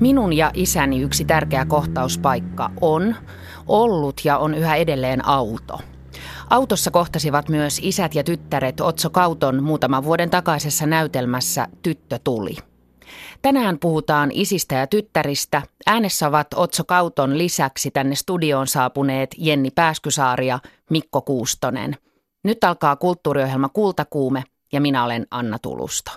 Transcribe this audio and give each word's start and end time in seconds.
Minun 0.00 0.32
ja 0.32 0.50
isäni 0.54 1.00
yksi 1.00 1.24
tärkeä 1.24 1.64
kohtauspaikka 1.64 2.70
on 2.80 3.16
ollut 3.66 4.20
ja 4.24 4.38
on 4.38 4.54
yhä 4.54 4.76
edelleen 4.76 5.28
auto. 5.28 5.78
Autossa 6.50 6.90
kohtasivat 6.90 7.48
myös 7.48 7.80
isät 7.82 8.14
ja 8.14 8.24
tyttäret 8.24 8.80
Otso 8.80 9.10
Kauton 9.10 9.62
muutaman 9.62 10.04
vuoden 10.04 10.30
takaisessa 10.30 10.86
näytelmässä 10.86 11.68
Tyttö 11.82 12.18
tuli. 12.24 12.56
Tänään 13.42 13.78
puhutaan 13.78 14.30
isistä 14.32 14.74
ja 14.74 14.86
tyttäristä. 14.86 15.62
Äänessä 15.86 16.28
ovat 16.28 16.46
Otso 16.54 16.84
Kauton 16.84 17.38
lisäksi 17.38 17.90
tänne 17.90 18.14
studioon 18.14 18.66
saapuneet 18.66 19.34
Jenni 19.38 19.70
Pääskysaari 19.70 20.46
ja 20.46 20.58
Mikko 20.90 21.22
Kuustonen. 21.22 21.96
Nyt 22.44 22.64
alkaa 22.64 22.96
kulttuuriohjelma 22.96 23.68
Kultakuume 23.68 24.44
ja 24.72 24.80
minä 24.80 25.04
olen 25.04 25.26
Anna 25.30 25.58
Tulusto. 25.58 26.10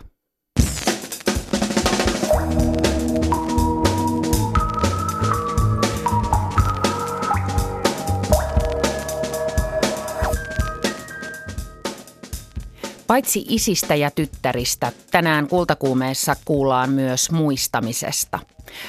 Paitsi 13.09 13.45
isistä 13.49 13.95
ja 13.95 14.11
tyttäristä, 14.11 14.91
tänään 15.11 15.47
kultakuumeessa 15.47 16.35
kuullaan 16.45 16.89
myös 16.89 17.31
muistamisesta. 17.31 18.39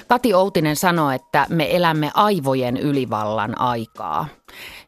Kati 0.08 0.34
Outinen 0.34 0.76
sanoi, 0.76 1.14
että 1.14 1.46
me 1.48 1.76
elämme 1.76 2.10
aivojen 2.14 2.76
ylivallan 2.76 3.60
aikaa. 3.60 4.26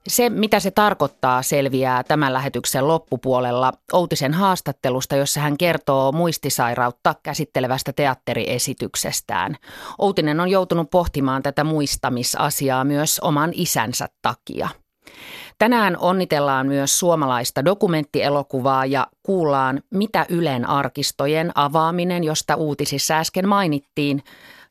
Se, 0.08 0.30
mitä 0.30 0.60
se 0.60 0.70
tarkoittaa, 0.70 1.42
selviää 1.42 2.04
tämän 2.04 2.32
lähetyksen 2.32 2.88
loppupuolella 2.88 3.72
Outisen 3.92 4.34
haastattelusta, 4.34 5.16
jossa 5.16 5.40
hän 5.40 5.58
kertoo 5.58 6.12
muistisairautta 6.12 7.14
käsittelevästä 7.22 7.92
teatteriesityksestään. 7.92 9.56
Outinen 9.98 10.40
on 10.40 10.48
joutunut 10.48 10.90
pohtimaan 10.90 11.42
tätä 11.42 11.64
muistamisasiaa 11.64 12.84
myös 12.84 13.20
oman 13.20 13.50
isänsä 13.54 14.08
takia. 14.22 14.68
Tänään 15.58 15.96
onnitellaan 15.98 16.66
myös 16.66 16.98
suomalaista 16.98 17.64
dokumenttielokuvaa 17.64 18.86
ja 18.86 19.06
kuullaan, 19.22 19.82
mitä 19.90 20.26
Ylen 20.28 20.68
arkistojen 20.68 21.52
avaaminen, 21.54 22.24
josta 22.24 22.54
uutisissa 22.54 23.14
äsken 23.14 23.48
mainittiin, 23.48 24.22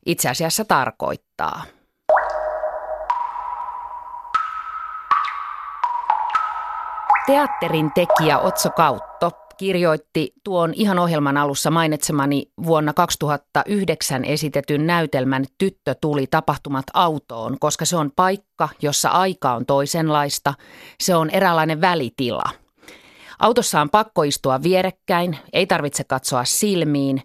itse 0.06 0.30
asiassa 0.30 0.66
tarkoittaa. 0.66 1.64
Teatterin 7.26 7.92
tekijä 7.94 8.40
Otso 8.40 8.70
Kautto 8.70 9.41
kirjoitti 9.62 10.34
tuon 10.44 10.74
ihan 10.74 11.00
ohjelman 11.00 11.38
alussa 11.38 11.72
mainitsemani 11.72 12.52
vuonna 12.66 12.94
2009 12.94 14.26
esitetyn 14.26 14.88
näytelmän 14.88 15.46
Tyttö 15.58 15.96
tuli 16.02 16.28
tapahtumat 16.28 16.86
autoon, 16.94 17.60
koska 17.60 17.86
se 17.86 17.96
on 17.96 18.12
paikka, 18.16 18.70
jossa 18.82 19.10
aika 19.10 19.54
on 19.54 19.66
toisenlaista. 19.66 20.54
Se 21.00 21.16
on 21.16 21.30
eräänlainen 21.30 21.82
välitila. 21.82 22.44
Autossa 23.40 23.82
on 23.82 23.90
pakko 23.90 24.24
istua 24.24 24.64
vierekkäin, 24.64 25.38
ei 25.54 25.68
tarvitse 25.68 26.04
katsoa 26.04 26.46
silmiin 26.46 27.22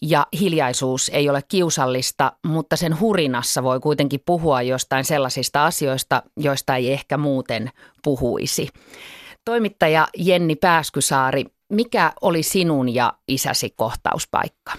ja 0.00 0.26
hiljaisuus 0.40 1.10
ei 1.14 1.28
ole 1.28 1.42
kiusallista, 1.48 2.32
mutta 2.46 2.76
sen 2.76 3.00
hurinassa 3.00 3.62
voi 3.62 3.80
kuitenkin 3.80 4.20
puhua 4.26 4.62
jostain 4.62 5.04
sellaisista 5.04 5.66
asioista, 5.66 6.22
joista 6.36 6.76
ei 6.76 6.92
ehkä 6.92 7.16
muuten 7.16 7.70
puhuisi. 8.04 8.68
Toimittaja 9.44 10.08
Jenni 10.16 10.56
Pääskysaari, 10.56 11.44
mikä 11.68 12.12
oli 12.20 12.42
sinun 12.42 12.94
ja 12.94 13.12
isäsi 13.28 13.70
kohtauspaikka? 13.76 14.72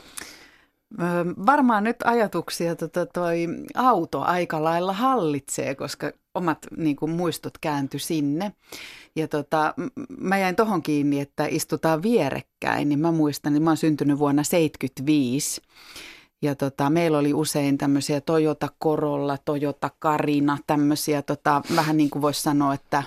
Varmaan 1.46 1.84
nyt 1.84 1.96
ajatuksia 2.04 2.76
tota, 2.76 3.06
toi 3.06 3.48
auto 3.76 4.22
aika 4.22 4.64
lailla 4.64 4.94
hallitsee, 4.94 5.76
koska 5.76 6.12
omat 6.36 6.58
niin 6.78 6.96
kuin, 6.96 7.12
muistot 7.12 7.58
kääntyi 7.58 8.00
sinne. 8.00 8.52
Ja 9.16 9.28
tota, 9.28 9.74
mä 10.18 10.38
jäin 10.38 10.56
tohon 10.56 10.84
kiinni, 10.84 11.20
että 11.20 11.46
istutaan 11.50 12.04
vierekkäin, 12.04 12.90
niin 12.90 13.00
mä 13.00 13.12
muistan, 13.12 13.54
että 13.54 13.64
mä 13.64 13.70
oon 13.70 13.78
syntynyt 13.78 14.20
vuonna 14.20 14.44
75. 14.44 15.62
Ja 16.44 16.56
tota, 16.56 16.90
meillä 16.90 17.18
oli 17.18 17.34
usein 17.34 17.78
tämmöisiä 17.78 18.22
Toyota 18.22 18.68
Corolla, 18.84 19.38
Toyota 19.46 19.90
Karina, 20.00 20.58
tämmöisiä 20.68 21.22
tota, 21.22 21.62
vähän 21.76 21.98
niin 21.98 22.10
kuin 22.10 22.22
voisi 22.22 22.42
sanoa, 22.42 22.74
että 22.74 23.04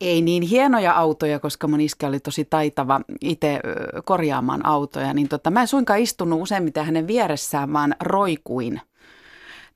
ei 0.00 0.22
niin 0.22 0.42
hienoja 0.42 0.92
autoja, 0.92 1.40
koska 1.40 1.68
mun 1.68 1.80
iskä 1.80 2.06
oli 2.06 2.20
tosi 2.20 2.44
taitava 2.44 3.00
itse 3.20 3.60
korjaamaan 4.04 4.66
autoja. 4.66 5.14
Niin 5.14 5.28
tota, 5.28 5.50
mä 5.50 5.60
en 5.60 5.68
suinkaan 5.68 6.00
istunut 6.00 6.42
useimmiten 6.42 6.84
hänen 6.84 7.06
vieressään, 7.06 7.72
vaan 7.72 7.94
roikuin 8.00 8.80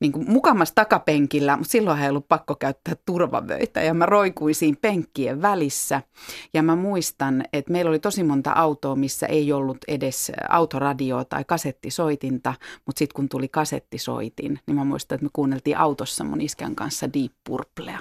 niin 0.04 0.12
kuin 0.12 0.30
mukamas 0.30 0.72
takapenkillä, 0.72 1.56
mutta 1.56 1.70
silloin 1.70 2.02
ei 2.02 2.08
ollut 2.08 2.28
pakko 2.28 2.54
käyttää 2.54 2.94
turvavöitä 3.06 3.82
ja 3.82 3.94
mä 3.94 4.06
roikuin 4.06 4.54
siinä 4.54 4.76
penkkien 4.80 5.42
välissä. 5.42 6.02
Ja 6.54 6.62
mä 6.62 6.76
muistan, 6.76 7.44
että 7.52 7.72
meillä 7.72 7.88
oli 7.88 7.98
tosi 7.98 8.22
monta 8.22 8.52
autoa, 8.52 8.96
missä 8.96 9.26
ei 9.26 9.52
ollut 9.52 9.78
edes 9.88 10.32
autoradioa 10.48 11.24
tai 11.24 11.44
kasettisoitinta, 11.44 12.54
mutta 12.86 12.98
sitten 12.98 13.14
kun 13.14 13.28
tuli 13.28 13.48
kasettisoitin, 13.48 14.60
niin 14.66 14.74
mä 14.74 14.84
muistan, 14.84 15.16
että 15.16 15.24
me 15.24 15.30
kuunneltiin 15.32 15.78
autossa 15.78 16.24
mun 16.24 16.40
iskän 16.40 16.74
kanssa 16.74 17.12
Deep 17.12 17.32
Purplea. 17.44 17.98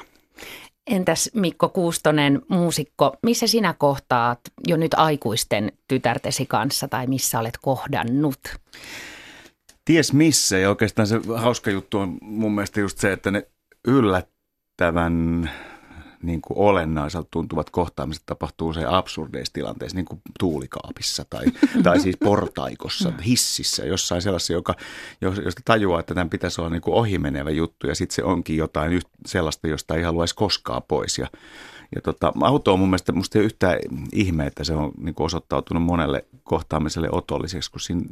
Entäs 0.88 1.30
Mikko 1.34 1.69
Kuustonen, 1.69 2.42
muusikko, 2.47 3.16
missä 3.24 3.47
sinä 3.47 3.74
kohtaat 3.74 4.40
jo 4.68 4.78
nyt 4.78 4.94
aikuisten 4.94 5.72
tytärtesi 5.88 6.46
kanssa 6.46 6.88
tai 6.88 7.08
missä 7.08 7.40
olet 7.40 7.58
kohdannut? 7.62 8.40
Ties 9.85 10.13
missä. 10.13 10.57
Ja 10.57 10.69
oikeastaan 10.69 11.07
se 11.07 11.21
hauska 11.35 11.71
juttu 11.71 11.99
on 11.99 12.17
mun 12.21 12.55
mielestä 12.55 12.79
just 12.79 12.97
se, 12.97 13.11
että 13.11 13.31
ne 13.31 13.47
yllättävän 13.88 15.49
niin 16.23 16.41
kuin 16.41 16.57
olennaiselta 16.57 17.27
tuntuvat 17.31 17.69
kohtaamiset 17.69 18.23
tapahtuu 18.25 18.67
usein 18.67 18.88
absurdeissa 18.88 19.53
tilanteissa, 19.53 19.95
niin 19.95 20.05
kuin 20.05 20.21
tuulikaapissa 20.39 21.25
tai, 21.29 21.45
tai 21.83 21.99
siis 21.99 22.17
portaikossa, 22.17 23.13
hississä, 23.25 23.85
jossain 23.85 24.21
sellaisessa, 24.21 24.53
joka, 24.53 24.75
josta 25.21 25.61
tajuaa, 25.66 26.00
että 26.00 26.13
tämän 26.13 26.29
pitäisi 26.29 26.61
olla 26.61 26.69
niin 26.69 26.81
kuin 26.81 26.95
ohimenevä 26.95 27.50
juttu 27.50 27.88
ja 27.88 27.95
sitten 27.95 28.15
se 28.15 28.23
onkin 28.23 28.57
jotain 28.57 29.01
sellaista, 29.25 29.67
josta 29.67 29.95
ei 29.95 30.03
haluaisi 30.03 30.35
koskaan 30.35 30.81
pois. 30.88 31.17
Ja 31.17 31.27
ja 31.96 32.02
tota, 32.02 32.34
auto 32.42 32.74
on 32.74 32.80
mun 32.80 32.90
mielestä 32.90 33.12
musta 33.12 33.40
ei 33.40 33.46
yhtään 33.46 33.78
ihme, 34.12 34.46
että 34.46 34.64
se 34.64 34.74
on 34.74 34.92
niin 34.98 35.16
kuin 35.16 35.26
osoittautunut 35.26 35.84
monelle 35.84 36.26
kohtaamiselle 36.44 37.08
otolliseksi, 37.12 37.72
kun 37.72 37.80
siinä 37.80 38.06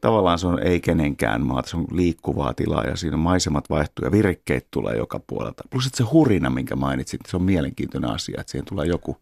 tavallaan 0.00 0.38
se 0.38 0.46
on 0.46 0.62
ei 0.62 0.80
kenenkään 0.80 1.46
maa, 1.46 1.62
se 1.66 1.76
on 1.76 1.84
liikkuvaa 1.90 2.54
tilaa 2.54 2.84
ja 2.84 2.96
siinä 2.96 3.16
maisemat 3.16 3.70
vaihtuu 3.70 4.04
ja 4.04 4.12
virikkeet 4.12 4.66
tulee 4.70 4.96
joka 4.96 5.20
puolelta. 5.26 5.64
Plus 5.70 5.86
että 5.86 5.96
se 5.96 6.04
hurina, 6.04 6.50
minkä 6.50 6.76
mainitsit, 6.76 7.20
se 7.28 7.36
on 7.36 7.42
mielenkiintoinen 7.42 8.10
asia, 8.10 8.40
että 8.40 8.50
siihen 8.50 8.66
tulee 8.66 8.86
joku 8.86 9.16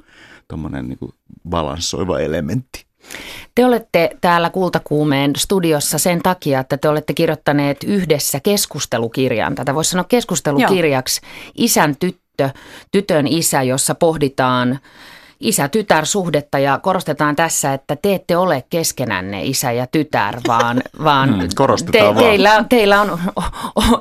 tuommoinen 0.49 0.89
niin 0.89 1.15
balanssoiva 1.49 2.19
elementti. 2.19 2.89
Te 3.55 3.65
olette 3.65 4.17
täällä 4.21 4.51
Kultakuumeen 4.51 5.33
studiossa 5.37 5.99
sen 5.99 6.23
takia, 6.23 6.61
että 6.61 6.77
te 6.77 6.89
olette 6.89 7.15
kirjoittaneet 7.15 7.85
yhdessä 7.85 8.41
keskustelukirjan. 8.41 9.55
Tätä 9.55 9.75
voisi 9.75 9.91
sanoa 9.91 10.05
keskustelukirjaksi 10.05 11.21
Joo. 11.25 11.53
Isän 11.55 11.97
tyttö 11.97 12.28
tyttö, 12.39 12.59
tytön 12.91 13.27
isä, 13.27 13.63
jossa 13.63 13.95
pohditaan 13.95 14.79
isä-tytär-suhdetta 15.41 16.59
ja 16.59 16.79
korostetaan 16.79 17.37
tässä, 17.37 17.75
että 17.75 17.97
te 17.97 18.15
ette 18.15 18.37
ole 18.37 18.65
keskenänne 18.71 19.45
isä 19.45 19.73
ja 19.73 19.87
tytär, 19.87 20.41
vaan, 20.49 20.83
vaan 21.05 21.41
hmm, 21.41 21.49
te, 21.93 22.03
vaan. 22.03 22.17
Teillä, 22.17 22.65
teillä 22.69 23.01
on, 23.01 23.19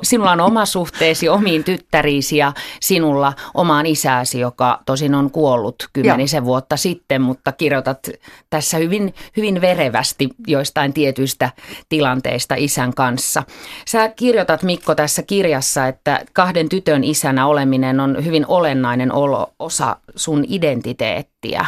sinulla 0.02 0.32
on 0.32 0.40
oma 0.40 0.66
suhteesi 0.66 1.28
omiin 1.28 1.64
tyttäriisi 1.64 2.36
ja 2.36 2.52
sinulla 2.80 3.32
omaan 3.54 3.86
isääsi, 3.86 4.40
joka 4.40 4.80
tosin 4.86 5.14
on 5.14 5.30
kuollut 5.30 5.88
kymmenisen 5.92 6.44
vuotta 6.44 6.76
sitten, 6.76 7.22
mutta 7.22 7.52
kirjoitat 7.52 8.08
tässä 8.50 8.76
hyvin, 8.76 9.14
hyvin 9.36 9.60
verevästi 9.60 10.28
joistain 10.46 10.92
tietyistä 10.92 11.50
tilanteista 11.88 12.54
isän 12.58 12.94
kanssa. 12.94 13.42
Sä 13.88 14.08
kirjoitat 14.08 14.62
Mikko 14.62 14.94
tässä 14.94 15.22
kirjassa, 15.22 15.86
että 15.86 16.24
kahden 16.32 16.68
tytön 16.68 17.04
isänä 17.04 17.46
oleminen 17.46 18.00
on 18.00 18.24
hyvin 18.24 18.44
olennainen 18.48 19.12
olo, 19.12 19.52
osa 19.58 19.96
sun 20.16 20.44
identiteettiä 20.48 21.27
miettiä, 21.42 21.66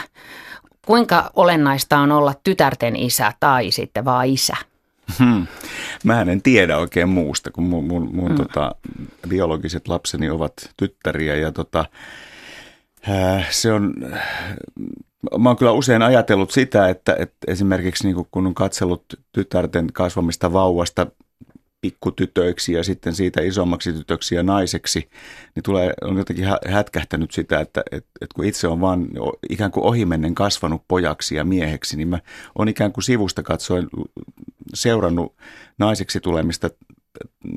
kuinka 0.86 1.30
olennaista 1.36 1.98
on 1.98 2.12
olla 2.12 2.34
tytärten 2.44 2.96
isä 2.96 3.32
tai 3.40 3.70
sitten 3.70 4.04
vaan 4.04 4.26
isä? 4.26 4.56
Hmm. 5.18 5.46
Mä 6.04 6.20
en 6.20 6.42
tiedä 6.42 6.78
oikein 6.78 7.08
muusta, 7.08 7.50
kun 7.50 7.64
mun, 7.64 7.84
mun, 7.84 8.10
mun 8.14 8.28
hmm. 8.28 8.36
tota, 8.36 8.74
biologiset 9.28 9.88
lapseni 9.88 10.30
ovat 10.30 10.52
tyttäriä 10.76 11.36
ja 11.36 11.52
tota, 11.52 11.84
äh, 13.08 13.50
se 13.50 13.72
on, 13.72 13.94
mä 15.38 15.48
oon 15.48 15.56
kyllä 15.56 15.72
usein 15.72 16.02
ajatellut 16.02 16.50
sitä, 16.50 16.88
että, 16.88 17.16
että 17.18 17.36
esimerkiksi 17.46 18.06
niin 18.06 18.26
kun 18.30 18.46
on 18.46 18.54
katsellut 18.54 19.04
tytärten 19.32 19.86
kasvamista 19.92 20.52
vauvasta 20.52 21.06
pikkutytöiksi 21.80 22.72
ja 22.72 22.84
sitten 22.84 23.14
siitä 23.14 23.42
isommaksi 23.42 23.92
tytöksi 23.92 24.34
ja 24.34 24.42
naiseksi, 24.42 25.10
niin 25.54 25.62
tulee, 25.62 25.92
on 26.02 26.16
jotenkin 26.16 26.46
hätkähtänyt 26.68 27.30
sitä, 27.30 27.60
että, 27.60 27.82
että, 27.92 28.10
että 28.20 28.34
kun 28.34 28.44
itse 28.44 28.68
on 28.68 28.80
vaan 28.80 29.08
ikään 29.50 29.70
kuin 29.70 29.84
ohimennen 29.84 30.34
kasvanut 30.34 30.82
pojaksi 30.88 31.34
ja 31.34 31.44
mieheksi, 31.44 31.96
niin 31.96 32.08
mä 32.08 32.18
on 32.58 32.68
ikään 32.68 32.92
kuin 32.92 33.04
sivusta 33.04 33.42
katsoen 33.42 33.88
seurannut 34.74 35.36
naiseksi 35.78 36.20
tulemista 36.20 36.70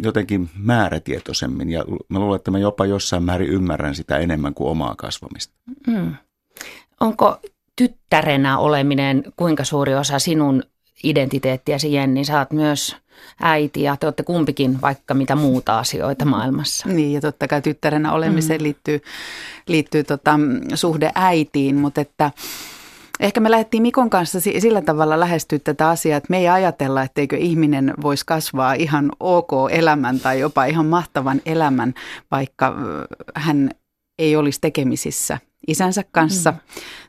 jotenkin 0.03 0.49
määrätietoisemmin 0.57 1.69
ja 1.69 1.85
mä 2.09 2.19
luulen, 2.19 2.35
että 2.35 2.51
mä 2.51 2.59
jopa 2.59 2.85
jossain 2.85 3.23
määrin 3.23 3.49
ymmärrän 3.49 3.95
sitä 3.95 4.17
enemmän 4.17 4.53
kuin 4.53 4.69
omaa 4.69 4.95
kasvamista. 4.95 5.53
Mm. 5.87 6.15
Onko 6.99 7.39
tyttärenä 7.75 8.57
oleminen 8.57 9.23
kuinka 9.35 9.63
suuri 9.63 9.95
osa 9.95 10.19
sinun 10.19 10.63
identiteettiäsi, 11.03 11.93
Jenni? 11.93 12.25
Sä 12.25 12.39
oot 12.39 12.51
myös 12.51 12.97
äiti 13.41 13.81
ja 13.81 13.97
te 13.97 14.07
olette 14.07 14.23
kumpikin 14.23 14.81
vaikka 14.81 15.13
mitä 15.13 15.35
muuta 15.35 15.79
asioita 15.79 16.25
maailmassa. 16.25 16.89
Niin 16.89 17.13
ja 17.13 17.21
totta 17.21 17.47
kai 17.47 17.61
tyttärenä 17.61 18.11
olemiseen 18.11 18.61
mm. 18.61 18.63
liittyy, 18.63 19.01
liittyy 19.67 20.03
tota, 20.03 20.39
suhde 20.73 21.11
äitiin, 21.15 21.75
mutta 21.75 22.01
että 22.01 22.31
Ehkä 23.19 23.39
me 23.39 23.51
lähdettiin 23.51 23.83
Mikon 23.83 24.09
kanssa 24.09 24.39
sillä 24.39 24.81
tavalla 24.81 25.19
lähestyä 25.19 25.59
tätä 25.59 25.89
asiaa, 25.89 26.17
että 26.17 26.27
me 26.29 26.37
ei 26.37 26.49
ajatella, 26.49 27.03
etteikö 27.03 27.37
ihminen 27.37 27.93
voisi 28.01 28.25
kasvaa 28.25 28.73
ihan 28.73 29.11
ok 29.19 29.51
elämän 29.71 30.19
tai 30.19 30.39
jopa 30.39 30.65
ihan 30.65 30.85
mahtavan 30.85 31.41
elämän, 31.45 31.93
vaikka 32.31 32.75
hän 33.35 33.69
ei 34.23 34.35
olisi 34.35 34.59
tekemisissä 34.61 35.37
isänsä 35.67 36.03
kanssa 36.11 36.51
mm. 36.51 36.57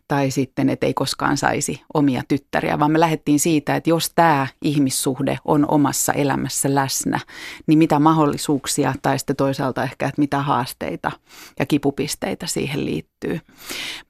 tai 0.09 0.31
sitten, 0.31 0.69
että 0.69 0.87
ei 0.87 0.95
koskaan 0.95 1.37
saisi 1.37 1.83
omia 1.95 2.23
tyttäriä, 2.29 2.79
vaan 2.79 2.91
me 2.91 3.01
lähdettiin 3.01 3.41
siitä, 3.41 3.77
että 3.77 3.91
jos 3.91 4.13
tämä 4.15 4.47
ihmissuhde 4.63 5.39
on 5.45 5.71
omassa 5.71 6.13
elämässä 6.13 6.75
läsnä, 6.75 7.21
niin 7.67 7.79
mitä 7.79 7.99
mahdollisuuksia 7.99 8.95
tai 9.03 9.19
sitten 9.19 9.37
toisaalta 9.37 9.83
ehkä, 9.83 10.07
että 10.07 10.21
mitä 10.21 10.43
haasteita 10.43 11.13
ja 11.59 11.67
kipupisteitä 11.67 12.47
siihen 12.47 12.85
liittyy. 12.85 13.41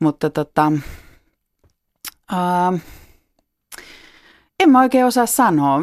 Mutta 0.00 0.30
tota, 0.30 0.72
Uh, 2.32 2.80
en 4.64 4.70
mä 4.70 4.80
oikein 4.80 5.04
osaa 5.06 5.26
sanoa. 5.26 5.80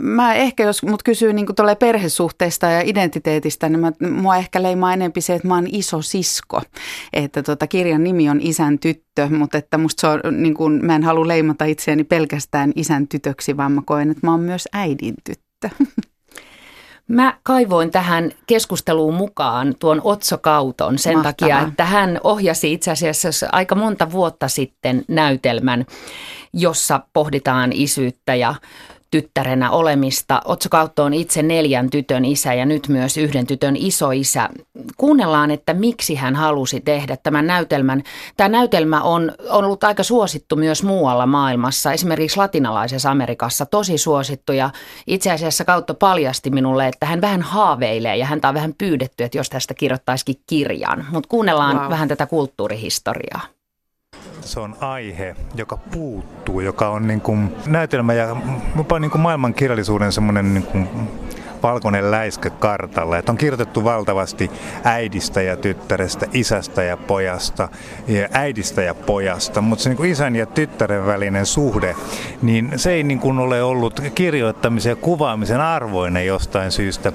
Mä 0.00 0.34
ehkä, 0.34 0.62
jos 0.62 0.82
mut 0.82 1.02
kysyy 1.02 1.32
niin 1.32 1.46
perhesuhteista 1.78 2.66
ja 2.66 2.80
identiteetistä, 2.80 3.68
niin 3.68 3.80
mä, 3.80 3.92
mua 4.10 4.36
ehkä 4.36 4.62
leimaa 4.62 4.92
enempi 4.92 5.20
se, 5.20 5.34
että 5.34 5.48
mä 5.48 5.54
oon 5.54 5.66
iso 5.68 6.02
sisko. 6.02 6.62
Että 7.12 7.42
tota, 7.42 7.66
kirjan 7.66 8.04
nimi 8.04 8.30
on 8.30 8.40
Isän 8.40 8.78
tyttö, 8.78 9.28
mutta 9.30 9.58
että 9.58 9.78
musta 9.78 10.00
se 10.00 10.06
on, 10.06 10.42
niin 10.42 10.54
kuin, 10.54 10.86
mä 10.86 10.94
en 10.94 11.02
halua 11.02 11.28
leimata 11.28 11.64
itseäni 11.64 12.04
pelkästään 12.04 12.72
isän 12.76 13.08
tytöksi, 13.08 13.56
vaan 13.56 13.72
mä 13.72 13.82
koen, 13.84 14.10
että 14.10 14.26
mä 14.26 14.30
oon 14.30 14.40
myös 14.40 14.68
äidin 14.72 15.14
tyttö. 15.24 15.68
Mä 17.10 17.38
kaivoin 17.42 17.90
tähän 17.90 18.32
keskusteluun 18.46 19.14
mukaan 19.14 19.74
tuon 19.78 20.00
Otso 20.04 20.38
Kauton 20.38 20.98
sen 20.98 21.14
Mahtavaa. 21.14 21.32
takia, 21.32 21.60
että 21.68 21.84
hän 21.84 22.20
ohjasi 22.24 22.72
itse 22.72 22.90
asiassa 22.90 23.48
aika 23.52 23.74
monta 23.74 24.12
vuotta 24.12 24.48
sitten 24.48 25.04
näytelmän, 25.08 25.86
jossa 26.52 27.00
pohditaan 27.12 27.72
isyyttä 27.72 28.34
ja 28.34 28.54
tyttärenä 29.10 29.70
olemista. 29.70 30.42
Otso 30.44 30.68
Kautto 30.68 31.04
on 31.04 31.14
itse 31.14 31.42
neljän 31.42 31.90
tytön 31.90 32.24
isä 32.24 32.54
ja 32.54 32.66
nyt 32.66 32.88
myös 32.88 33.16
yhden 33.16 33.46
tytön 33.46 33.76
isoisä. 33.76 34.48
Kuunnellaan, 34.96 35.50
että 35.50 35.74
miksi 35.74 36.14
hän 36.14 36.36
halusi 36.36 36.80
tehdä 36.80 37.16
tämän 37.22 37.46
näytelmän. 37.46 38.02
Tämä 38.36 38.48
näytelmä 38.48 39.00
on, 39.00 39.32
on 39.48 39.64
ollut 39.64 39.84
aika 39.84 40.02
suosittu 40.02 40.56
myös 40.56 40.82
muualla 40.82 41.26
maailmassa, 41.26 41.92
esimerkiksi 41.92 42.36
latinalaisessa 42.36 43.10
Amerikassa 43.10 43.66
tosi 43.66 43.98
suosittu 43.98 44.52
ja 44.52 44.70
itse 45.06 45.32
asiassa 45.32 45.64
Kautto 45.64 45.94
paljasti 45.94 46.50
minulle, 46.50 46.88
että 46.88 47.06
hän 47.06 47.20
vähän 47.20 47.42
haaveilee 47.42 48.16
ja 48.16 48.26
häntä 48.26 48.48
on 48.48 48.54
vähän 48.54 48.74
pyydetty, 48.78 49.24
että 49.24 49.38
jos 49.38 49.50
tästä 49.50 49.74
kirjoittaisikin 49.74 50.36
kirjan. 50.46 51.06
Mutta 51.10 51.28
kuunnellaan 51.28 51.80
wow. 51.80 51.90
vähän 51.90 52.08
tätä 52.08 52.26
kulttuurihistoriaa 52.26 53.59
se 54.40 54.60
on 54.60 54.76
aihe, 54.80 55.36
joka 55.54 55.76
puuttuu, 55.76 56.60
joka 56.60 56.88
on 56.88 57.06
niin 57.06 57.20
kuin 57.20 57.54
näytelmä 57.66 58.12
ja 58.14 58.36
jopa 58.76 58.98
niin 58.98 59.10
kuin 59.10 59.20
maailman 59.20 59.54
kirjallisuuden 59.54 60.12
semmoinen 60.12 60.54
niin 60.54 60.64
kuin 60.64 60.88
valkoinen 61.62 62.10
läiskä 62.10 62.50
kartalla. 62.50 63.18
Että 63.18 63.32
on 63.32 63.38
kirjoitettu 63.38 63.84
valtavasti 63.84 64.50
äidistä 64.84 65.42
ja 65.42 65.56
tyttärestä, 65.56 66.26
isästä 66.32 66.82
ja 66.82 66.96
pojasta, 66.96 67.68
ja 68.08 68.28
äidistä 68.32 68.82
ja 68.82 68.94
pojasta, 68.94 69.60
mutta 69.60 69.82
se 69.82 69.88
niin 69.88 69.96
kuin 69.96 70.10
isän 70.10 70.36
ja 70.36 70.46
tyttären 70.46 71.06
välinen 71.06 71.46
suhde, 71.46 71.96
niin 72.42 72.72
se 72.76 72.92
ei 72.92 73.02
niin 73.02 73.20
kuin 73.20 73.38
ole 73.38 73.62
ollut 73.62 74.00
kirjoittamisen 74.14 74.90
ja 74.90 74.96
kuvaamisen 74.96 75.60
arvoinen 75.60 76.26
jostain 76.26 76.72
syystä. 76.72 77.12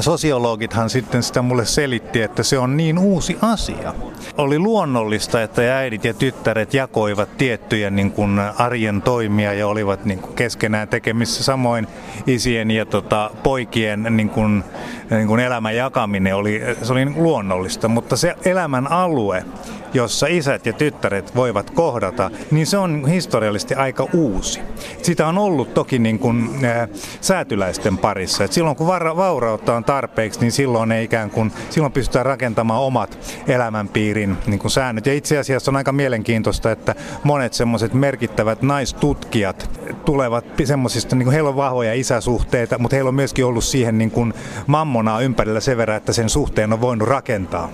Sosiologithan 0.00 0.90
sitten 0.90 1.22
sitä 1.22 1.42
mulle 1.42 1.66
selitti, 1.66 2.22
että 2.22 2.42
se 2.42 2.58
on 2.58 2.76
niin 2.76 2.98
uusi 2.98 3.38
asia. 3.42 3.94
Oli 4.38 4.58
luonnollista, 4.58 5.42
että 5.42 5.76
äidit 5.76 6.04
ja 6.04 6.14
tyttäret 6.14 6.74
jakoivat 6.74 7.36
tiettyjä 7.36 7.90
niin 7.90 8.12
kuin 8.12 8.38
arjen 8.58 9.02
toimia 9.02 9.52
ja 9.52 9.66
olivat 9.66 10.04
niin 10.04 10.18
kuin 10.18 10.34
keskenään 10.34 10.88
tekemissä. 10.88 11.44
Samoin 11.44 11.86
isien 12.26 12.70
ja 12.70 12.86
tota, 12.86 13.30
poikien 13.42 14.06
niin 14.10 14.30
kuin, 14.30 14.64
niin 15.10 15.26
kuin 15.26 15.40
elämän 15.40 15.76
jakaminen 15.76 16.36
oli, 16.36 16.62
se 16.82 16.92
oli 16.92 17.04
niin 17.04 17.14
kuin 17.14 17.24
luonnollista, 17.24 17.88
mutta 17.88 18.16
se 18.16 18.36
elämän 18.44 18.92
alue, 18.92 19.44
jossa 19.94 20.26
isät 20.26 20.66
ja 20.66 20.72
tyttäret 20.72 21.36
voivat 21.36 21.70
kohdata, 21.70 22.30
niin 22.50 22.66
se 22.66 22.78
on 22.78 23.08
historiallisesti 23.08 23.74
aika 23.74 24.08
uusi. 24.14 24.60
Sitä 25.02 25.26
on 25.26 25.38
ollut 25.38 25.74
toki 25.74 25.98
niin 25.98 26.18
kuin, 26.18 26.64
ää, 26.64 26.88
säätyläisten 27.20 27.98
parissa. 27.98 28.44
Et 28.44 28.52
silloin 28.52 28.76
kun 28.76 28.86
vaurautta 28.86 29.74
on 29.74 29.84
tarpeeksi, 29.84 30.40
niin 30.40 30.52
silloin 30.52 30.92
ei 30.92 31.04
ikään 31.04 31.30
kuin, 31.30 31.52
silloin 31.70 31.92
pystytään 31.92 32.26
rakentamaan 32.26 32.82
omat 32.82 33.18
elämänpiirin 33.48 34.36
niin 34.46 34.58
kuin 34.58 34.70
säännöt. 34.70 35.06
Ja 35.06 35.14
itse 35.14 35.38
asiassa 35.38 35.70
on 35.70 35.76
aika 35.76 35.92
mielenkiintoista, 35.92 36.72
että 36.72 36.94
monet 37.24 37.54
semmoiset 37.54 37.94
merkittävät 37.94 38.62
naistutkijat 38.62 39.70
tulevat 40.04 40.44
semmoisista, 40.64 41.16
niin 41.16 41.24
kuin 41.24 41.32
heillä 41.32 41.50
on 41.50 41.56
vahvoja 41.56 41.94
isäsuhteita, 41.94 42.78
mutta 42.78 42.96
heillä 42.96 43.08
on 43.08 43.14
myöskin 43.14 43.44
ollut 43.44 43.64
siihen 43.64 43.98
niin 43.98 44.10
kuin 44.10 44.34
mammonaa 45.00 45.20
ympärillä 45.20 45.60
sen 45.60 45.76
verran, 45.76 45.96
että 45.96 46.12
sen 46.12 46.28
suhteen 46.28 46.72
on 46.72 46.80
voinut 46.80 47.08
rakentaa 47.08 47.68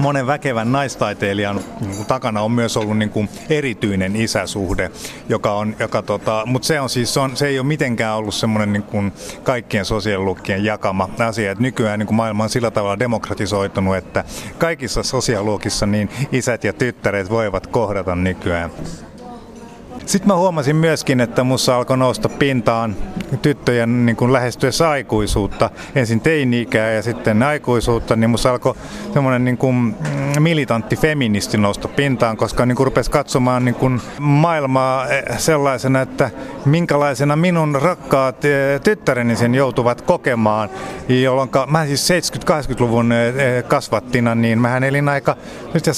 monen 0.00 0.26
väkevän 0.26 0.72
naistaiteilijan 0.72 1.60
niin 1.80 2.06
takana 2.06 2.40
on 2.40 2.52
myös 2.52 2.76
ollut 2.76 2.98
niin 2.98 3.10
kuin 3.10 3.28
erityinen 3.50 4.16
isäsuhde, 4.16 4.90
joka 5.28 5.52
on, 5.52 5.76
joka 5.78 6.02
tota, 6.02 6.42
mutta 6.46 6.66
se 6.66 6.80
on 6.80 6.90
siis, 6.90 7.14
se, 7.14 7.20
on, 7.20 7.36
se 7.36 7.46
ei 7.46 7.58
ole 7.58 7.66
mitenkään 7.66 8.16
ollut 8.16 8.34
semmoinen 8.34 8.72
niin 8.72 9.12
kaikkien 9.42 9.84
sosiaaliluokkien 9.84 10.64
jakama 10.64 11.08
asia, 11.18 11.52
että 11.52 11.62
nykyään 11.62 11.98
niin 11.98 12.06
kuin 12.06 12.16
maailma 12.16 12.44
on 12.44 12.50
sillä 12.50 12.70
tavalla 12.70 12.98
demokratisoitunut, 12.98 13.96
että 13.96 14.24
kaikissa 14.58 15.02
sosiaaliluokissa 15.02 15.86
niin 15.86 16.10
isät 16.32 16.64
ja 16.64 16.72
tyttäret 16.72 17.30
voivat 17.30 17.66
kohdata 17.66 18.16
nykyään. 18.16 18.70
Sitten 20.06 20.28
mä 20.28 20.36
huomasin 20.36 20.76
myöskin, 20.76 21.20
että 21.20 21.44
mussa 21.44 21.76
alkoi 21.76 21.98
nousta 21.98 22.28
pintaan 22.28 22.96
tyttöjen 23.42 24.06
niin 24.06 24.16
kuin 24.16 24.32
lähestyessä 24.32 24.90
aikuisuutta. 24.90 25.70
Ensin 25.94 26.20
teini-ikää 26.20 26.90
ja 26.90 27.02
sitten 27.02 27.42
aikuisuutta, 27.42 28.16
niin 28.16 28.30
mussa 28.30 28.50
alkoi 28.50 28.74
semmoinen 29.12 29.44
niin 29.44 29.58
kuin 29.58 29.74
mm, 29.74 30.42
militantti 30.42 30.96
feministi 30.96 31.58
nousta 31.58 31.88
pintaan, 31.88 32.36
koska 32.36 32.66
niin 32.66 32.76
kuin 32.76 32.84
rupesi 32.84 33.10
katsomaan 33.10 33.64
niin 33.64 33.74
kuin 33.74 34.00
maailmaa 34.18 35.08
eh, 35.08 35.22
sellaisena, 35.38 36.00
että 36.00 36.30
minkälaisena 36.64 37.36
minun 37.36 37.74
rakkaat 37.82 38.44
eh, 38.44 38.80
tyttäreni 38.80 39.36
sen 39.36 39.54
joutuvat 39.54 40.02
kokemaan, 40.02 40.70
jolloin 41.08 41.50
mä 41.66 41.86
siis 41.86 42.08
70-80-luvun 42.10 43.12
eh, 43.12 43.64
kasvattina, 43.64 44.34
niin 44.34 44.58
mähän 44.58 44.84
elin 44.84 45.08
aika, 45.08 45.36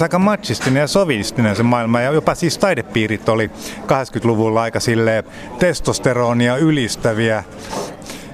aika 0.03 0.19
machistinen 0.19 0.81
ja 0.81 0.87
sovistinen 0.87 1.57
se 1.57 1.63
maailma, 1.63 2.01
ja 2.01 2.13
jopa 2.13 2.35
siis 2.35 2.59
taidepiirit 2.59 3.29
oli 3.29 3.51
80-luvulla 3.95 4.63
aika 4.63 4.81
sille 4.81 5.25
testosteronia 5.59 6.57
ylistäviä. 6.57 7.45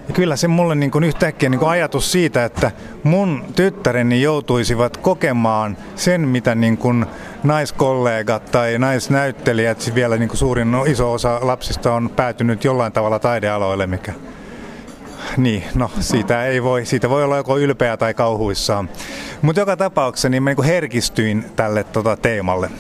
Ja 0.09 0.15
kyllä 0.15 0.37
se 0.37 0.49
mulle 0.49 0.75
niin 0.75 0.91
kuin 0.91 1.05
yhtäkkiä 1.05 1.49
niin 1.49 1.59
kuin 1.59 1.71
ajatus 1.71 2.13
siitä, 2.13 2.45
että 2.45 2.71
mun 3.03 3.45
tyttäreni 3.57 4.23
joutuisivat 4.23 4.97
kokemaan 4.97 5.77
sen, 5.97 6.21
mitä 6.29 6.55
niin 6.55 6.77
kuin 6.77 7.07
naiskollegat 7.43 8.45
tai 8.45 8.79
naisnäyttelijät, 8.79 9.93
vielä 9.95 10.17
niin 10.17 10.29
kuin 10.29 10.39
suurin 10.39 10.69
iso 10.87 11.13
osa 11.13 11.39
lapsista 11.43 11.95
on 11.95 12.11
päätynyt 12.11 12.65
jollain 12.65 12.93
tavalla 12.93 13.19
taidealoille, 13.19 13.87
mikä 13.87 14.13
niin, 15.37 15.65
no 15.75 15.91
siitä 16.01 16.45
ei 16.45 16.63
voi, 16.63 16.87
siitä 16.87 17.11
voi 17.11 17.25
olla 17.25 17.37
joko 17.37 17.59
ylpeä 17.59 17.97
tai 17.97 18.15
kauhuissaan. 18.15 18.89
Mutta 19.43 19.61
joka 19.61 19.77
tapauksessa 19.77 20.29
niin 20.29 20.43
mä 20.43 20.51
niin 20.51 20.65
herkistyin 20.65 21.45
tälle 21.57 21.85
tota, 21.85 22.17
teemalle. 22.17 22.71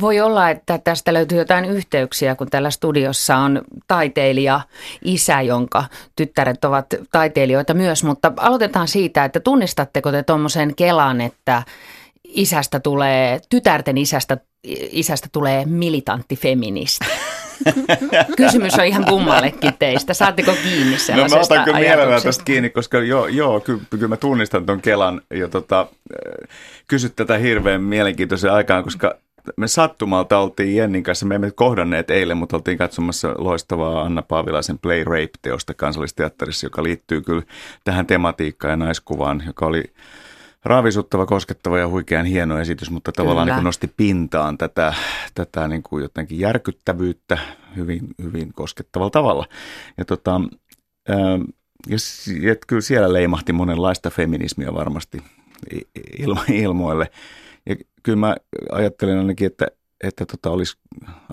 Voi 0.00 0.20
olla, 0.20 0.50
että 0.50 0.78
tästä 0.78 1.12
löytyy 1.12 1.38
jotain 1.38 1.64
yhteyksiä, 1.64 2.34
kun 2.34 2.50
tällä 2.50 2.70
studiossa 2.70 3.36
on 3.36 3.62
taiteilija 3.88 4.60
isä, 5.04 5.40
jonka 5.40 5.84
tyttäret 6.16 6.64
ovat 6.64 6.86
taiteilijoita 7.12 7.74
myös, 7.74 8.04
mutta 8.04 8.32
aloitetaan 8.36 8.88
siitä, 8.88 9.24
että 9.24 9.40
tunnistatteko 9.40 10.12
te 10.12 10.22
tuommoisen 10.22 10.74
kelan, 10.74 11.20
että 11.20 11.62
isästä 12.24 12.80
tulee, 12.80 13.40
tytärten 13.48 13.98
isästä, 13.98 14.38
isästä 14.90 15.28
tulee 15.32 15.64
militantti 15.64 16.36
feministi? 16.36 17.04
Kysymys 18.36 18.74
on 18.74 18.84
ihan 18.84 19.04
kummallekin 19.04 19.74
teistä. 19.78 20.14
Saatteko 20.14 20.52
kiinni 20.62 20.96
No 21.16 21.28
mä 21.28 21.40
otan 21.40 21.64
kyllä 21.64 21.78
mielellään 21.78 22.22
tästä 22.22 22.44
kiinni, 22.44 22.70
koska 22.70 22.98
joo, 22.98 23.26
joo 23.26 23.60
kyllä, 23.60 23.82
kyllä 23.90 24.08
mä 24.08 24.16
tunnistan 24.16 24.66
tuon 24.66 24.80
Kelan 24.80 25.20
ja 25.30 25.48
tota, 25.48 25.86
kysyt 26.88 27.16
tätä 27.16 27.38
hirveän 27.38 27.82
mielenkiintoisen 27.82 28.52
aikaan, 28.52 28.84
koska 28.84 29.18
me 29.56 29.68
sattumalta 29.68 30.38
oltiin 30.38 30.76
Jennin 30.76 31.02
kanssa, 31.02 31.26
me 31.26 31.34
emme 31.34 31.50
kohdanneet 31.50 32.10
eilen, 32.10 32.36
mutta 32.36 32.56
oltiin 32.56 32.78
katsomassa 32.78 33.34
loistavaa 33.38 34.02
Anna 34.02 34.22
Paavilaisen 34.22 34.78
Play 34.78 35.04
Rape-teosta 35.04 35.74
kansallisteatterissa, 35.74 36.66
joka 36.66 36.82
liittyy 36.82 37.20
kyllä 37.20 37.42
tähän 37.84 38.06
tematiikkaan 38.06 38.70
ja 38.70 38.76
naiskuvaan, 38.76 39.42
joka 39.46 39.66
oli 39.66 39.84
raavisuttava, 40.64 41.26
koskettava 41.26 41.78
ja 41.78 41.88
huikean 41.88 42.26
hieno 42.26 42.58
esitys, 42.58 42.90
mutta 42.90 43.12
tavallaan 43.12 43.48
niin 43.48 43.64
nosti 43.64 43.92
pintaan 43.96 44.58
tätä, 44.58 44.94
tätä 45.34 45.68
niin 45.68 45.82
kuin 45.82 46.02
jotenkin 46.02 46.38
järkyttävyyttä 46.38 47.38
hyvin, 47.76 48.00
hyvin 48.22 48.52
koskettavalla 48.52 49.10
tavalla. 49.10 49.46
Ja, 49.98 50.04
tota, 50.04 50.40
ja, 51.88 51.96
ja 52.40 52.56
kyllä 52.66 52.82
siellä 52.82 53.12
leimahti 53.12 53.52
monenlaista 53.52 54.10
feminismiä 54.10 54.74
varmasti 54.74 55.22
ilmo, 56.18 56.40
ilmoille. 56.52 57.10
Ja 57.66 57.76
kyllä 58.02 58.18
mä 58.18 58.36
ajattelen 58.72 59.18
ainakin, 59.18 59.46
että, 59.46 59.66
että 60.04 60.26
tota 60.26 60.50
olisi 60.50 60.78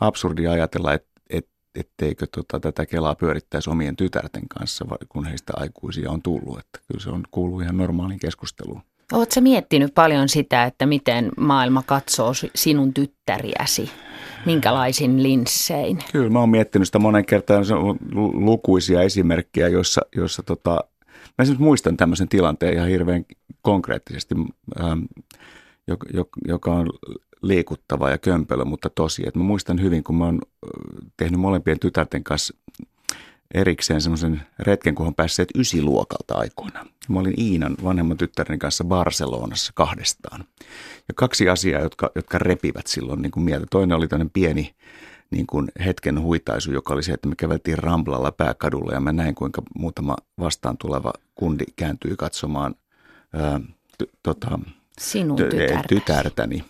absurdia 0.02 0.52
ajatella, 0.52 0.94
että 0.94 1.08
et, 1.30 1.48
etteikö 1.75 2.28
tota, 2.32 2.60
tätä 2.60 2.86
Kelaa 2.86 3.16
pyörittäisi 3.16 3.70
omien 3.70 3.96
tytärten 3.96 4.48
kanssa, 4.50 4.86
kun 5.10 5.25
heistä 5.25 5.54
aikuisia 5.56 6.12
on 6.12 6.22
tullut. 6.22 6.60
Että 6.60 6.80
kyllä 6.88 7.04
se 7.04 7.10
on 7.10 7.24
kuuluu 7.32 7.60
ihan 7.60 7.78
normaaliin 7.78 8.20
keskusteluun. 8.20 8.82
Oletko 9.12 9.42
miettinyt 9.42 9.94
paljon 9.94 10.30
sitä, 10.30 10.63
että 10.63 10.86
miten 10.86 11.32
maailma 11.38 11.84
katsoo 11.86 12.32
sinun 12.56 12.94
tyttäriäsi? 12.94 13.92
Minkälaisin 14.46 15.24
linssein? 15.24 16.00
Kyllä, 16.12 16.30
mä 16.30 16.40
oon 16.40 16.50
miettinyt 16.50 16.88
sitä 16.88 17.00
monen 17.00 17.25
kertaan. 17.25 17.66
On 17.74 17.98
lukuisia 18.46 19.02
esimerkkejä, 19.02 19.68
joissa, 19.68 20.02
joissa 20.16 20.44
tota, 20.44 20.80
mä 21.38 21.56
muistan 21.58 21.98
tämmöisen 21.98 22.30
tilanteen 22.30 22.74
ihan 22.74 22.88
hirveän 22.88 23.25
konkreettisesti, 23.62 24.36
ähm, 24.80 25.00
joka, 26.48 26.74
on 26.74 26.90
liikuttava 27.42 28.10
ja 28.10 28.18
kömpelö, 28.18 28.66
mutta 28.66 28.90
tosi. 28.90 29.24
Et 29.28 29.36
mä 29.36 29.44
muistan 29.44 29.82
hyvin, 29.82 30.04
kun 30.04 30.16
mä 30.16 30.25
oon 30.25 30.42
tehnyt 31.18 31.40
molempien 31.40 31.80
tytärten 31.80 32.24
kanssa 32.24 32.54
erikseen 33.54 34.02
semmoisen 34.02 34.42
retken, 34.60 34.96
kun 34.96 35.08
on 35.08 35.16
päässeet 35.16 35.50
ysiluokalta 35.56 36.36
aikoina. 36.36 36.86
Mä 37.10 37.20
olin 37.20 37.42
Iinan 37.42 37.75
vanhemman 37.84 38.18
tyttären 38.18 38.60
kanssa 38.60 38.84
Barcelonassa 38.84 39.72
kahdestaan. 39.75 40.46
Ja 41.08 41.13
kaksi 41.16 41.50
asiaa, 41.50 41.82
jotka, 41.82 42.12
jotka 42.16 42.38
repivät 42.38 42.88
silloin 42.88 43.22
niin 43.22 43.32
kuin 43.32 43.44
mieltä. 43.44 43.66
Toinen 43.70 43.98
oli 43.98 44.08
tämmöinen 44.08 44.30
pieni 44.30 44.75
niin 45.32 45.48
kuin 45.48 45.72
hetken 45.86 46.22
huitaisu, 46.22 46.72
joka 46.72 46.94
oli 46.94 47.04
se, 47.04 47.13
että 47.13 47.28
me 47.28 47.36
käveltiin 47.36 47.78
Ramblalla 47.78 48.32
pääkadulla 48.32 48.94
ja 48.94 49.00
mä 49.00 49.13
näin, 49.13 49.36
kuinka 49.36 49.62
muutama 49.75 50.16
vastaan 50.40 50.78
tuleva 50.78 51.13
kundi 51.36 51.63
kääntyy 51.75 52.16
katsomaan 52.16 52.75
ää, 53.34 53.60
t- 53.98 54.12
tota, 54.24 54.60
Sinun 55.00 55.38
tytärtäsi. 55.38 55.88
tytärtäni 55.88 56.66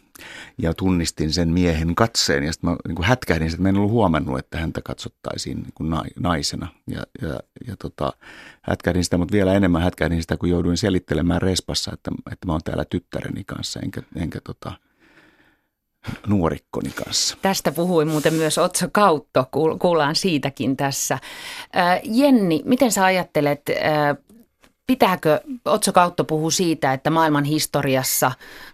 ja 0.58 0.74
tunnistin 0.74 1.34
sen 1.34 1.50
miehen 1.50 1.96
katseen 1.96 2.44
ja 2.44 2.54
sitten 2.54 2.70
mä 2.70 2.78
niin 2.88 2.96
kuin 2.96 3.06
hätkähdin, 3.06 3.48
että 3.48 3.62
mä 3.62 3.70
en 3.70 3.78
ollut 3.78 3.92
huomannut, 3.92 4.40
että 4.40 4.58
häntä 4.58 4.82
katsottaisiin 4.82 5.58
niin 5.58 5.74
kuin 5.76 5.96
naisena 6.20 6.68
ja, 6.88 7.04
ja, 7.22 7.40
ja 7.68 7.76
tota, 7.80 8.14
hätkähdin 8.62 9.04
sitä, 9.04 9.18
mutta 9.18 9.34
vielä 9.34 9.54
enemmän 9.54 9.82
hätkähdin 9.82 10.22
sitä, 10.22 10.38
kun 10.38 10.50
jouduin 10.50 10.78
selittelemään 10.78 11.42
respassa, 11.42 11.92
että, 11.94 12.12
että 12.32 12.48
mä 12.48 12.52
oon 12.52 12.62
täällä 12.64 12.86
tyttäreni 12.86 13.44
kanssa 13.44 13.80
enkä, 13.80 14.02
enkä 14.16 14.40
tota, 14.44 14.72
nuorikkoni 16.28 16.90
kanssa. 16.90 17.38
Tästä 17.42 17.72
puhui 17.72 18.06
muuten 18.06 18.34
myös 18.34 18.58
Otso 18.58 18.88
Kautto, 18.92 19.46
kuullaan 19.80 20.16
siitäkin 20.16 20.78
tässä. 20.78 21.20
Jenni, 22.04 22.62
miten 22.66 22.92
sä 22.92 23.06
ajattelet 23.06 23.62
Pitääkö, 24.88 25.40
Otso 25.66 25.92
Kautto 25.92 26.24
puhuu 26.24 26.52
siitä, 26.52 26.94
että 26.94 27.10
maailman 27.10 27.44
historiassa 27.44 28.32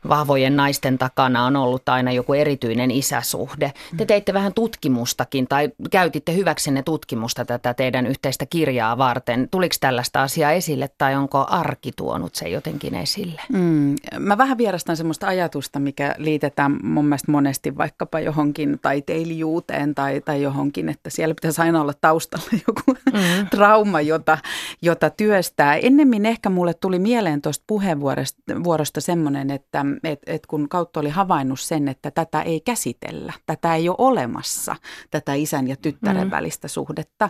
vahvojen 0.09 0.55
naisten 0.55 0.97
takana 0.97 1.45
on 1.45 1.55
ollut 1.55 1.89
aina 1.89 2.11
joku 2.11 2.33
erityinen 2.33 2.91
isäsuhde. 2.91 3.73
Te 3.97 4.05
teitte 4.05 4.33
vähän 4.33 4.53
tutkimustakin 4.53 5.47
tai 5.47 5.69
käytitte 5.91 6.35
hyväksenne 6.35 6.83
tutkimusta 6.83 7.45
tätä 7.45 7.73
teidän 7.73 8.07
yhteistä 8.07 8.45
kirjaa 8.45 8.97
varten. 8.97 9.47
Tuliko 9.51 9.75
tällaista 9.79 10.23
asiaa 10.23 10.51
esille 10.51 10.89
tai 10.97 11.15
onko 11.15 11.45
arki 11.49 11.91
tuonut 11.91 12.35
se 12.35 12.49
jotenkin 12.49 12.95
esille? 12.95 13.41
Mm, 13.53 13.95
mä 14.19 14.37
vähän 14.37 14.57
vierastan 14.57 14.97
semmoista 14.97 15.27
ajatusta, 15.27 15.79
mikä 15.79 16.15
liitetään 16.17 16.79
mun 16.83 17.05
mielestä 17.05 17.31
monesti 17.31 17.77
vaikkapa 17.77 18.19
johonkin 18.19 18.79
taiteilijuuteen 18.81 19.95
tai, 19.95 20.21
tai 20.21 20.41
johonkin, 20.41 20.89
että 20.89 21.09
siellä 21.09 21.35
pitäisi 21.35 21.61
aina 21.61 21.81
olla 21.81 21.93
taustalla 22.01 22.49
joku 22.67 22.97
mm. 23.13 23.49
trauma, 23.49 24.01
jota, 24.01 24.37
jota 24.81 25.09
työstää. 25.09 25.75
En 25.75 25.99
ennemmin 26.00 26.25
ehkä 26.25 26.50
mulle 26.50 26.74
tuli 26.74 27.00
mieleen 27.00 27.41
tuosta 27.41 27.63
puheenvuorosta 27.68 29.01
semmoinen, 29.01 29.51
että 29.51 29.86
et, 30.03 30.20
et 30.27 30.46
kun 30.46 30.70
kautta 30.70 31.00
oli 31.00 31.10
havainnut 31.10 31.60
sen, 31.60 31.88
että 31.88 32.12
tätä 32.12 32.41
ei 32.41 32.62
käsitellä, 32.62 33.34
tätä 33.46 33.75
ei 33.75 33.89
ole 33.89 33.96
olemassa, 34.00 34.75
tätä 35.12 35.34
isän 35.34 35.68
ja 35.68 35.75
tyttären 35.75 36.27
mm. 36.27 36.32
välistä 36.32 36.68
suhdetta. 36.68 37.29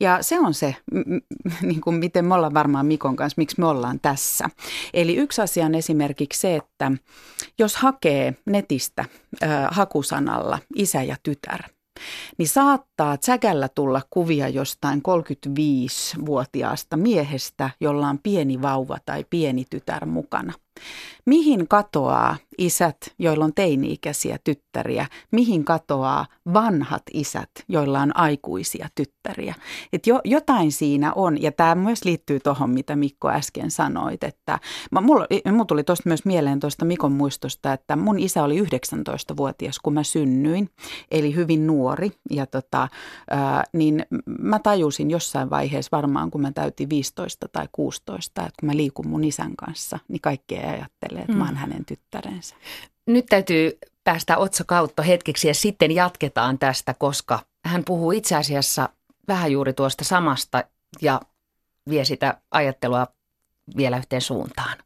Ja 0.00 0.22
se 0.22 0.40
on 0.40 0.54
se, 0.54 0.76
niin 1.62 1.80
kuin 1.80 1.96
miten 1.96 2.24
me 2.24 2.34
ollaan 2.34 2.54
varmaan 2.54 2.86
Mikon 2.86 3.16
kanssa, 3.16 3.38
miksi 3.38 3.60
me 3.60 3.66
ollaan 3.66 4.00
tässä. 4.00 4.50
Eli 4.94 5.16
yksi 5.16 5.42
asia 5.42 5.66
on 5.66 5.74
esimerkiksi 5.74 6.40
se, 6.40 6.56
että 6.56 6.92
jos 7.58 7.76
hakee 7.76 8.34
netistä 8.46 9.04
äh, 9.42 9.50
hakusanalla 9.70 10.58
isä 10.76 11.02
ja 11.02 11.16
tytär– 11.22 11.62
niin 12.38 12.48
saattaa 12.48 13.16
tsäkällä 13.16 13.68
tulla 13.68 14.02
kuvia 14.10 14.48
jostain 14.48 15.02
35-vuotiaasta 15.08 16.96
miehestä, 16.96 17.70
jolla 17.80 18.08
on 18.08 18.18
pieni 18.18 18.62
vauva 18.62 18.98
tai 19.06 19.24
pieni 19.30 19.64
tytär 19.70 20.06
mukana. 20.06 20.52
Mihin 21.26 21.68
katoaa 21.68 22.36
isät, 22.58 22.96
joilla 23.18 23.44
on 23.44 23.54
teini-ikäisiä 23.54 24.38
tyttäriä? 24.44 25.06
Mihin 25.30 25.64
katoaa 25.64 26.26
vanhat 26.52 27.02
isät, 27.12 27.50
joilla 27.68 28.00
on 28.00 28.16
aikuisia 28.16 28.88
tyttäriä? 28.94 29.54
Et 29.92 30.06
jo, 30.06 30.20
jotain 30.24 30.72
siinä 30.72 31.12
on, 31.12 31.42
ja 31.42 31.52
tämä 31.52 31.74
myös 31.74 32.04
liittyy 32.04 32.40
tuohon, 32.40 32.70
mitä 32.70 32.96
Mikko 32.96 33.30
äsken 33.30 33.70
sanoit. 33.70 34.24
Että, 34.24 34.58
mä, 34.90 35.00
mulla, 35.00 35.26
mulla 35.52 35.64
tuli 35.64 35.84
tuosta 35.84 36.08
myös 36.08 36.24
mieleen 36.24 36.60
tuosta 36.60 36.84
Mikon 36.84 37.12
muistosta, 37.12 37.72
että 37.72 37.96
mun 37.96 38.18
isä 38.18 38.42
oli 38.42 38.62
19-vuotias, 38.62 39.78
kun 39.78 39.94
mä 39.94 40.02
synnyin, 40.02 40.70
eli 41.10 41.34
hyvin 41.34 41.66
nuori. 41.66 42.12
Ja 42.30 42.46
tota, 42.46 42.88
ää, 43.30 43.64
niin 43.72 44.06
mä 44.38 44.58
tajusin 44.58 45.10
jossain 45.10 45.50
vaiheessa 45.50 45.96
varmaan, 45.96 46.30
kun 46.30 46.40
mä 46.40 46.52
täytin 46.52 46.90
15 46.90 47.48
tai 47.48 47.68
16, 47.72 48.40
että 48.40 48.52
kun 48.60 48.66
mä 48.66 48.76
liikun 48.76 49.08
mun 49.08 49.24
isän 49.24 49.56
kanssa, 49.56 49.98
niin 50.08 50.20
kaikkea 50.20 50.67
ajattelee, 50.68 51.20
että 51.20 51.32
mm. 51.32 51.38
mä 51.38 51.44
oon 51.44 51.54
mm. 51.54 51.58
hänen 51.58 51.84
tyttärensä. 51.84 52.56
Nyt 53.06 53.26
täytyy 53.26 53.78
päästä 54.04 54.36
Otso 54.36 54.64
kautta 54.66 55.02
hetkeksi 55.02 55.48
ja 55.48 55.54
sitten 55.54 55.90
jatketaan 55.90 56.58
tästä, 56.58 56.94
koska 56.94 57.38
hän 57.64 57.84
puhuu 57.84 58.12
itse 58.12 58.36
asiassa 58.36 58.88
vähän 59.28 59.52
juuri 59.52 59.72
tuosta 59.72 60.04
samasta 60.04 60.64
ja 61.02 61.20
vie 61.90 62.04
sitä 62.04 62.40
ajattelua 62.50 63.06
vielä 63.76 63.98
yhteen 63.98 64.22
suuntaan. 64.22 64.78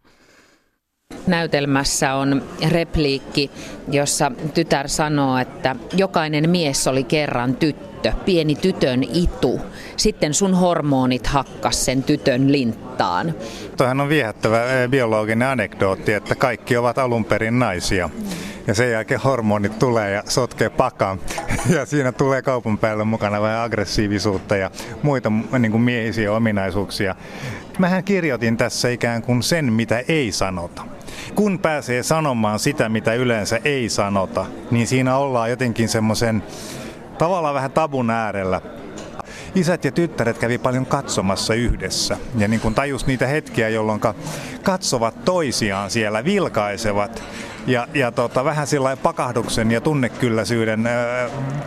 Näytelmässä 1.27 2.15
on 2.15 2.43
repliikki, 2.69 3.51
jossa 3.89 4.33
tytär 4.55 4.89
sanoo, 4.89 5.39
että 5.39 5.77
jokainen 5.97 6.51
mies 6.51 6.87
oli 6.87 7.05
kerran 7.05 7.57
tyttö, 7.57 7.91
pieni 8.25 8.54
tytön 8.54 9.02
itu. 9.02 9.61
Sitten 9.97 10.35
sun 10.35 10.54
hormonit 10.54 11.26
hakkas 11.26 11.85
sen 11.85 12.02
tytön 12.02 12.52
linttaan. 12.52 13.35
Tuohan 13.76 14.00
on 14.00 14.09
viehättävä 14.09 14.64
eh, 14.64 14.88
biologinen 14.88 15.49
anekdootti, 15.49 16.12
että 16.12 16.35
kaikki 16.35 16.76
ovat 16.76 16.99
alun 16.99 17.25
perin 17.25 17.59
naisia. 17.59 18.11
Ja 18.66 18.75
sen 18.75 18.90
jälkeen 18.90 19.21
hormonit 19.21 19.78
tulee 19.78 20.11
ja 20.11 20.23
sotkee 20.28 20.71
pakan. 20.71 21.21
Ja 21.75 21.87
siinä 21.87 22.12
tulee 22.12 22.42
kaupan 22.42 22.78
päälle 22.78 23.04
mukana 23.04 23.42
vähän 23.42 23.61
aggressiivisuutta 23.61 24.56
ja 24.56 24.71
muita 25.02 25.32
niin 25.59 25.73
kuin 25.73 25.82
miehisiä 25.82 26.32
ominaisuuksia. 26.32 27.14
Mähän 27.78 28.04
kirjoitin 28.04 28.56
tässä 28.56 28.88
ikään 28.88 29.23
kuin 29.23 29.42
sen, 29.42 29.73
mitä 29.73 30.04
ei 30.09 30.32
sanota 30.32 30.82
kun 31.35 31.59
pääsee 31.59 32.02
sanomaan 32.02 32.59
sitä, 32.59 32.88
mitä 32.88 33.14
yleensä 33.14 33.61
ei 33.64 33.88
sanota, 33.88 34.47
niin 34.71 34.87
siinä 34.87 35.16
ollaan 35.16 35.50
jotenkin 35.50 35.88
semmoisen 35.88 36.42
tavallaan 37.23 37.55
vähän 37.55 37.73
tabun 37.73 38.11
äärellä. 38.11 38.61
Isät 39.55 39.85
ja 39.85 39.93
tyttäret 39.93 40.38
kävi 40.38 40.59
paljon 40.59 40.87
katsomassa 40.87 41.55
yhdessä 41.55 42.17
ja 42.37 42.49
niin 42.49 42.61
kuin 42.61 42.75
tajus 42.75 43.07
niitä 43.07 43.26
hetkiä, 43.26 43.69
jolloin 43.69 44.00
katsovat 44.62 45.25
toisiaan 45.25 45.91
siellä, 45.91 46.25
vilkaisevat 46.25 47.23
ja, 47.67 47.88
ja 47.95 48.12
tota, 48.12 48.45
vähän 48.45 48.67
sillä 48.67 48.97
pakahduksen 48.97 49.71
ja 49.71 49.81
tunnekylläisyyden 49.81 50.87
ö, 50.87 50.91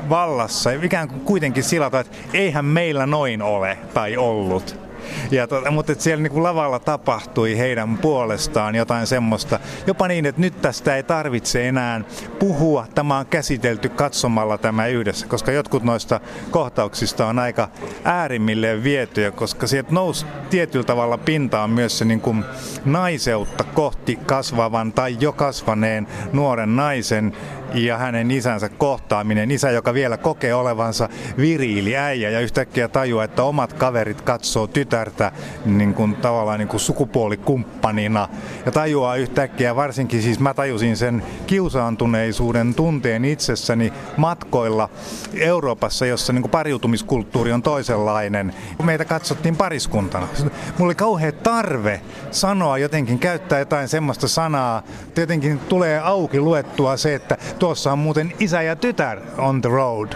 vallassa. 0.09 0.71
Ikään 0.71 1.07
kuin 1.07 1.21
kuitenkin 1.21 1.63
sillä 1.63 1.89
tavalla, 1.89 2.09
että 2.09 2.37
eihän 2.37 2.65
meillä 2.65 3.05
noin 3.05 3.41
ole 3.41 3.77
tai 3.93 4.17
ollut. 4.17 4.84
Ja 5.31 5.47
tota, 5.47 5.71
mutta 5.71 5.91
että 5.91 6.03
siellä 6.03 6.23
niin 6.23 6.31
kuin 6.31 6.43
lavalla 6.43 6.79
tapahtui 6.79 7.57
heidän 7.57 7.97
puolestaan 7.97 8.75
jotain 8.75 9.07
semmoista, 9.07 9.59
jopa 9.87 10.07
niin, 10.07 10.25
että 10.25 10.41
nyt 10.41 10.61
tästä 10.61 10.95
ei 10.95 11.03
tarvitse 11.03 11.67
enää 11.67 12.01
puhua. 12.39 12.87
Tämä 12.95 13.17
on 13.17 13.25
käsitelty 13.25 13.89
katsomalla 13.89 14.57
tämä 14.57 14.87
yhdessä, 14.87 15.27
koska 15.27 15.51
jotkut 15.51 15.83
noista 15.83 16.19
kohtauksista 16.51 17.27
on 17.27 17.39
aika 17.39 17.69
äärimmilleen 18.03 18.83
vietyjä, 18.83 19.31
koska 19.31 19.67
sieltä 19.67 19.91
nousi 19.91 20.25
tietyllä 20.49 20.85
tavalla 20.85 21.17
pintaan 21.17 21.69
myös 21.69 21.97
se 21.97 22.05
niin 22.05 22.21
kuin 22.21 22.45
naiseutta 22.85 23.63
kohti 23.63 24.19
kasvavan 24.25 24.93
tai 24.93 25.17
jo 25.19 25.33
kasvaneen 25.33 26.07
nuoren 26.33 26.75
naisen 26.75 27.33
ja 27.73 27.97
hänen 27.97 28.31
isänsä 28.31 28.69
kohtaaminen. 28.69 29.51
Isä, 29.51 29.71
joka 29.71 29.93
vielä 29.93 30.17
kokee 30.17 30.53
olevansa 30.53 31.09
viriili 31.37 31.97
äijä 31.97 32.29
ja 32.29 32.39
yhtäkkiä 32.39 32.87
tajuaa, 32.87 33.23
että 33.23 33.43
omat 33.43 33.73
kaverit 33.73 34.21
katsoo 34.21 34.67
tytärtä 34.67 35.31
niin 35.65 35.93
kuin, 35.93 36.15
tavallaan 36.15 36.59
niin 36.59 36.67
kuin 36.67 36.79
sukupuolikumppanina. 36.79 38.29
Ja 38.65 38.71
tajuaa 38.71 39.15
yhtäkkiä, 39.15 39.75
varsinkin 39.75 40.21
siis 40.21 40.39
mä 40.39 40.53
tajusin 40.53 40.97
sen 40.97 41.23
kiusaantuneisuuden 41.47 42.75
tunteen 42.75 43.25
itsessäni 43.25 43.93
matkoilla 44.17 44.89
Euroopassa, 45.33 46.05
jossa 46.05 46.33
niin 46.33 46.41
kuin 46.41 46.51
pariutumiskulttuuri 46.51 47.51
on 47.51 47.61
toisenlainen. 47.61 48.53
Meitä 48.83 49.05
katsottiin 49.05 49.55
pariskuntana. 49.55 50.27
Mulla 50.39 50.85
oli 50.85 50.95
kauhea 50.95 51.31
tarve 51.31 52.01
sanoa 52.31 52.77
jotenkin, 52.77 53.19
käyttää 53.19 53.59
jotain 53.59 53.87
semmoista 53.87 54.27
sanaa, 54.27 54.83
että 55.07 55.21
jotenkin 55.21 55.59
tulee 55.59 55.99
auki 55.99 56.39
luettua 56.39 56.97
se, 56.97 57.15
että 57.15 57.37
tuossa 57.59 57.91
on 57.91 57.99
muuten 57.99 58.33
isä 58.39 58.61
ja 58.61 58.75
tytär 58.75 59.19
on 59.37 59.61
the 59.61 59.69
road. 59.69 60.13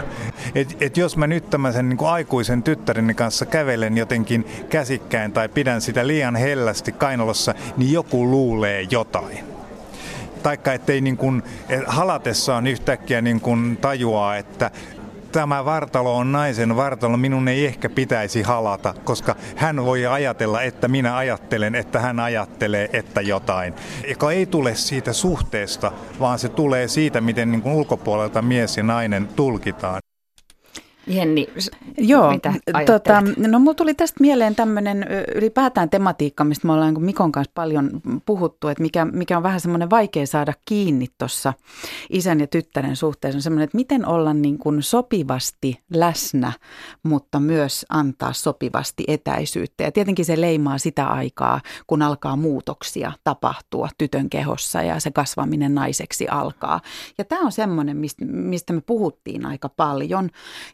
Et, 0.54 0.76
et 0.80 0.96
jos 0.96 1.16
mä 1.16 1.26
nyt 1.26 1.50
tämmöisen 1.50 1.88
niin 1.88 1.98
aikuisen 2.02 2.62
tyttäreni 2.62 3.14
kanssa 3.14 3.46
kävelen 3.46 3.98
jotenkin 3.98 4.46
käsikkäin 4.68 5.32
tai 5.32 5.48
pidän 5.48 5.80
sitä 5.80 6.06
liian 6.06 6.36
hellästi 6.36 6.92
kainalossa, 6.92 7.54
niin 7.76 7.92
joku 7.92 8.30
luulee 8.30 8.86
jotain 8.90 9.50
taikka 10.42 10.72
ettei 10.72 11.00
niin 11.00 11.16
kuin, 11.16 11.42
halatessaan 11.86 12.66
yhtäkkiä 12.66 13.20
niin 13.20 13.40
kuin 13.40 13.76
tajuaa, 13.76 14.36
että 14.36 14.70
tämä 15.32 15.64
vartalo 15.64 16.16
on 16.16 16.32
naisen 16.32 16.76
vartalo, 16.76 17.16
minun 17.16 17.48
ei 17.48 17.66
ehkä 17.66 17.88
pitäisi 17.88 18.42
halata, 18.42 18.94
koska 19.04 19.36
hän 19.56 19.84
voi 19.84 20.06
ajatella, 20.06 20.62
että 20.62 20.88
minä 20.88 21.16
ajattelen, 21.16 21.74
että 21.74 22.00
hän 22.00 22.20
ajattelee, 22.20 22.90
että 22.92 23.20
jotain. 23.20 23.74
Joka 24.08 24.32
ei 24.32 24.46
tule 24.46 24.74
siitä 24.74 25.12
suhteesta, 25.12 25.92
vaan 26.20 26.38
se 26.38 26.48
tulee 26.48 26.88
siitä, 26.88 27.20
miten 27.20 27.50
niin 27.50 27.62
kuin 27.62 27.74
ulkopuolelta 27.74 28.42
mies 28.42 28.76
ja 28.76 28.82
nainen 28.82 29.28
tulkitaan. 29.36 30.00
Jenni, 31.10 31.48
Joo, 31.98 32.30
mitä 32.30 32.54
tota, 32.86 33.22
no 33.36 33.58
mulla 33.58 33.74
tuli 33.74 33.94
tästä 33.94 34.16
mieleen 34.20 34.54
tämmöinen 34.54 35.06
ylipäätään 35.34 35.90
tematiikka, 35.90 36.44
mistä 36.44 36.66
me 36.66 36.72
ollaan 36.72 37.02
Mikon 37.02 37.32
kanssa 37.32 37.52
paljon 37.54 37.90
puhuttu, 38.26 38.68
että 38.68 38.82
mikä, 38.82 39.04
mikä 39.04 39.36
on 39.36 39.42
vähän 39.42 39.60
semmoinen 39.60 39.90
vaikea 39.90 40.26
saada 40.26 40.52
kiinni 40.64 41.06
tuossa 41.18 41.52
isän 42.10 42.40
ja 42.40 42.46
tyttären 42.46 42.96
suhteessa, 42.96 43.38
on 43.38 43.42
semmoinen, 43.42 43.64
että 43.64 43.76
miten 43.76 44.06
olla 44.06 44.34
niin 44.34 44.58
kuin 44.58 44.82
sopivasti 44.82 45.80
läsnä, 45.94 46.52
mutta 47.02 47.40
myös 47.40 47.86
antaa 47.88 48.32
sopivasti 48.32 49.04
etäisyyttä. 49.08 49.84
Ja 49.84 49.92
tietenkin 49.92 50.24
se 50.24 50.40
leimaa 50.40 50.78
sitä 50.78 51.06
aikaa, 51.06 51.60
kun 51.86 52.02
alkaa 52.02 52.36
muutoksia 52.36 53.12
tapahtua 53.24 53.88
tytön 53.98 54.30
kehossa 54.30 54.82
ja 54.82 55.00
se 55.00 55.10
kasvaminen 55.10 55.74
naiseksi 55.74 56.28
alkaa. 56.28 56.80
Ja 57.18 57.24
tämä 57.24 57.42
on 57.42 57.52
semmoinen, 57.52 57.96
mistä, 57.96 58.24
mistä 58.24 58.72
me 58.72 58.80
puhuttiin 58.80 59.46
aika 59.46 59.68
paljon. 59.68 60.30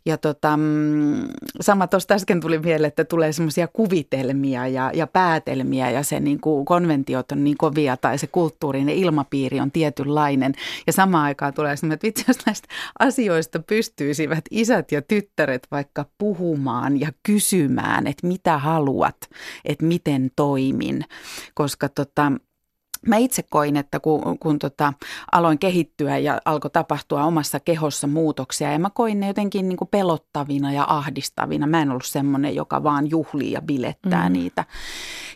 Ja 0.06 0.18
tota, 0.26 0.56
mm, 0.56 1.28
sama 1.60 1.86
tuosta 1.86 2.14
äsken 2.14 2.40
tuli 2.40 2.58
mieleen, 2.58 2.88
että 2.88 3.04
tulee 3.04 3.32
semmoisia 3.32 3.68
kuvitelmia 3.68 4.66
ja, 4.66 4.90
ja 4.94 5.06
päätelmiä 5.06 5.90
ja 5.90 6.02
se 6.02 6.20
niin 6.20 6.40
kuin 6.40 6.64
konventiot 6.64 7.32
on 7.32 7.44
niin 7.44 7.56
kovia 7.56 7.96
tai 7.96 8.18
se 8.18 8.26
kulttuurinen 8.26 8.94
ilmapiiri 8.94 9.60
on 9.60 9.72
tietynlainen. 9.72 10.52
Ja 10.86 10.92
samaan 10.92 11.24
aikaan 11.24 11.54
tulee 11.54 11.76
semmoinen, 11.76 11.94
että 11.94 12.06
vitsi, 12.06 12.24
jos 12.28 12.46
näistä 12.46 12.68
asioista 12.98 13.58
pystyisivät 13.58 14.44
isät 14.50 14.92
ja 14.92 15.02
tyttäret 15.02 15.66
vaikka 15.70 16.06
puhumaan 16.18 17.00
ja 17.00 17.12
kysymään, 17.22 18.06
että 18.06 18.26
mitä 18.26 18.58
haluat, 18.58 19.16
että 19.64 19.84
miten 19.84 20.30
toimin. 20.36 21.04
Koska 21.54 21.88
tota, 21.88 22.32
Mä 23.06 23.16
itse 23.16 23.42
koin, 23.42 23.76
että 23.76 24.00
kun, 24.00 24.38
kun 24.38 24.58
tota, 24.58 24.92
aloin 25.32 25.58
kehittyä 25.58 26.18
ja 26.18 26.40
alkoi 26.44 26.70
tapahtua 26.70 27.24
omassa 27.24 27.60
kehossa 27.60 28.06
muutoksia, 28.06 28.72
ja 28.72 28.78
mä 28.78 28.90
koin 28.90 29.20
ne 29.20 29.26
jotenkin 29.26 29.68
niin 29.68 29.76
kuin 29.76 29.88
pelottavina 29.88 30.72
ja 30.72 30.84
ahdistavina. 30.88 31.66
Mä 31.66 31.82
en 31.82 31.90
ollut 31.90 32.04
semmoinen, 32.04 32.54
joka 32.54 32.82
vaan 32.82 33.10
juhlii 33.10 33.52
ja 33.52 33.62
bilettää 33.62 34.28
mm. 34.28 34.32
niitä. 34.32 34.64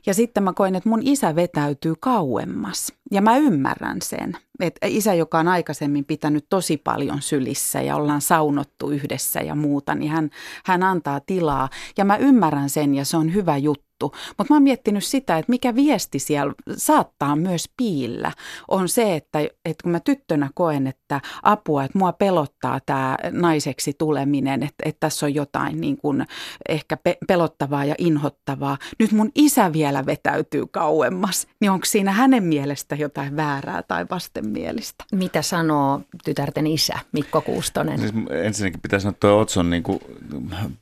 Ja 0.06 0.14
sitten 0.14 0.42
mä 0.42 0.52
koin, 0.52 0.74
että 0.74 0.88
mun 0.88 1.02
isä 1.02 1.34
vetäytyy 1.34 1.94
kauemmas. 2.00 2.92
Ja 3.10 3.22
mä 3.22 3.36
ymmärrän 3.36 3.98
sen, 4.02 4.36
että 4.60 4.86
isä, 4.86 5.14
joka 5.14 5.38
on 5.38 5.48
aikaisemmin 5.48 6.04
pitänyt 6.04 6.46
tosi 6.48 6.76
paljon 6.76 7.22
sylissä 7.22 7.82
ja 7.82 7.96
ollaan 7.96 8.20
saunottu 8.20 8.90
yhdessä 8.90 9.40
ja 9.40 9.54
muuta, 9.54 9.94
niin 9.94 10.10
hän, 10.10 10.30
hän 10.64 10.82
antaa 10.82 11.20
tilaa. 11.20 11.68
Ja 11.98 12.04
mä 12.04 12.16
ymmärrän 12.16 12.70
sen 12.70 12.94
ja 12.94 13.04
se 13.04 13.16
on 13.16 13.34
hyvä 13.34 13.56
juttu 13.56 13.89
juttu. 14.00 14.18
Mutta 14.38 14.52
mä 14.52 14.56
oon 14.56 14.62
miettinyt 14.62 15.04
sitä, 15.04 15.38
että 15.38 15.50
mikä 15.50 15.74
viesti 15.74 16.18
siellä 16.18 16.52
saattaa 16.76 17.36
myös 17.36 17.64
piillä, 17.76 18.32
on 18.68 18.88
se, 18.88 19.16
että, 19.16 19.38
että 19.40 19.82
kun 19.82 19.92
mä 19.92 20.00
tyttönä 20.00 20.50
koen, 20.54 20.86
että 20.86 21.20
apua, 21.42 21.84
että 21.84 21.98
mua 21.98 22.12
pelottaa 22.12 22.80
tämä 22.86 23.16
naiseksi 23.30 23.92
tuleminen, 23.98 24.62
että, 24.62 24.82
että 24.84 25.00
tässä 25.00 25.26
on 25.26 25.34
jotain 25.34 25.80
niin 25.80 25.96
kuin 25.96 26.26
ehkä 26.68 26.96
pe- 26.96 27.18
pelottavaa 27.28 27.84
ja 27.84 27.94
inhottavaa. 27.98 28.78
Nyt 28.98 29.12
mun 29.12 29.30
isä 29.34 29.72
vielä 29.72 30.06
vetäytyy 30.06 30.66
kauemmas, 30.66 31.46
niin 31.60 31.70
onko 31.70 31.84
siinä 31.84 32.12
hänen 32.12 32.42
mielestä 32.42 32.94
jotain 32.94 33.36
väärää 33.36 33.82
tai 33.82 34.06
vastenmielistä? 34.10 35.04
Mitä 35.12 35.42
sanoo 35.42 36.00
tytärten 36.24 36.66
isä 36.66 36.98
Mikko 37.12 37.40
Kuustonen? 37.40 37.98
Siis 37.98 38.12
ensinnäkin 38.30 38.80
pitäisi 38.80 39.02
sanoa, 39.02 39.10
että 39.10 39.28
tuo 39.28 39.38
Otson 39.38 39.70
niin 39.70 39.82
kuin, 39.82 40.00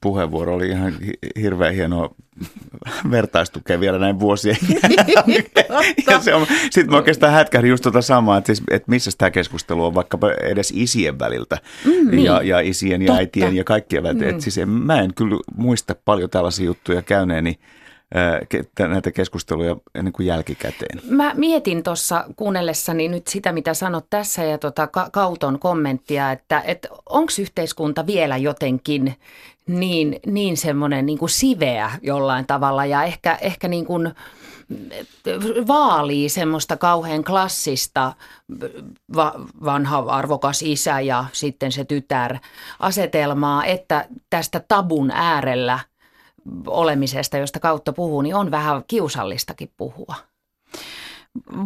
puheenvuoro 0.01 0.55
oli 0.55 0.69
ihan 0.69 0.93
hirveän 1.41 1.75
hienoa 1.75 2.15
vertaistukea 3.11 3.81
vielä 3.81 3.99
näin 3.99 4.21
vuosien 4.21 4.57
Sitten 6.71 6.91
mä 6.91 6.97
oikeastaan 6.97 7.33
hätkähdin 7.33 7.71
just 7.71 7.83
tuota 7.83 8.03
samaa, 8.03 8.39
että, 8.39 8.47
siis, 8.47 8.63
että 8.71 8.91
missä 8.91 9.11
tämä 9.19 9.31
keskustelu 9.31 9.85
on 9.85 9.95
vaikkapa 9.95 10.33
edes 10.33 10.73
isien 10.77 11.19
väliltä 11.19 11.59
mm, 11.85 12.11
niin. 12.11 12.25
ja, 12.25 12.43
ja 12.43 12.61
isien 12.61 13.03
ja 13.03 13.07
Totta. 13.07 13.19
äitien 13.19 13.57
ja 13.57 13.65
kaikkien 13.65 14.03
väliltä. 14.03 14.25
Mm. 14.25 14.31
Et 14.31 14.41
siis 14.41 14.59
en, 14.59 14.69
mä 14.69 15.01
en 15.01 15.15
kyllä 15.15 15.37
muista 15.57 15.95
paljon 16.05 16.31
tällaisia 16.31 16.67
juttuja 16.67 17.03
käyneeni 17.03 17.59
näitä 18.79 19.11
keskusteluja 19.11 19.77
ennen 19.95 20.13
kuin 20.13 20.27
jälkikäteen. 20.27 21.01
Mä 21.11 21.35
mietin 21.35 21.83
tuossa 21.83 22.25
kuunnellessani 22.37 23.09
nyt 23.09 23.27
sitä, 23.27 23.53
mitä 23.53 23.75
sanot 23.75 24.07
tässä 24.11 24.45
ja 24.45 24.59
tota 24.59 24.89
Kauton 25.13 25.59
kommenttia, 25.59 26.33
että, 26.33 26.61
että 26.61 26.89
onko 27.09 27.33
yhteiskunta 27.41 28.07
vielä 28.07 28.37
jotenkin 28.37 29.15
niin, 29.69 30.21
niin 30.27 30.57
semmoinen 30.57 31.07
niin 31.07 31.19
kuin 31.19 31.29
siveä 31.29 31.91
jollain 32.03 32.47
tavalla 32.47 32.85
ja 32.85 33.05
ehkä, 33.05 33.39
ehkä 33.41 33.69
niin 33.69 33.87
kuin 33.87 34.15
vaalii 35.67 36.29
semmoista 36.29 36.77
kauhean 36.77 37.25
klassista 37.25 38.13
va- 39.17 39.41
vanha 39.65 39.99
arvokas 39.99 40.63
isä 40.63 41.01
ja 41.01 41.25
sitten 41.33 41.73
se 41.73 41.85
tytär 41.85 42.37
asetelmaa, 42.79 43.65
että 43.65 44.07
tästä 44.31 44.61
tabun 44.69 45.11
äärellä 45.11 45.79
olemisesta, 46.67 47.37
josta 47.37 47.61
kautta 47.61 47.93
puhuu, 47.93 48.23
niin 48.23 48.35
on 48.35 48.51
vähän 48.51 48.83
kiusallistakin 48.87 49.71
puhua. 49.77 50.15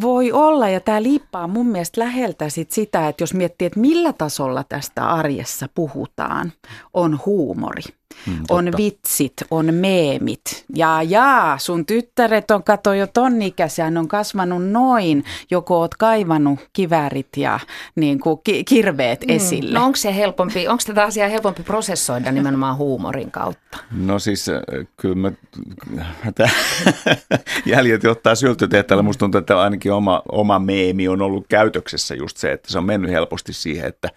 Voi 0.01 0.33
olla, 0.33 0.69
ja 0.69 0.81
tämä 0.81 1.03
liippaa 1.03 1.47
mun 1.47 1.67
mielestä 1.67 2.01
läheltä 2.01 2.49
sit 2.49 2.71
sitä, 2.71 3.09
että 3.09 3.23
jos 3.23 3.35
miettii, 3.35 3.67
että 3.67 3.81
millä 3.81 4.13
tasolla 4.13 4.65
tästä 4.65 5.09
arjessa 5.09 5.69
puhutaan, 5.75 6.53
on 6.95 7.21
huumori. 7.27 7.83
Mm, 8.27 8.45
on 8.51 8.71
vitsit, 8.77 9.33
on 9.51 9.75
meemit. 9.75 10.65
Ja 10.75 11.03
jaa, 11.03 11.59
sun 11.59 11.87
tyttäret 11.87 12.51
on 12.51 12.65
kato 12.65 12.95
jo 12.95 13.07
tonnikäisiä, 13.07 13.87
on 13.99 14.09
kasvanut 14.09 14.71
noin. 14.71 15.25
Joko 15.51 15.79
oot 15.79 15.95
kaivannut 15.95 16.59
kivärit 16.73 17.37
ja 17.37 17.61
niin 17.95 18.21
kuin 18.21 18.41
ki- 18.45 18.65
kirveet 18.65 19.21
mm. 19.21 19.37
esille. 19.37 19.79
No 19.79 19.85
onko 19.85 19.97
se 19.97 20.17
helpompi, 20.17 20.69
onko 20.69 20.83
tätä 20.87 21.03
asiaa 21.03 21.29
helpompi 21.29 21.63
prosessoida 21.63 22.33
nimenomaan 22.33 22.77
huumorin 22.77 23.31
kautta? 23.31 23.79
No 23.91 24.19
siis 24.19 24.49
äh, 24.49 24.63
kyllä 24.97 25.15
mä, 25.15 25.33
jäljet 27.67 28.05
ottaa 28.05 28.35
syltytehtävällä. 28.35 29.03
Musta 29.03 29.19
tuntuu, 29.19 29.39
että 29.39 29.61
ainakin 29.61 29.93
oma, 29.93 30.23
oma 30.29 30.59
meemi 30.59 31.09
on 31.09 31.23
ollut 31.23 31.47
käytöksessä 31.49 32.15
just 32.15 32.37
se, 32.37 32.53
että 32.53 32.73
se 32.73 32.79
on 32.79 32.85
mennyt 32.85 33.11
helposti 33.11 33.53
siihen, 33.53 33.89
että, 33.89 34.09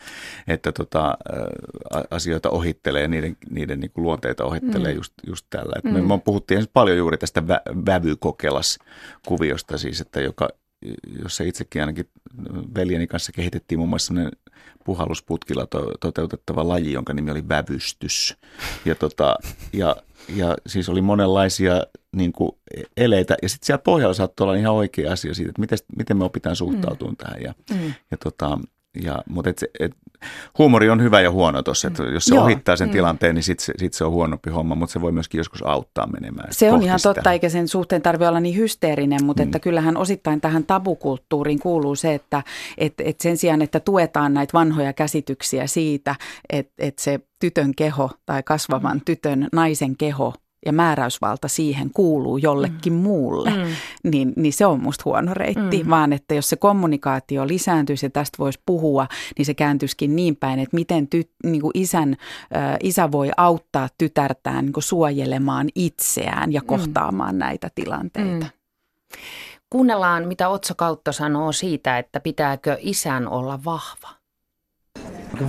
että 0.47 0.71
tota, 0.71 1.07
äh, 1.07 2.03
asioita 2.11 2.49
ohittelee 2.49 3.07
niiden, 3.07 3.37
niiden 3.49 3.79
niin 3.85 3.91
kuin 3.91 4.03
luonteita 4.03 4.45
ohittelee 4.45 4.91
mm. 4.91 4.97
just, 4.97 5.13
just 5.27 5.45
tällä. 5.49 5.73
Et 5.77 5.83
mm. 5.83 6.07
me, 6.07 6.19
puhuttiin 6.25 6.65
paljon 6.73 6.97
juuri 6.97 7.17
tästä 7.17 7.41
vä- 7.41 7.85
vävykokelas-kuviosta 7.85 9.77
siis, 9.77 10.01
että 10.01 10.21
joka, 10.21 10.49
jossa 11.23 11.43
itsekin 11.43 11.81
ainakin 11.81 12.09
veljeni 12.75 13.07
kanssa 13.07 13.31
kehitettiin 13.31 13.79
muun 13.79 13.89
muassa 13.89 14.07
sellainen 14.07 14.31
puhallusputkilla 14.85 15.67
to, 15.67 15.91
toteutettava 15.99 16.67
laji, 16.67 16.93
jonka 16.93 17.13
nimi 17.13 17.31
oli 17.31 17.49
vävystys. 17.49 18.37
Ja, 18.85 18.95
tota, 18.95 19.37
ja, 19.73 19.95
ja 20.35 20.55
siis 20.67 20.89
oli 20.89 21.01
monenlaisia 21.01 21.83
niin 22.15 22.31
kuin 22.31 22.51
eleitä, 22.97 23.37
ja 23.41 23.49
sitten 23.49 23.65
siellä 23.65 23.81
pohjalla 23.81 24.13
saattoi 24.13 24.45
olla 24.45 24.55
ihan 24.55 24.73
oikea 24.73 25.11
asia 25.11 25.33
siitä, 25.33 25.49
että 25.49 25.61
miten, 25.61 25.77
miten 25.97 26.17
me 26.17 26.25
opitaan 26.25 26.55
suhtautumaan 26.55 27.13
mm. 27.13 27.17
tähän. 27.17 27.41
Ja, 27.41 27.53
mm. 27.71 27.93
ja 28.11 28.17
tota, 28.17 28.59
Ja, 29.03 29.19
mutta 29.29 29.49
et, 29.49 29.63
et, 29.79 29.91
huumori 30.57 30.89
on 30.89 31.01
hyvä 31.01 31.21
ja 31.21 31.31
huono 31.31 31.61
tuossa, 31.61 31.87
että 31.87 32.03
jos 32.03 32.25
se 32.25 32.35
Joo. 32.35 32.43
ohittaa 32.43 32.75
sen 32.75 32.87
mm. 32.87 32.91
tilanteen, 32.91 33.35
niin 33.35 33.43
sitten 33.43 33.65
se, 33.65 33.73
sit 33.77 33.93
se 33.93 34.03
on 34.03 34.11
huonompi 34.11 34.49
homma, 34.49 34.75
mutta 34.75 34.93
se 34.93 35.01
voi 35.01 35.11
myöskin 35.11 35.37
joskus 35.37 35.63
auttaa 35.65 36.07
menemään. 36.07 36.47
Se 36.51 36.71
on 36.71 36.83
ihan 36.83 36.99
sitä. 36.99 37.13
totta, 37.13 37.31
eikä 37.31 37.49
sen 37.49 37.67
suhteen 37.67 38.01
tarvitse 38.01 38.27
olla 38.27 38.39
niin 38.39 38.55
hysteerinen, 38.55 39.25
mutta 39.25 39.43
mm. 39.43 39.47
että 39.47 39.59
kyllähän 39.59 39.97
osittain 39.97 40.41
tähän 40.41 40.63
tabukulttuuriin 40.63 41.59
kuuluu 41.59 41.95
se, 41.95 42.13
että 42.13 42.43
et, 42.77 42.93
et 42.97 43.21
sen 43.21 43.37
sijaan, 43.37 43.61
että 43.61 43.79
tuetaan 43.79 44.33
näitä 44.33 44.53
vanhoja 44.53 44.93
käsityksiä 44.93 45.67
siitä, 45.67 46.15
että 46.49 46.73
et 46.79 46.99
se 46.99 47.19
tytön 47.39 47.75
keho 47.75 48.09
tai 48.25 48.43
kasvavan 48.43 48.97
mm. 48.97 49.01
tytön 49.05 49.47
naisen 49.53 49.97
keho 49.97 50.33
ja 50.65 50.73
määräysvalta 50.73 51.47
siihen 51.47 51.89
kuuluu 51.93 52.37
jollekin 52.37 52.93
mm. 52.93 52.99
muulle, 52.99 53.49
mm. 53.49 53.75
Niin, 54.03 54.33
niin 54.35 54.53
se 54.53 54.65
on 54.65 54.81
musta 54.83 55.01
huono 55.05 55.33
reitti. 55.33 55.83
Mm. 55.83 55.89
Vaan 55.89 56.13
että 56.13 56.35
jos 56.35 56.49
se 56.49 56.55
kommunikaatio 56.55 57.47
lisääntyisi 57.47 58.05
ja 58.05 58.09
tästä 58.09 58.37
voisi 58.39 58.59
puhua, 58.65 59.07
niin 59.37 59.45
se 59.45 59.53
kääntyisikin 59.53 60.15
niin 60.15 60.35
päin, 60.35 60.59
että 60.59 60.75
miten 60.75 61.07
ty, 61.07 61.29
niin 61.43 61.61
kuin 61.61 61.71
isän, 61.73 62.13
ä, 62.55 62.77
isä 62.83 63.11
voi 63.11 63.31
auttaa 63.37 63.89
tytärtään 63.97 64.65
niin 64.65 64.73
kuin 64.73 64.83
suojelemaan 64.83 65.67
itseään 65.75 66.53
ja 66.53 66.61
mm. 66.61 66.67
kohtaamaan 66.67 67.35
mm. 67.35 67.39
näitä 67.39 67.69
tilanteita. 67.75 68.45
Mm. 68.45 68.51
Kuunnellaan, 69.69 70.27
mitä 70.27 70.49
Otso 70.49 70.73
Kautto 70.77 71.11
sanoo 71.11 71.51
siitä, 71.51 71.97
että 71.97 72.19
pitääkö 72.19 72.77
isän 72.79 73.27
olla 73.27 73.59
vahva. 73.65 74.09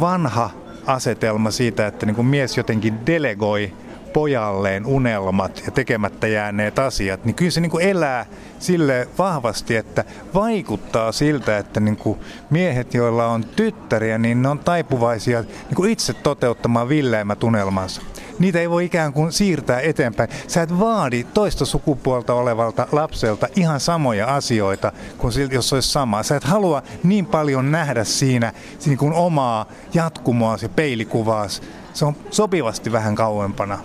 Vanha 0.00 0.50
asetelma 0.86 1.50
siitä, 1.50 1.86
että 1.86 2.06
niin 2.06 2.16
kuin 2.16 2.26
mies 2.26 2.56
jotenkin 2.56 3.06
delegoi 3.06 3.72
pojalleen 4.16 4.86
unelmat 4.86 5.62
ja 5.66 5.72
tekemättä 5.72 6.26
jääneet 6.26 6.78
asiat, 6.78 7.24
niin 7.24 7.34
kyllä 7.34 7.50
se 7.50 7.60
niin 7.60 7.70
kuin 7.70 7.84
elää 7.84 8.26
sille 8.58 9.08
vahvasti, 9.18 9.76
että 9.76 10.04
vaikuttaa 10.34 11.12
siltä, 11.12 11.58
että 11.58 11.80
niin 11.80 11.96
kuin 11.96 12.18
miehet, 12.50 12.94
joilla 12.94 13.26
on 13.26 13.44
tyttäriä, 13.44 14.18
niin 14.18 14.42
ne 14.42 14.48
on 14.48 14.58
taipuvaisia 14.58 15.40
niin 15.40 15.74
kuin 15.74 15.90
itse 15.90 16.12
toteuttamaan 16.12 16.88
villeimmät 16.88 17.44
unelmansa. 17.44 18.02
Niitä 18.38 18.60
ei 18.60 18.70
voi 18.70 18.84
ikään 18.84 19.12
kuin 19.12 19.32
siirtää 19.32 19.80
eteenpäin. 19.80 20.30
Sä 20.48 20.62
et 20.62 20.78
vaadi 20.78 21.24
toista 21.24 21.64
sukupuolta 21.64 22.34
olevalta 22.34 22.86
lapselta 22.92 23.48
ihan 23.56 23.80
samoja 23.80 24.34
asioita 24.34 24.92
kuin 25.18 25.32
siltä, 25.32 25.54
jos 25.54 25.72
olisi 25.72 25.90
sama. 25.90 26.22
Sä 26.22 26.36
et 26.36 26.44
halua 26.44 26.82
niin 27.02 27.26
paljon 27.26 27.72
nähdä 27.72 28.04
siinä 28.04 28.52
niin 28.86 28.98
kuin 28.98 29.12
omaa 29.12 29.66
jatkumoa 29.94 30.56
ja 30.62 30.68
peilikuvaas. 30.68 31.62
Se 31.94 32.04
on 32.04 32.16
sopivasti 32.30 32.92
vähän 32.92 33.14
kauempana. 33.14 33.78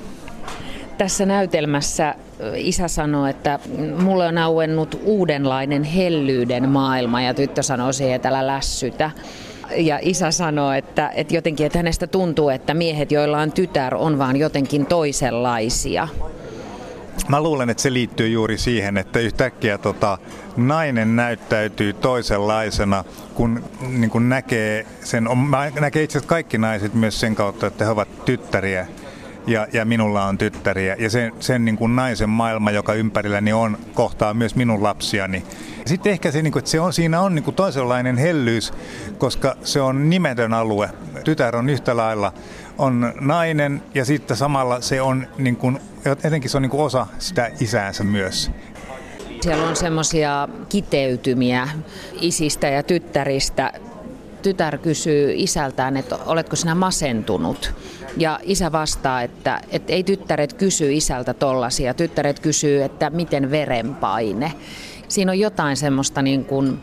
Tässä 0.97 1.25
näytelmässä 1.25 2.15
isä 2.55 2.87
sanoi, 2.87 3.29
että 3.29 3.59
mulle 4.03 4.27
on 4.27 4.37
auennut 4.37 5.01
uudenlainen 5.03 5.83
hellyyden 5.83 6.69
maailma 6.69 7.21
ja 7.21 7.33
tyttö 7.33 7.63
sanoi 7.63 7.93
siihen, 7.93 8.15
että 8.15 8.29
älä 8.29 8.47
lässytä. 8.47 9.11
Ja 9.75 9.99
isä 10.01 10.31
sanoi, 10.31 10.77
että, 10.77 11.11
että 11.15 11.35
jotenkin, 11.35 11.65
että 11.65 11.79
hänestä 11.79 12.07
tuntuu, 12.07 12.49
että 12.49 12.73
miehet, 12.73 13.11
joilla 13.11 13.39
on 13.39 13.51
tytär, 13.51 13.95
on 13.95 14.19
vaan 14.19 14.37
jotenkin 14.37 14.85
toisenlaisia. 14.85 16.07
Mä 17.27 17.41
luulen, 17.41 17.69
että 17.69 17.83
se 17.83 17.93
liittyy 17.93 18.27
juuri 18.27 18.57
siihen, 18.57 18.97
että 18.97 19.19
yhtäkkiä 19.19 19.77
tota, 19.77 20.17
nainen 20.57 21.15
näyttäytyy 21.15 21.93
toisenlaisena, 21.93 23.03
kun, 23.33 23.63
niin 23.81 24.09
kun 24.09 24.29
näkee 24.29 24.85
sen, 25.03 25.27
näkee 25.79 26.03
itse 26.03 26.17
asiassa 26.17 26.29
kaikki 26.29 26.57
naiset 26.57 26.93
myös 26.93 27.19
sen 27.19 27.35
kautta, 27.35 27.67
että 27.67 27.85
he 27.85 27.91
ovat 27.91 28.25
tyttäriä 28.25 28.87
ja, 29.47 29.67
ja 29.73 29.85
minulla 29.85 30.25
on 30.25 30.37
tyttäriä. 30.37 30.95
Ja 30.99 31.09
sen, 31.09 31.33
sen 31.39 31.65
niin 31.65 31.77
kuin 31.77 31.95
naisen 31.95 32.29
maailma, 32.29 32.71
joka 32.71 32.93
ympärilläni 32.93 33.53
on, 33.53 33.77
kohtaa 33.93 34.33
myös 34.33 34.55
minun 34.55 34.83
lapsiani. 34.83 35.43
Sitten 35.85 36.11
ehkä 36.11 36.31
se, 36.31 36.41
niin 36.41 36.51
kuin, 36.51 36.59
että 36.59 36.71
se 36.71 36.79
on, 36.79 36.93
siinä 36.93 37.21
on 37.21 37.35
niin 37.35 37.43
kuin 37.43 37.55
toisenlainen 37.55 38.17
hellyys, 38.17 38.73
koska 39.17 39.55
se 39.63 39.81
on 39.81 40.09
nimetön 40.09 40.53
alue. 40.53 40.89
Tytär 41.23 41.55
on 41.55 41.69
yhtä 41.69 41.97
lailla 41.97 42.33
on 42.77 43.13
nainen 43.19 43.83
ja 43.93 44.05
sitten 44.05 44.37
samalla 44.37 44.81
se 44.81 45.01
on, 45.01 45.27
niin 45.37 45.55
kuin, 45.55 45.79
etenkin 46.23 46.49
se 46.49 46.57
on 46.57 46.61
niin 46.61 46.69
kuin 46.69 46.83
osa 46.83 47.07
sitä 47.19 47.51
isäänsä 47.59 48.03
myös. 48.03 48.51
Siellä 49.41 49.67
on 49.67 49.75
semmoisia 49.75 50.47
kiteytymiä 50.69 51.67
isistä 52.21 52.67
ja 52.67 52.83
tyttäristä. 52.83 53.73
Tytär 54.41 54.77
kysyy 54.77 55.33
isältään, 55.35 55.97
että 55.97 56.17
oletko 56.25 56.55
sinä 56.55 56.75
masentunut? 56.75 57.73
Ja 58.17 58.39
isä 58.43 58.71
vastaa, 58.71 59.21
että, 59.21 59.61
että 59.69 59.93
ei 59.93 60.03
tyttäret 60.03 60.53
kysy 60.53 60.93
isältä 60.93 61.33
tollasia. 61.33 61.93
Tyttäret 61.93 62.39
kysyy, 62.39 62.83
että 62.83 63.09
miten 63.09 63.51
verenpaine. 63.51 64.53
Siinä 65.07 65.31
on 65.31 65.39
jotain 65.39 65.77
semmoista 65.77 66.21
niin 66.21 66.45
kuin, 66.45 66.79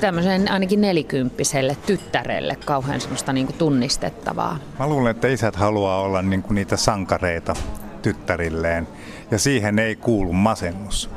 tämmöisen 0.00 0.50
ainakin 0.50 0.80
nelikymppiselle 0.80 1.76
tyttärelle 1.86 2.56
kauhean 2.64 3.00
semmoista 3.00 3.32
niin 3.32 3.46
kuin 3.46 3.58
tunnistettavaa. 3.58 4.58
Mä 4.78 4.88
luulen, 4.88 5.10
että 5.10 5.28
isät 5.28 5.56
haluaa 5.56 6.00
olla 6.00 6.22
niin 6.22 6.42
kuin 6.42 6.54
niitä 6.54 6.76
sankareita 6.76 7.54
tyttärilleen 8.02 8.88
ja 9.30 9.38
siihen 9.38 9.78
ei 9.78 9.96
kuulu 9.96 10.32
masennus. 10.32 11.10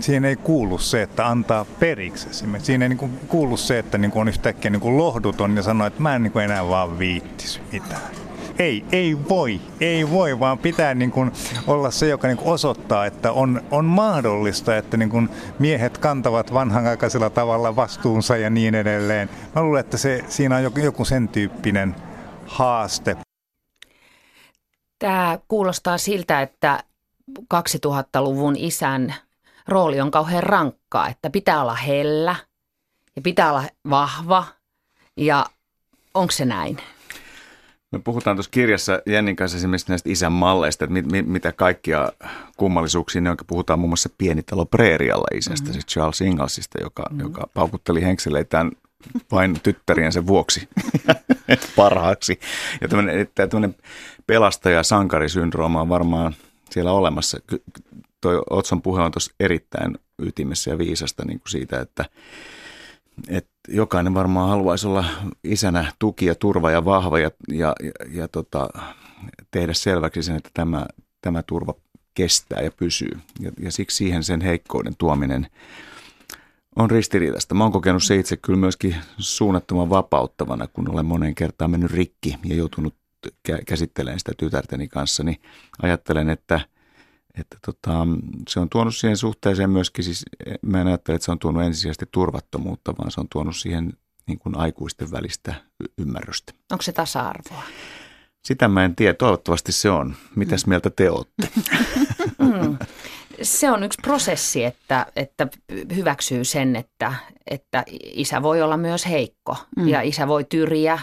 Siihen 0.00 0.24
ei 0.24 0.36
kuulu 0.36 0.78
se, 0.78 1.02
että 1.02 1.28
antaa 1.28 1.64
periksi. 1.64 2.28
Siinä 2.58 2.84
ei 2.84 2.88
niin 2.88 3.20
kuulu 3.28 3.56
se, 3.56 3.78
että 3.78 3.98
niin 3.98 4.10
kuin 4.10 4.20
on 4.20 4.28
yhtäkkiä 4.28 4.70
niin 4.70 4.80
kuin 4.80 4.98
lohduton 4.98 5.56
ja 5.56 5.62
sanoo, 5.62 5.86
että 5.86 6.02
mä 6.02 6.14
en 6.14 6.22
niin 6.22 6.40
enää 6.44 6.68
vaan 6.68 6.98
viittis 6.98 7.60
mitään. 7.72 8.20
Ei, 8.58 8.84
ei 8.92 9.16
voi, 9.28 9.60
ei 9.80 10.10
voi, 10.10 10.40
vaan 10.40 10.58
pitää 10.58 10.94
niin 10.94 11.10
kuin 11.10 11.32
olla 11.66 11.90
se, 11.90 12.08
joka 12.08 12.28
niin 12.28 12.36
kuin 12.36 12.48
osoittaa, 12.48 13.06
että 13.06 13.32
on, 13.32 13.62
on 13.70 13.84
mahdollista, 13.84 14.76
että 14.76 14.96
niin 14.96 15.10
kuin 15.10 15.28
miehet 15.58 15.98
kantavat 15.98 16.54
vanhanaikaisella 16.54 17.30
tavalla 17.30 17.76
vastuunsa 17.76 18.36
ja 18.36 18.50
niin 18.50 18.74
edelleen. 18.74 19.30
Mä 19.54 19.62
luulen, 19.62 19.80
että 19.80 19.96
se, 19.96 20.24
siinä 20.28 20.56
on 20.56 20.62
joku, 20.62 20.80
joku 20.80 21.04
sen 21.04 21.28
tyyppinen 21.28 21.96
haaste. 22.46 23.16
Tämä 24.98 25.38
kuulostaa 25.48 25.98
siltä, 25.98 26.42
että 26.42 26.84
2000-luvun 27.54 28.56
isän 28.56 29.14
rooli 29.68 30.00
on 30.00 30.10
kauhean 30.10 30.42
rankkaa, 30.42 31.08
että 31.08 31.30
pitää 31.30 31.62
olla 31.62 31.74
hellä 31.74 32.36
ja 33.16 33.22
pitää 33.22 33.50
olla 33.50 33.64
vahva 33.90 34.46
ja 35.16 35.46
onko 36.14 36.30
se 36.30 36.44
näin? 36.44 36.78
Me 37.92 37.98
puhutaan 37.98 38.36
tuossa 38.36 38.50
kirjassa 38.50 39.02
Jennin 39.06 39.36
kanssa 39.36 39.56
esimerkiksi 39.58 39.88
näistä 39.88 40.10
isän 40.10 40.32
malleista, 40.32 40.84
että 40.84 40.92
mit, 40.92 41.12
mit, 41.12 41.26
mitä 41.26 41.52
kaikkia 41.52 42.12
kummallisuuksia 42.56 43.20
ne 43.20 43.30
on. 43.30 43.36
Puhutaan 43.46 43.78
muun 43.78 43.90
muassa 43.90 44.10
Pienitalo 44.18 44.66
Preerialla 44.66 45.26
isästä, 45.34 45.64
mm-hmm. 45.64 45.72
siis 45.72 45.86
Charles 45.86 46.20
Ingalsista, 46.20 46.78
joka, 46.82 47.02
mm-hmm. 47.02 47.20
joka 47.20 47.48
paukutteli 47.54 48.02
henkseleitään 48.02 48.70
vain 49.32 49.60
tyttäriensä 49.62 50.26
vuoksi 50.26 50.68
parhaaksi. 51.76 52.40
Ja 52.80 52.88
tämmöinen 52.88 53.74
pelastaja-sankarisyndrooma 54.26 55.80
on 55.80 55.88
varmaan 55.88 56.34
siellä 56.72 56.92
olemassa. 56.92 57.38
Tuo 58.20 58.42
Otson 58.50 58.82
puhe 58.82 59.02
on 59.02 59.12
tuossa 59.12 59.34
erittäin 59.40 59.98
ytimessä 60.18 60.70
ja 60.70 60.78
viisasta 60.78 61.24
niin 61.24 61.40
kuin 61.40 61.50
siitä, 61.50 61.80
että, 61.80 62.04
että 63.28 63.50
jokainen 63.68 64.14
varmaan 64.14 64.48
haluaisi 64.48 64.86
olla 64.86 65.04
isänä 65.44 65.92
tuki 65.98 66.26
ja 66.26 66.34
turva 66.34 66.70
ja 66.70 66.84
vahva 66.84 67.18
ja, 67.18 67.30
ja, 67.48 67.74
ja, 67.82 67.92
ja 68.12 68.28
tota, 68.28 68.68
tehdä 69.50 69.72
selväksi 69.72 70.22
sen, 70.22 70.36
että 70.36 70.50
tämä, 70.54 70.86
tämä 71.20 71.42
turva 71.42 71.74
kestää 72.14 72.62
ja 72.62 72.70
pysyy. 72.70 73.18
Ja, 73.40 73.52
ja 73.60 73.72
siksi 73.72 73.96
siihen 73.96 74.24
sen 74.24 74.40
heikkouden 74.40 74.96
tuominen 74.98 75.46
on 76.76 76.90
ristiriitaista. 76.90 77.54
Mä 77.54 77.64
oon 77.64 77.72
kokenut 77.72 78.02
se 78.02 78.16
itse 78.16 78.36
kyllä 78.36 78.58
myöskin 78.58 78.96
suunnattoman 79.18 79.90
vapauttavana, 79.90 80.66
kun 80.66 80.90
olen 80.90 81.06
monen 81.06 81.34
kertaan 81.34 81.70
mennyt 81.70 81.90
rikki 81.90 82.36
ja 82.44 82.54
joutunut 82.54 82.94
käsittelemään 83.66 84.18
sitä 84.18 84.32
tytärteni 84.38 84.88
kanssa, 84.88 85.22
niin 85.22 85.42
ajattelen, 85.82 86.30
että, 86.30 86.60
että 87.40 87.56
tota, 87.66 88.06
se 88.48 88.60
on 88.60 88.68
tuonut 88.68 88.96
siihen 88.96 89.16
suhteeseen 89.16 89.70
myöskin, 89.70 90.04
siis 90.04 90.24
mä 90.62 90.80
en 90.80 90.86
ajattele, 90.86 91.14
että 91.14 91.24
se 91.24 91.32
on 91.32 91.38
tuonut 91.38 91.62
ensisijaisesti 91.62 92.06
turvattomuutta, 92.12 92.94
vaan 92.98 93.10
se 93.10 93.20
on 93.20 93.28
tuonut 93.32 93.56
siihen 93.56 93.92
niin 94.26 94.38
kuin 94.38 94.56
aikuisten 94.56 95.10
välistä 95.10 95.54
ymmärrystä. 95.98 96.52
Onko 96.72 96.82
se 96.82 96.92
tasa-arvoa? 96.92 97.62
Sitä 98.44 98.68
mä 98.68 98.84
en 98.84 98.96
tiedä, 98.96 99.14
toivottavasti 99.14 99.72
se 99.72 99.90
on. 99.90 100.14
Mitäs 100.36 100.66
mm. 100.66 100.70
mieltä 100.70 100.90
te 100.90 101.10
olette? 101.10 101.48
mm. 102.38 102.78
Se 103.42 103.70
on 103.70 103.82
yksi 103.82 103.98
prosessi, 104.02 104.64
että, 104.64 105.06
että 105.16 105.48
hyväksyy 105.94 106.44
sen, 106.44 106.76
että, 106.76 107.14
että 107.46 107.84
isä 108.02 108.42
voi 108.42 108.62
olla 108.62 108.76
myös 108.76 109.06
heikko 109.06 109.56
mm. 109.76 109.88
ja 109.88 110.00
isä 110.00 110.28
voi 110.28 110.44
tyriä 110.44 110.98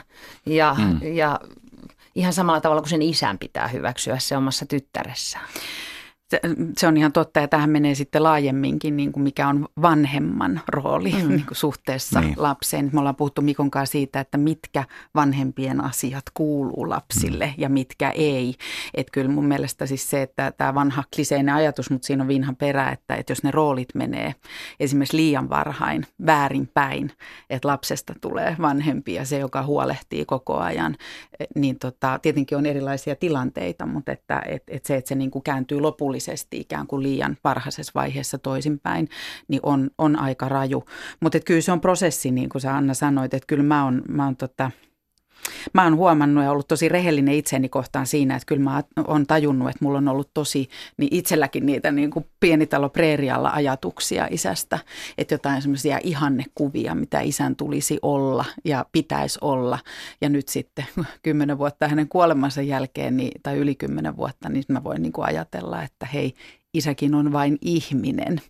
ja, 0.45 0.75
mm. 0.79 1.13
ja 1.13 1.39
ihan 2.17 2.33
samalla 2.33 2.61
tavalla 2.61 2.81
kuin 2.81 2.89
sen 2.89 3.01
isän 3.01 3.37
pitää 3.37 3.67
hyväksyä 3.67 4.19
se 4.19 4.37
omassa 4.37 4.65
tyttäressään. 4.65 5.45
Se, 6.29 6.39
se 6.77 6.87
on 6.87 6.97
ihan 6.97 7.11
totta 7.11 7.39
ja 7.39 7.47
tähän 7.47 7.69
menee 7.69 7.95
sitten 7.95 8.23
laajemminkin, 8.23 8.97
niin 8.97 9.11
kuin 9.11 9.23
mikä 9.23 9.47
on 9.47 9.67
vanhemman 9.81 10.61
rooli 10.67 11.11
mm. 11.11 11.29
niin 11.29 11.45
kuin 11.47 11.57
suhteessa 11.57 12.21
niin. 12.21 12.33
lapseen. 12.37 12.89
Me 12.93 12.99
ollaan 12.99 13.15
puhuttu 13.15 13.41
Mikon 13.41 13.71
kanssa 13.71 13.91
siitä, 13.91 14.19
että 14.19 14.37
mitkä 14.37 14.83
vanhempien 15.15 15.83
asiat 15.83 16.23
kuuluu 16.33 16.89
lapsille 16.89 17.45
mm. 17.45 17.53
ja 17.57 17.69
mitkä 17.69 18.09
ei. 18.09 18.55
Että 18.93 19.11
kyllä 19.11 19.31
mun 19.31 19.45
mielestä 19.45 19.85
siis 19.85 20.09
se, 20.09 20.21
että 20.21 20.51
tämä 20.51 20.75
vanha 20.75 21.03
kliseinen 21.15 21.55
ajatus, 21.55 21.89
mutta 21.89 22.05
siinä 22.05 22.23
on 22.23 22.27
vinha 22.27 22.53
perä, 22.53 22.89
että, 22.89 23.15
että 23.15 23.31
jos 23.31 23.43
ne 23.43 23.51
roolit 23.51 23.89
menee 23.95 24.35
esimerkiksi 24.79 25.17
liian 25.17 25.49
varhain 25.49 26.05
väärinpäin, 26.25 27.11
että 27.49 27.67
lapsesta 27.67 28.13
tulee 28.21 28.55
vanhempi 28.61 29.13
ja 29.13 29.25
se, 29.25 29.39
joka 29.39 29.63
huolehtii 29.63 30.25
koko 30.25 30.57
ajan, 30.57 30.95
niin 31.55 31.79
tota, 31.79 32.19
tietenkin 32.21 32.57
on 32.57 32.65
erilaisia 32.65 33.15
tilanteita, 33.15 33.85
mutta 33.85 34.11
että, 34.11 34.41
että, 34.45 34.71
että 34.75 34.87
se, 34.87 34.95
että 34.95 35.09
se 35.09 35.15
niin 35.15 35.31
kuin 35.31 35.43
kääntyy 35.43 35.79
lopullisesti 35.79 36.16
mahdollisesti 36.17 36.59
ikään 36.59 36.87
kuin 36.87 37.03
liian 37.03 37.37
varhaisessa 37.43 37.91
vaiheessa 37.95 38.37
toisinpäin, 38.37 39.09
niin 39.47 39.59
on, 39.63 39.89
on 39.97 40.19
aika 40.19 40.49
raju. 40.49 40.83
Mutta 41.19 41.39
kyllä 41.39 41.61
se 41.61 41.71
on 41.71 41.81
prosessi, 41.81 42.31
niin 42.31 42.49
kuin 42.49 42.61
sä 42.61 42.75
Anna 42.75 42.93
sanoit, 42.93 43.33
että 43.33 43.47
kyllä 43.47 43.63
mä 43.63 43.83
oon, 43.83 44.01
mä 44.09 44.25
oon 44.25 44.35
tota, 44.35 44.71
mä 45.73 45.83
oon 45.83 45.95
huomannut 45.95 46.43
ja 46.43 46.51
ollut 46.51 46.67
tosi 46.67 46.89
rehellinen 46.89 47.33
itseni 47.33 47.69
kohtaan 47.69 48.07
siinä, 48.07 48.35
että 48.35 48.45
kyllä 48.45 48.63
mä 48.63 48.83
oon 49.07 49.27
tajunnut, 49.27 49.69
että 49.69 49.85
mulla 49.85 49.97
on 49.97 50.07
ollut 50.07 50.29
tosi 50.33 50.69
niin 50.97 51.15
itselläkin 51.15 51.65
niitä 51.65 51.91
niin 51.91 52.11
kuin 52.11 52.25
pienitalo 52.39 52.89
preerialla 52.89 53.49
ajatuksia 53.49 54.27
isästä, 54.31 54.79
että 55.17 55.33
jotain 55.33 55.61
semmoisia 55.61 55.99
ihannekuvia, 56.03 56.95
mitä 56.95 57.19
isän 57.19 57.55
tulisi 57.55 57.99
olla 58.01 58.45
ja 58.65 58.85
pitäisi 58.91 59.39
olla. 59.41 59.79
Ja 60.21 60.29
nyt 60.29 60.47
sitten 60.47 60.85
kymmenen 61.23 61.57
vuotta 61.57 61.87
hänen 61.87 62.09
kuolemansa 62.09 62.61
jälkeen 62.61 63.17
niin, 63.17 63.41
tai 63.43 63.57
yli 63.57 63.75
kymmenen 63.75 64.17
vuotta, 64.17 64.49
niin 64.49 64.63
mä 64.67 64.83
voin 64.83 65.01
niin 65.01 65.13
kuin 65.13 65.25
ajatella, 65.25 65.83
että 65.83 66.05
hei, 66.05 66.33
isäkin 66.77 67.15
on 67.15 67.33
vain 67.33 67.57
ihminen. 67.61 68.41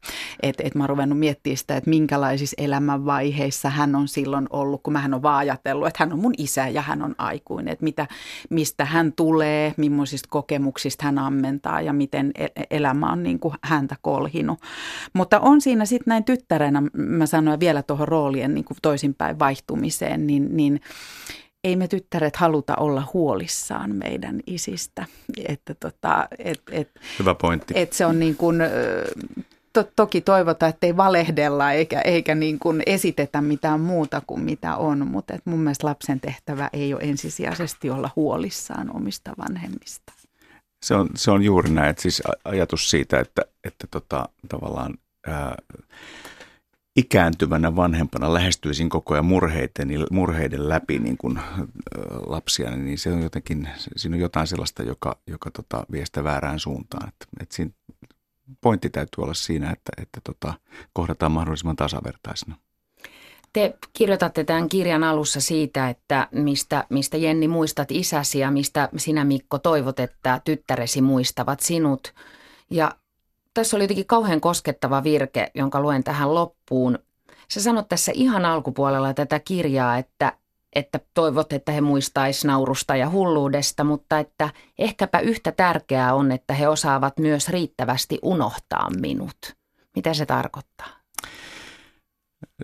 Että 0.41 0.63
et 0.65 0.75
mä 0.75 0.83
oon 0.83 0.89
ruvennut 0.89 1.19
miettimään 1.19 1.57
sitä, 1.57 1.77
että 1.77 1.89
minkälaisissa 1.89 2.55
elämänvaiheissa 2.57 3.69
hän 3.69 3.95
on 3.95 4.07
silloin 4.07 4.47
ollut, 4.49 4.83
kun 4.83 4.93
mä 4.93 5.09
on 5.13 5.21
vaan 5.21 5.37
ajatellut, 5.37 5.87
että 5.87 6.03
hän 6.03 6.13
on 6.13 6.19
mun 6.19 6.33
isä 6.37 6.67
ja 6.67 6.81
hän 6.81 7.03
on 7.03 7.15
aikuinen. 7.17 7.71
Että 7.71 7.83
mitä, 7.83 8.07
mistä 8.49 8.85
hän 8.85 9.13
tulee, 9.13 9.73
millaisista 9.77 10.27
kokemuksista 10.31 11.05
hän 11.05 11.19
ammentaa 11.19 11.81
ja 11.81 11.93
miten 11.93 12.31
e-, 12.37 12.47
elämä 12.69 13.11
on 13.11 13.23
niin 13.23 13.39
kuin 13.39 13.53
häntä 13.63 13.95
kolhinut. 14.01 14.59
Mutta 15.13 15.39
on 15.39 15.61
siinä 15.61 15.85
sitten 15.85 16.11
näin 16.11 16.23
tyttärenä, 16.23 16.83
mä 16.93 17.25
sanoin 17.25 17.59
vielä 17.59 17.83
tuohon 17.83 18.07
roolien 18.07 18.53
niin 18.53 18.65
kuin 18.65 18.77
toisinpäin 18.81 19.39
vaihtumiseen, 19.39 20.27
niin, 20.27 20.57
niin 20.57 20.81
ei 21.63 21.75
me 21.75 21.87
tyttäret 21.87 22.35
haluta 22.35 22.75
olla 22.75 23.07
huolissaan 23.13 23.95
meidän 23.95 24.39
isistä. 24.47 25.05
Että 25.47 25.75
tota, 25.79 26.27
et, 26.39 26.61
et, 26.71 26.89
Hyvä 27.19 27.35
pointti. 27.35 27.73
Et 27.77 27.93
se 27.93 28.05
on 28.05 28.19
niin 28.19 28.35
kuin, 28.35 28.57
to, 29.73 29.91
toki 29.95 30.21
toivota, 30.21 30.67
että 30.67 30.87
ei 30.87 30.97
valehdella 30.97 31.71
eikä, 31.71 32.01
eikä 32.01 32.35
niin 32.35 32.59
kuin 32.59 32.83
esitetä 32.85 33.41
mitään 33.41 33.79
muuta 33.79 34.21
kuin 34.27 34.41
mitä 34.41 34.75
on, 34.75 35.07
mutta 35.07 35.33
et 35.33 35.45
mun 35.45 35.59
mielestä 35.59 35.87
lapsen 35.87 36.19
tehtävä 36.19 36.69
ei 36.73 36.93
ole 36.93 37.01
ensisijaisesti 37.03 37.89
olla 37.89 38.09
huolissaan 38.15 38.95
omista 38.95 39.31
vanhemmista. 39.37 40.13
Se 40.85 40.95
on, 40.95 41.09
se 41.15 41.31
on 41.31 41.43
juuri 41.43 41.69
näin, 41.69 41.89
että 41.89 42.01
siis 42.01 42.23
ajatus 42.43 42.89
siitä, 42.89 43.19
että, 43.19 43.41
että 43.63 43.87
tota, 43.91 44.29
tavallaan 44.49 44.93
ää, 45.27 45.55
ikääntyvänä 46.97 47.75
vanhempana 47.75 48.33
lähestyisin 48.33 48.89
koko 48.89 49.13
ajan 49.13 49.25
murheiden, 49.25 49.89
murheiden 50.11 50.69
läpi 50.69 50.99
niin 50.99 51.17
kuin 51.17 51.39
lapsia, 52.25 52.71
niin 52.75 52.97
se 52.97 53.11
on 53.11 53.21
jotenkin, 53.21 53.69
siinä 53.95 54.15
on 54.15 54.21
jotain 54.21 54.47
sellaista, 54.47 54.83
joka, 54.83 55.17
joka 55.27 55.51
tota, 55.51 55.85
vie 55.91 56.05
sitä 56.05 56.23
väärään 56.23 56.59
suuntaan. 56.59 57.07
Että, 57.07 57.25
että 57.41 57.55
siinä 57.55 57.71
pointti 58.61 58.89
täytyy 58.89 59.23
olla 59.23 59.33
siinä, 59.33 59.71
että, 59.71 59.91
että 60.01 60.21
tota, 60.23 60.53
kohdataan 60.93 61.31
mahdollisimman 61.31 61.75
tasavertaisena. 61.75 62.55
Te 63.53 63.77
kirjoitatte 63.93 64.43
tämän 64.43 64.69
kirjan 64.69 65.03
alussa 65.03 65.41
siitä, 65.41 65.89
että 65.89 66.27
mistä, 66.31 66.85
mistä 66.89 67.17
Jenni 67.17 67.47
muistat 67.47 67.91
isäsi 67.91 68.39
ja 68.39 68.51
mistä 68.51 68.89
sinä 68.97 69.25
Mikko 69.25 69.59
toivot, 69.59 69.99
että 69.99 70.41
tyttäresi 70.45 71.01
muistavat 71.01 71.59
sinut. 71.59 72.13
Ja 72.69 72.91
tässä 73.57 73.77
oli 73.77 73.83
jotenkin 73.83 74.07
kauhean 74.07 74.41
koskettava 74.41 75.03
virke, 75.03 75.51
jonka 75.55 75.81
luen 75.81 76.03
tähän 76.03 76.35
loppuun. 76.35 76.99
Sä 77.51 77.61
sanot 77.61 77.89
tässä 77.89 78.11
ihan 78.15 78.45
alkupuolella 78.45 79.13
tätä 79.13 79.39
kirjaa, 79.39 79.97
että, 79.97 80.33
että 80.75 80.99
toivot, 81.13 81.53
että 81.53 81.71
he 81.71 81.81
muistaisi 81.81 82.47
naurusta 82.47 82.95
ja 82.95 83.09
hulluudesta, 83.09 83.83
mutta 83.83 84.19
että 84.19 84.49
ehkäpä 84.79 85.19
yhtä 85.19 85.51
tärkeää 85.51 86.13
on, 86.13 86.31
että 86.31 86.53
he 86.53 86.67
osaavat 86.67 87.19
myös 87.19 87.49
riittävästi 87.49 88.19
unohtaa 88.21 88.89
minut. 88.89 89.37
Mitä 89.95 90.13
se 90.13 90.25
tarkoittaa? 90.25 90.87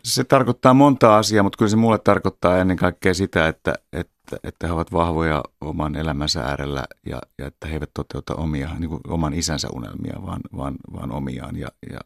Se 0.03 0.23
tarkoittaa 0.23 0.73
monta 0.73 1.17
asiaa, 1.17 1.43
mutta 1.43 1.57
kyllä 1.57 1.69
se 1.69 1.75
mulle 1.75 1.99
tarkoittaa 1.99 2.57
ennen 2.57 2.77
kaikkea 2.77 3.13
sitä, 3.13 3.47
että, 3.47 3.73
että, 3.93 4.37
että 4.43 4.67
he 4.67 4.73
ovat 4.73 4.91
vahvoja 4.91 5.43
oman 5.61 5.95
elämänsä 5.95 6.41
äärellä 6.41 6.85
ja, 7.05 7.21
ja 7.37 7.47
että 7.47 7.67
he 7.67 7.73
eivät 7.73 7.89
toteuta 7.93 8.35
omia, 8.35 8.69
niin 8.79 8.89
kuin 8.89 9.01
oman 9.07 9.33
isänsä 9.33 9.67
unelmia, 9.73 10.25
vaan, 10.25 10.41
vaan, 10.57 10.75
vaan 10.93 11.11
omiaan 11.11 11.55
ja, 11.55 11.67
ja 11.91 11.99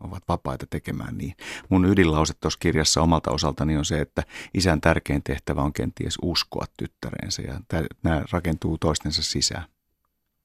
ovat 0.00 0.22
vapaita 0.28 0.66
tekemään 0.70 1.18
niin. 1.18 1.34
Mun 1.68 1.84
ydinlause 1.84 2.34
tuossa 2.40 2.58
kirjassa 2.62 3.02
omalta 3.02 3.30
osaltani 3.30 3.76
on 3.76 3.84
se, 3.84 4.00
että 4.00 4.22
isän 4.54 4.80
tärkein 4.80 5.22
tehtävä 5.22 5.62
on 5.62 5.72
kenties 5.72 6.18
uskoa 6.22 6.64
tyttäreensä 6.76 7.42
ja 7.42 7.60
tämä, 7.68 7.82
nämä 8.02 8.22
rakentuu 8.32 8.78
toistensa 8.78 9.22
sisään. 9.22 9.64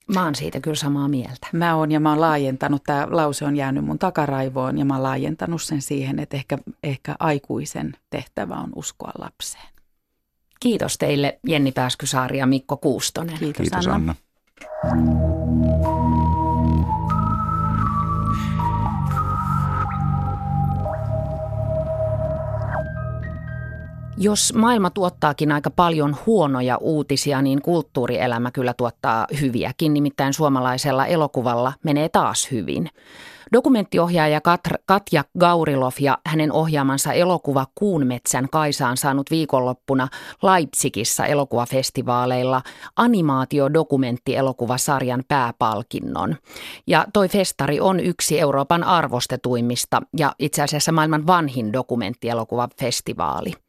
Mä 0.08 0.24
oon 0.24 0.34
siitä 0.34 0.60
kyllä 0.60 0.76
samaa 0.76 1.08
mieltä. 1.08 1.46
Mä 1.52 1.76
oon 1.76 1.92
ja 1.92 2.00
mä 2.00 2.10
oon 2.10 2.20
laajentanut, 2.20 2.84
tämä 2.84 3.06
lause 3.10 3.44
on 3.44 3.56
jäänyt 3.56 3.84
mun 3.84 3.98
takaraivoon 3.98 4.78
ja 4.78 4.84
mä 4.84 4.94
oon 4.94 5.02
laajentanut 5.02 5.62
sen 5.62 5.82
siihen, 5.82 6.18
että 6.18 6.36
ehkä, 6.36 6.58
ehkä 6.82 7.16
aikuisen 7.18 7.92
tehtävä 8.10 8.54
on 8.54 8.70
uskoa 8.76 9.12
lapseen. 9.18 9.74
Kiitos 10.60 10.98
teille 10.98 11.38
Jenni 11.46 11.72
Pääskysaari 11.72 12.38
ja 12.38 12.46
Mikko 12.46 12.76
Kuustonen. 12.76 13.38
Kiitos, 13.38 13.62
Kiitos 13.62 13.86
Anna. 13.86 14.14
Anna. 14.82 15.33
Jos 24.16 24.54
maailma 24.54 24.90
tuottaakin 24.90 25.52
aika 25.52 25.70
paljon 25.70 26.16
huonoja 26.26 26.76
uutisia, 26.76 27.42
niin 27.42 27.62
kulttuurielämä 27.62 28.50
kyllä 28.50 28.74
tuottaa 28.74 29.26
hyviäkin. 29.40 29.94
Nimittäin 29.94 30.34
suomalaisella 30.34 31.06
elokuvalla 31.06 31.72
menee 31.82 32.08
taas 32.08 32.50
hyvin. 32.50 32.90
Dokumenttiohjaaja 33.52 34.40
Katja 34.86 35.24
Gaurilov 35.38 35.92
ja 36.00 36.18
hänen 36.26 36.52
ohjaamansa 36.52 37.12
elokuva 37.12 37.66
Kuunmetsän 37.74 38.48
Kaisa 38.52 38.88
on 38.88 38.96
saanut 38.96 39.30
viikonloppuna 39.30 40.08
Leipzigissä 40.42 41.24
elokuvafestivaaleilla 41.24 42.62
animaatiodokumenttielokuvasarjan 42.96 45.24
pääpalkinnon. 45.28 46.36
Ja 46.86 47.06
toi 47.12 47.28
festari 47.28 47.80
on 47.80 48.00
yksi 48.00 48.40
Euroopan 48.40 48.84
arvostetuimmista 48.84 50.02
ja 50.16 50.32
itse 50.38 50.62
asiassa 50.62 50.92
maailman 50.92 51.26
vanhin 51.26 51.72
dokumenttielokuvafestivaali. 51.72 53.63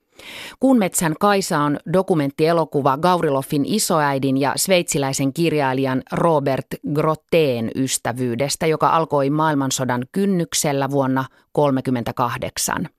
Kuunmetsän 0.60 1.16
Kaisa 1.20 1.60
on 1.60 1.78
dokumenttielokuva 1.94 2.98
Gauriloffin 2.98 3.66
isoäidin 3.66 4.38
ja 4.38 4.54
sveitsiläisen 4.56 5.34
kirjailijan 5.34 6.04
Robert 6.12 6.66
Grotteen 6.94 7.72
ystävyydestä, 7.76 8.68
joka 8.68 8.90
alkoi 8.90 9.30
maailmansodan 9.30 10.04
kynnyksellä 10.12 10.90
vuonna 10.92 11.26
1938. 11.54 12.90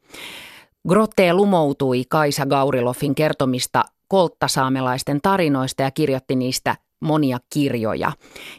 Grotte 0.88 1.34
lumoutui 1.34 2.04
Kaisa 2.08 2.46
Gauriloffin 2.46 3.14
kertomista 3.14 3.84
kolttasaamelaisten 4.08 5.20
tarinoista 5.22 5.82
ja 5.82 5.90
kirjoitti 5.90 6.36
niistä 6.36 6.76
monia 7.00 7.38
kirjoja. 7.52 8.12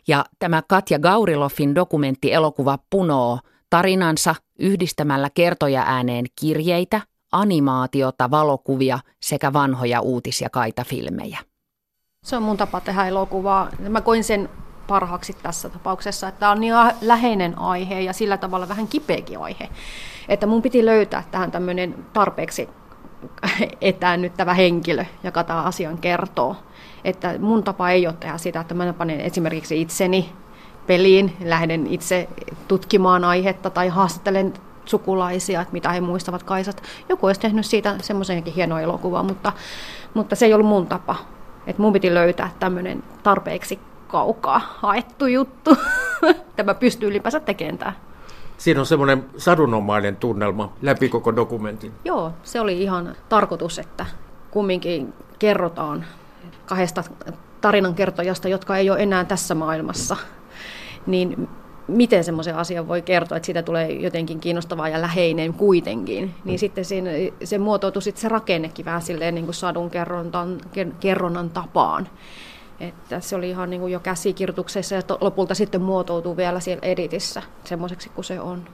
Ja 0.08 0.26
tämä 0.40 0.62
Katja 0.68 1.00
Gauriloffin 1.00 1.76
dokumenttielokuva 1.76 2.80
punoo 2.90 3.40
tarinansa 3.70 4.36
yhdistämällä 4.60 5.30
kertoja 5.34 5.84
ääneen 5.86 6.26
kirjeitä, 6.40 7.02
animaatiota, 7.40 8.32
valokuvia 8.32 9.00
sekä 9.22 9.54
vanhoja 9.54 10.02
uutis- 10.02 10.42
ja 10.42 10.50
kaitafilmejä. 10.50 11.40
Se 12.24 12.36
on 12.36 12.44
mun 12.44 12.58
tapa 12.58 12.82
tehdä 12.82 13.08
elokuvaa. 13.08 13.70
Mä 13.90 14.02
koin 14.02 14.24
sen 14.24 14.50
parhaaksi 14.88 15.34
tässä 15.34 15.70
tapauksessa, 15.70 16.28
että 16.28 16.40
tämä 16.40 16.52
on 16.52 16.60
niin 16.60 16.74
läheinen 17.02 17.60
aihe 17.60 18.02
ja 18.02 18.14
sillä 18.14 18.38
tavalla 18.38 18.70
vähän 18.70 18.88
kipeäkin 18.88 19.40
aihe. 19.40 19.70
Että 20.30 20.48
mun 20.48 20.62
piti 20.62 20.86
löytää 20.86 21.24
tähän 21.32 21.52
tämmöinen 21.52 22.06
tarpeeksi 22.14 22.70
etäännyttävä 23.82 24.54
henkilö, 24.54 25.06
joka 25.24 25.44
tämä 25.44 25.62
asian 25.62 25.98
kertoo. 25.98 26.56
Että 27.04 27.40
mun 27.40 27.64
tapa 27.64 27.90
ei 27.90 28.08
ole 28.08 28.16
tehdä 28.20 28.38
sitä, 28.38 28.60
että 28.60 28.74
mä 28.74 28.94
panen 28.94 29.22
esimerkiksi 29.22 29.82
itseni 29.82 30.34
peliin, 30.88 31.38
lähden 31.44 31.88
itse 31.88 32.30
tutkimaan 32.68 33.24
aihetta 33.24 33.70
tai 33.70 33.88
haastattelen 33.88 34.54
sukulaisia, 34.88 35.62
että 35.62 35.74
mitä 35.74 35.90
he 35.90 36.02
muistavat 36.02 36.44
Kaisat. 36.44 36.84
Joku 37.10 37.26
olisi 37.26 37.42
tehnyt 37.42 37.66
siitä 37.66 37.96
semmoisenkin 38.02 38.54
hienoa 38.54 38.82
elokuvaa, 38.82 39.24
mutta, 39.24 39.54
mutta 40.14 40.36
se 40.36 40.46
ei 40.46 40.54
ollut 40.54 40.68
mun 40.68 40.88
tapa. 40.88 41.16
Että 41.68 41.82
mun 41.82 41.94
piti 41.94 42.14
löytää 42.14 42.52
tämmöinen 42.60 43.04
tarpeeksi 43.24 43.80
kaukaa 44.08 44.62
haettu 44.80 45.26
juttu. 45.26 45.78
tämä 46.56 46.74
pystyy 46.74 47.10
ylipäänsä 47.10 47.40
tekemään 47.40 47.78
tämä. 47.78 47.94
Siinä 48.58 48.80
on 48.80 48.86
semmoinen 48.86 49.26
sadunomainen 49.38 50.16
tunnelma 50.16 50.74
läpi 50.82 51.10
koko 51.10 51.36
dokumentin. 51.36 51.92
Joo, 52.06 52.34
se 52.44 52.60
oli 52.60 52.82
ihan 52.82 53.16
tarkoitus, 53.30 53.80
että 53.80 54.06
kumminkin 54.52 55.14
kerrotaan 55.40 56.06
kahdesta 56.66 57.04
tarinankertojasta, 57.62 58.48
jotka 58.48 58.78
ei 58.78 58.90
ole 58.90 59.04
enää 59.04 59.26
tässä 59.26 59.56
maailmassa. 59.56 60.18
Niin 61.06 61.50
miten 61.88 62.24
semmoisen 62.24 62.56
asian 62.56 62.88
voi 62.88 63.02
kertoa, 63.02 63.38
että 63.38 63.46
siitä 63.46 63.64
tulee 63.64 63.92
jotenkin 63.92 64.40
kiinnostavaa 64.40 64.90
ja 64.90 65.02
läheinen 65.02 65.54
kuitenkin, 65.54 66.36
niin 66.46 66.60
sitten 66.60 66.86
siinä, 66.86 67.10
se 67.44 67.58
muotoutui 67.58 68.02
sitten 68.02 68.22
se 68.22 68.30
rakennekin 68.30 68.86
vähän 68.86 69.02
silleen 69.02 69.36
niin 69.36 69.46
kuin 69.46 69.56
sadun 69.56 69.90
kerronnan, 69.90 70.62
kerronnan 71.00 71.50
tapaan. 71.50 72.10
Että 72.80 73.20
se 73.20 73.36
oli 73.36 73.50
ihan 73.50 73.70
niin 73.70 73.82
kuin 73.82 73.94
jo 73.94 74.00
käsikirjoituksessa 74.00 74.96
ja 74.96 75.02
lopulta 75.22 75.56
sitten 75.56 75.82
muotoutuu 75.82 76.38
vielä 76.38 76.60
siellä 76.60 76.82
editissä 76.82 77.42
semmoiseksi 77.64 78.10
kuin 78.10 78.26
se 78.26 78.40
on. 78.40 78.66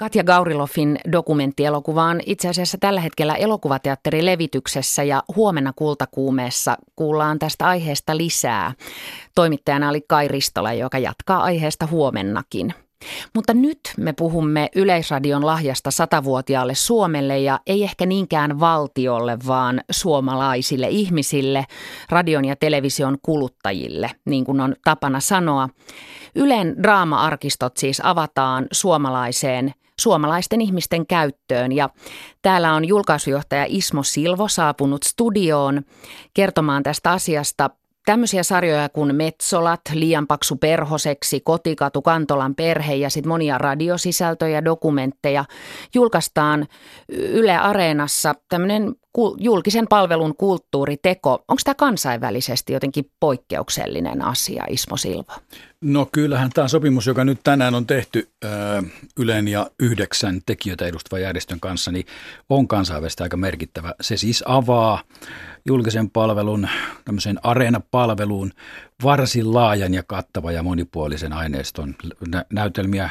Katja 0.00 0.24
Gauriloffin 0.24 0.98
dokumenttielokuva 1.12 2.04
on 2.04 2.20
itse 2.26 2.48
asiassa 2.48 2.78
tällä 2.78 3.00
hetkellä 3.00 3.34
elokuvateatterilevityksessä 3.34 5.02
ja 5.02 5.22
huomenna 5.36 5.72
kultakuumeessa 5.76 6.76
kuullaan 6.96 7.38
tästä 7.38 7.66
aiheesta 7.66 8.16
lisää. 8.16 8.72
Toimittajana 9.34 9.88
oli 9.88 10.00
Kai 10.08 10.28
Ristola, 10.28 10.72
joka 10.72 10.98
jatkaa 10.98 11.42
aiheesta 11.42 11.86
huomennakin. 11.86 12.74
Mutta 13.34 13.54
nyt 13.54 13.80
me 13.96 14.12
puhumme 14.12 14.68
Yleisradion 14.76 15.46
lahjasta 15.46 15.90
satavuotiaalle 15.90 16.74
Suomelle 16.74 17.38
ja 17.38 17.60
ei 17.66 17.82
ehkä 17.82 18.06
niinkään 18.06 18.60
valtiolle, 18.60 19.38
vaan 19.46 19.80
suomalaisille 19.90 20.88
ihmisille, 20.88 21.66
radion 22.10 22.44
ja 22.44 22.56
television 22.56 23.18
kuluttajille, 23.22 24.10
niin 24.24 24.44
kuin 24.44 24.60
on 24.60 24.74
tapana 24.84 25.20
sanoa. 25.20 25.68
Ylen 26.34 26.82
draama-arkistot 26.82 27.76
siis 27.76 28.00
avataan 28.04 28.66
suomalaiseen 28.72 29.72
suomalaisten 30.00 30.60
ihmisten 30.60 31.06
käyttöön. 31.06 31.72
Ja 31.72 31.90
täällä 32.42 32.74
on 32.74 32.84
julkaisujohtaja 32.84 33.64
Ismo 33.68 34.02
Silvo 34.02 34.48
saapunut 34.48 35.02
studioon 35.02 35.82
kertomaan 36.34 36.82
tästä 36.82 37.10
asiasta 37.10 37.70
tämmöisiä 38.06 38.42
sarjoja 38.42 38.88
kuin 38.88 39.16
Metsolat, 39.16 39.80
Liian 39.92 40.26
paksu 40.26 40.56
perhoseksi, 40.56 41.40
Kotikatu, 41.40 42.02
Kantolan 42.02 42.54
perhe 42.54 42.94
ja 42.94 43.10
sitten 43.10 43.28
monia 43.28 43.58
radiosisältöjä, 43.58 44.64
dokumentteja 44.64 45.44
julkaistaan 45.94 46.66
Yle 47.08 47.56
Areenassa 47.56 48.34
tämmöinen 48.48 48.94
julkisen 49.38 49.86
palvelun 49.88 50.36
kulttuuriteko. 50.36 51.32
Onko 51.32 51.60
tämä 51.64 51.74
kansainvälisesti 51.74 52.72
jotenkin 52.72 53.10
poikkeuksellinen 53.20 54.24
asia, 54.24 54.64
Ismo 54.70 54.96
Silva? 54.96 55.36
No 55.80 56.08
kyllähän 56.12 56.50
tämä 56.54 56.68
sopimus, 56.68 57.06
joka 57.06 57.24
nyt 57.24 57.40
tänään 57.44 57.74
on 57.74 57.86
tehty 57.86 58.28
Ylen 59.18 59.48
ja 59.48 59.70
yhdeksän 59.80 60.40
tekijöitä 60.46 60.86
edustavan 60.86 61.22
järjestön 61.22 61.60
kanssa, 61.60 61.92
niin 61.92 62.06
on 62.48 62.68
kansainvälisesti 62.68 63.22
aika 63.22 63.36
merkittävä. 63.36 63.94
Se 64.00 64.16
siis 64.16 64.44
avaa 64.46 65.02
julkisen 65.66 66.10
palvelun, 66.10 66.68
tämmöisen 67.04 67.38
areenapalveluun 67.42 68.52
varsin 69.04 69.54
laajan 69.54 69.94
ja 69.94 70.02
kattava 70.06 70.52
ja 70.52 70.62
monipuolisen 70.62 71.32
aineiston 71.32 71.94
nä- 72.28 72.44
näytelmiä, 72.52 73.10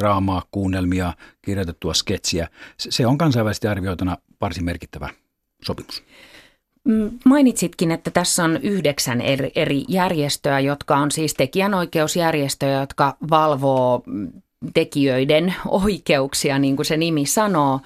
draamaa, 0.00 0.42
kuunnelmia, 0.50 1.12
kirjoitettua 1.42 1.94
sketsiä. 1.94 2.48
Se 2.78 3.06
on 3.06 3.18
kansainvälisesti 3.18 3.68
arvioituna 3.68 4.16
varsin 4.40 4.64
merkittävä 4.64 5.08
sopimus. 5.64 6.02
Mm, 6.84 7.10
mainitsitkin, 7.24 7.90
että 7.90 8.10
tässä 8.10 8.44
on 8.44 8.58
yhdeksän 8.62 9.20
eri, 9.54 9.84
järjestöä, 9.88 10.60
jotka 10.60 10.96
on 10.96 11.10
siis 11.10 11.34
tekijänoikeusjärjestöjä, 11.34 12.80
jotka 12.80 13.16
valvoo 13.30 14.02
tekijöiden 14.74 15.54
oikeuksia, 15.68 16.58
niin 16.58 16.76
kuin 16.76 16.86
se 16.86 16.96
nimi 16.96 17.26
sanoo. 17.26 17.80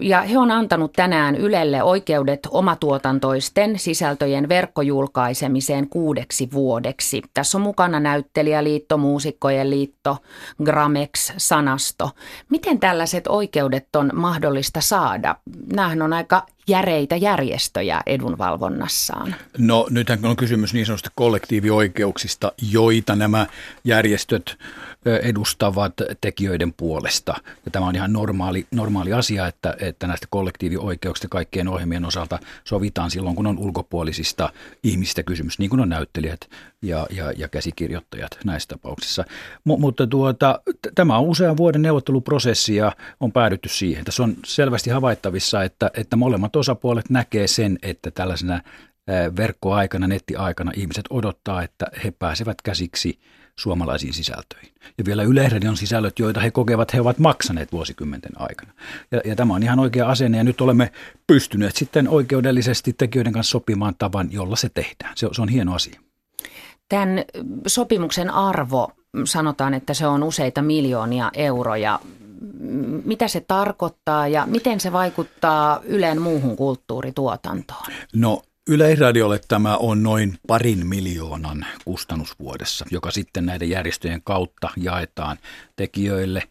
Ja 0.00 0.20
he 0.20 0.38
on 0.38 0.50
antanut 0.50 0.92
tänään 0.92 1.36
Ylelle 1.36 1.82
oikeudet 1.82 2.40
omatuotantoisten 2.50 3.78
sisältöjen 3.78 4.48
verkkojulkaisemiseen 4.48 5.88
kuudeksi 5.88 6.48
vuodeksi. 6.52 7.22
Tässä 7.34 7.58
on 7.58 7.62
mukana 7.62 8.00
näyttelijäliitto, 8.00 8.98
muusikkojen 8.98 9.70
liitto, 9.70 10.16
Gramex, 10.64 11.32
Sanasto. 11.36 12.10
Miten 12.48 12.80
tällaiset 12.80 13.26
oikeudet 13.26 13.96
on 13.96 14.10
mahdollista 14.14 14.80
saada? 14.80 15.36
Nämähän 15.72 16.02
on 16.02 16.12
aika 16.12 16.46
järeitä 16.68 17.16
järjestöjä 17.16 18.00
edunvalvonnassaan? 18.06 19.34
No 19.58 19.86
nythän 19.90 20.24
on 20.24 20.36
kysymys 20.36 20.74
niin 20.74 20.86
sanotusta 20.86 21.10
kollektiivioikeuksista, 21.14 22.52
joita 22.70 23.16
nämä 23.16 23.46
järjestöt 23.84 24.58
edustavat 25.22 25.92
tekijöiden 26.20 26.72
puolesta. 26.72 27.34
Ja 27.64 27.70
tämä 27.70 27.86
on 27.86 27.96
ihan 27.96 28.12
normaali, 28.12 28.66
normaali 28.70 29.12
asia, 29.12 29.46
että, 29.46 29.76
että 29.80 30.06
näistä 30.06 30.26
kollektiivioikeuksista 30.30 31.28
kaikkien 31.28 31.68
ohjelmien 31.68 32.04
osalta 32.04 32.38
sovitaan 32.64 33.10
silloin, 33.10 33.36
kun 33.36 33.46
on 33.46 33.58
ulkopuolisista 33.58 34.52
ihmisistä 34.82 35.22
kysymys, 35.22 35.58
niin 35.58 35.70
kuin 35.70 35.80
on 35.80 35.88
näyttelijät 35.88 36.50
ja, 36.82 37.06
ja, 37.10 37.32
ja 37.36 37.48
käsikirjoittajat 37.48 38.38
näissä 38.44 38.68
tapauksissa. 38.68 39.24
M- 39.64 39.80
mutta 39.80 40.06
tuota, 40.06 40.60
t- 40.82 40.94
tämä 40.94 41.18
on 41.18 41.24
usean 41.24 41.56
vuoden 41.56 41.82
neuvotteluprosessi 41.82 42.76
ja 42.76 42.92
on 43.20 43.32
päädytty 43.32 43.68
siihen. 43.68 44.04
Tässä 44.04 44.22
on 44.22 44.36
selvästi 44.44 44.90
havaittavissa, 44.90 45.62
että, 45.62 45.90
että 45.94 46.16
molemmat 46.16 46.51
osapuolet 46.56 47.10
näkee 47.10 47.46
sen, 47.46 47.78
että 47.82 48.10
tällaisena 48.10 48.60
verkkoaikana, 49.36 50.06
nettiaikana 50.06 50.72
ihmiset 50.76 51.04
odottaa, 51.10 51.62
että 51.62 51.86
he 52.04 52.10
pääsevät 52.10 52.62
käsiksi– 52.62 53.18
suomalaisiin 53.56 54.14
sisältöihin. 54.14 54.72
Ja 54.98 55.04
vielä 55.04 55.22
Yleisradion 55.22 55.76
sisällöt, 55.76 56.18
joita 56.18 56.40
he 56.40 56.50
kokevat, 56.50 56.94
he 56.94 57.00
ovat 57.00 57.18
maksaneet 57.18 57.72
vuosikymmenten 57.72 58.32
aikana. 58.36 58.72
Ja, 59.10 59.20
ja 59.24 59.36
tämä 59.36 59.54
on 59.54 59.62
ihan 59.62 59.78
oikea 59.78 60.08
asenne 60.08 60.38
ja 60.38 60.44
nyt 60.44 60.60
olemme 60.60 60.92
pystyneet 61.26 61.76
sitten 61.76 62.08
oikeudellisesti 62.08 62.92
tekijöiden 62.92 63.32
kanssa 63.32 63.50
sopimaan 63.50 63.94
tavan, 63.98 64.32
jolla 64.32 64.56
se 64.56 64.68
tehdään. 64.68 65.12
Se, 65.16 65.28
se 65.32 65.42
on 65.42 65.48
hieno 65.48 65.74
asia. 65.74 66.00
Tämän 66.88 67.24
sopimuksen 67.66 68.30
arvo, 68.30 68.92
sanotaan, 69.24 69.74
että 69.74 69.94
se 69.94 70.06
on 70.06 70.22
useita 70.22 70.62
miljoonia 70.62 71.30
euroja. 71.34 72.00
Mitä 73.04 73.28
se 73.28 73.40
tarkoittaa 73.40 74.28
ja 74.28 74.46
miten 74.46 74.80
se 74.80 74.92
vaikuttaa 74.92 75.80
Ylen 75.84 76.22
muuhun 76.22 76.56
kulttuurituotantoon? 76.56 77.86
No 78.14 78.42
Yleisradiolle 78.68 79.40
tämä 79.48 79.76
on 79.76 80.02
noin 80.02 80.38
parin 80.46 80.86
miljoonan 80.86 81.66
kustannus 81.84 82.38
vuodessa, 82.38 82.86
joka 82.90 83.10
sitten 83.10 83.46
näiden 83.46 83.70
järjestöjen 83.70 84.22
kautta 84.24 84.70
jaetaan 84.76 85.38
tekijöille. 85.76 86.42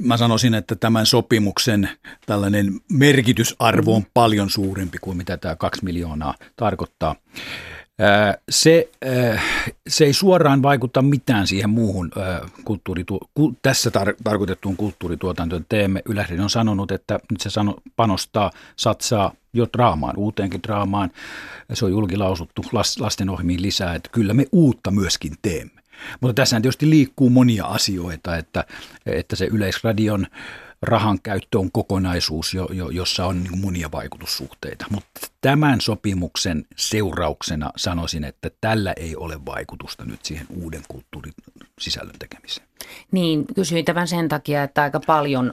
Mä 0.00 0.16
sanoisin, 0.16 0.54
että 0.54 0.76
tämän 0.76 1.06
sopimuksen 1.06 1.88
tällainen 2.26 2.80
merkitysarvo 2.92 3.94
on 3.94 4.06
paljon 4.14 4.50
suurempi 4.50 4.98
kuin 5.00 5.16
mitä 5.16 5.36
tämä 5.36 5.56
kaksi 5.56 5.84
miljoonaa 5.84 6.34
tarkoittaa. 6.56 7.16
Se, 8.50 8.90
se 9.88 10.04
ei 10.04 10.12
suoraan 10.12 10.62
vaikuta 10.62 11.02
mitään 11.02 11.46
siihen 11.46 11.70
muuhun 11.70 12.10
kulttuuritu- 12.64 13.30
tässä 13.62 13.90
tar- 13.90 14.16
tarkoitettuun 14.24 14.76
kulttuurituotantoon. 14.76 15.66
Teemme 15.68 16.02
Yleisradio 16.08 16.44
on 16.44 16.50
sanonut, 16.50 16.92
että 16.92 17.18
nyt 17.30 17.40
se 17.40 17.50
sano, 17.50 17.76
panostaa, 17.96 18.50
satsaa 18.76 19.32
jo 19.52 19.66
draamaan, 19.72 20.16
uuteenkin 20.16 20.62
draamaan. 20.62 21.10
Se 21.72 21.84
on 21.84 21.90
julkilausuttu 21.90 22.62
lastenohjelmiin 23.00 23.62
lisää, 23.62 23.94
että 23.94 24.10
kyllä 24.12 24.34
me 24.34 24.46
uutta 24.52 24.90
myöskin 24.90 25.32
teemme. 25.42 25.82
Mutta 26.20 26.34
tässä 26.34 26.60
tietysti 26.60 26.90
liikkuu 26.90 27.30
monia 27.30 27.64
asioita, 27.64 28.36
että, 28.36 28.64
että 29.06 29.36
se 29.36 29.46
Yleisradion 29.46 30.26
rahan 30.84 31.18
käyttö 31.22 31.58
on 31.58 31.72
kokonaisuus, 31.72 32.54
jo, 32.54 32.68
jo, 32.72 32.90
jossa 32.90 33.26
on 33.26 33.44
niin 33.44 33.60
monia 33.60 33.90
vaikutussuhteita. 33.92 34.86
Mutta 34.90 35.20
tämän 35.40 35.80
sopimuksen 35.80 36.64
seurauksena 36.76 37.70
sanoisin, 37.76 38.24
että 38.24 38.50
tällä 38.60 38.92
ei 38.96 39.16
ole 39.16 39.46
vaikutusta 39.46 40.04
nyt 40.04 40.24
siihen 40.24 40.46
uuden 40.50 40.82
kulttuurisisällön 40.88 42.18
tekemiseen. 42.18 42.68
Niin, 43.12 43.44
kysyin 43.54 43.84
tämän 43.84 44.08
sen 44.08 44.28
takia, 44.28 44.62
että 44.62 44.82
aika 44.82 45.00
paljon, 45.06 45.52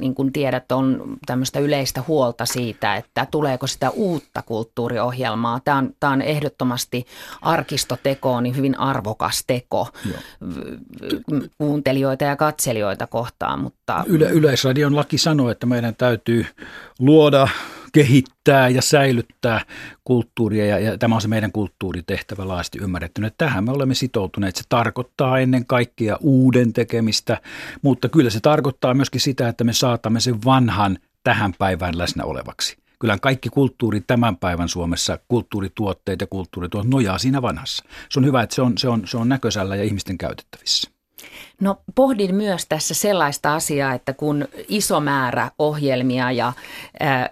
niin 0.00 0.14
kuin 0.14 0.32
tiedät, 0.32 0.72
on 0.72 1.16
tämmöistä 1.26 1.60
yleistä 1.60 2.02
huolta 2.08 2.46
siitä, 2.46 2.96
että 2.96 3.26
tuleeko 3.30 3.66
sitä 3.66 3.90
uutta 3.90 4.42
kulttuuriohjelmaa. 4.42 5.60
Tämä 5.60 5.78
on, 5.78 5.90
tämä 6.00 6.12
on 6.12 6.22
ehdottomasti 6.22 7.06
arkistoteko, 7.42 8.40
niin 8.40 8.56
hyvin 8.56 8.78
arvokas 8.78 9.44
teko 9.46 9.88
Joo. 10.10 10.20
kuuntelijoita 11.58 12.24
ja 12.24 12.36
katselijoita 12.36 13.06
kohtaan. 13.06 13.60
Mutta... 13.60 14.04
Yle, 14.06 14.30
Yleisradion 14.30 14.96
laki 14.96 15.18
sanoo, 15.18 15.50
että 15.50 15.66
meidän 15.66 15.96
täytyy 15.96 16.46
luoda 16.98 17.48
kehittää 17.92 18.68
ja 18.68 18.82
säilyttää 18.82 19.60
kulttuuria 20.04 20.66
ja, 20.66 20.78
ja 20.78 20.98
tämä 20.98 21.14
on 21.14 21.20
se 21.20 21.28
meidän 21.28 21.52
kulttuuritehtävä 21.52 22.48
laajasti 22.48 22.78
ymmärretty. 22.82 23.26
Että 23.26 23.44
tähän 23.44 23.64
me 23.64 23.72
olemme 23.72 23.94
sitoutuneet. 23.94 24.56
Se 24.56 24.62
tarkoittaa 24.68 25.38
ennen 25.38 25.66
kaikkea 25.66 26.16
uuden 26.20 26.72
tekemistä, 26.72 27.40
mutta 27.82 28.08
kyllä 28.08 28.30
se 28.30 28.40
tarkoittaa 28.40 28.94
myöskin 28.94 29.20
sitä, 29.20 29.48
että 29.48 29.64
me 29.64 29.72
saatamme 29.72 30.20
sen 30.20 30.44
vanhan 30.44 30.98
tähän 31.24 31.54
päivään 31.58 31.98
läsnä 31.98 32.24
olevaksi. 32.24 32.76
Kyllä 33.00 33.18
kaikki 33.18 33.48
kulttuuri 33.48 34.00
tämän 34.00 34.36
päivän 34.36 34.68
Suomessa, 34.68 35.18
kulttuurituotteet 35.28 36.20
ja 36.20 36.26
kulttuurituotteet 36.26 36.94
nojaa 36.94 37.18
siinä 37.18 37.42
vanhassa. 37.42 37.84
Se 38.10 38.20
on 38.20 38.26
hyvä, 38.26 38.42
että 38.42 38.54
se 38.54 38.62
on, 38.62 38.78
se 38.78 38.88
on, 38.88 39.02
se 39.06 39.16
on 39.16 39.28
näköisellä 39.28 39.76
ja 39.76 39.84
ihmisten 39.84 40.18
käytettävissä. 40.18 40.97
No 41.60 41.78
pohdin 41.94 42.34
myös 42.34 42.66
tässä 42.68 42.94
sellaista 42.94 43.54
asiaa, 43.54 43.94
että 43.94 44.12
kun 44.12 44.48
iso 44.68 45.00
määrä 45.00 45.50
ohjelmia 45.58 46.32
ja 46.32 46.52
äh, 47.02 47.28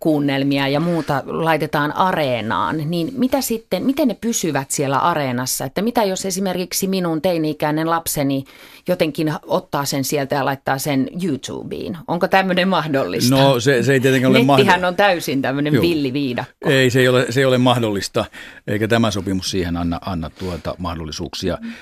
kuunnelmia 0.00 0.68
ja 0.68 0.80
muuta 0.80 1.22
laitetaan 1.26 1.92
areenaan, 1.92 2.90
niin 2.90 3.12
mitä 3.16 3.40
sitten, 3.40 3.82
miten 3.82 4.08
ne 4.08 4.14
pysyvät 4.14 4.70
siellä 4.70 4.98
areenassa? 4.98 5.64
Että 5.64 5.82
mitä 5.82 6.04
jos 6.04 6.26
esimerkiksi 6.26 6.88
minun 6.88 7.22
teini-ikäinen 7.22 7.90
lapseni 7.90 8.44
jotenkin 8.88 9.32
ottaa 9.46 9.84
sen 9.84 10.04
sieltä 10.04 10.34
ja 10.34 10.44
laittaa 10.44 10.78
sen 10.78 11.08
YouTubeen? 11.22 11.98
Onko 12.08 12.28
tämmöinen 12.28 12.68
mahdollista? 12.68 13.36
No 13.36 13.60
se, 13.60 13.82
se 13.82 13.92
ei 13.92 14.00
tietenkään 14.00 14.30
ole 14.30 14.42
mahdollista. 14.42 14.72
Nettihän 14.72 14.88
on 14.88 14.96
täysin 14.96 15.42
tämmöinen 15.42 15.72
villiviidakko. 15.80 16.70
Ei, 16.70 16.90
se 16.90 17.00
ei, 17.00 17.08
ole, 17.08 17.26
se 17.30 17.40
ei 17.40 17.44
ole 17.44 17.58
mahdollista, 17.58 18.24
eikä 18.66 18.88
tämä 18.88 19.10
sopimus 19.10 19.50
siihen 19.50 19.76
anna, 19.76 19.98
anna 20.06 20.30
tuota 20.30 20.74
mahdollisuuksia. 20.78 21.58
Mm. 21.60 21.72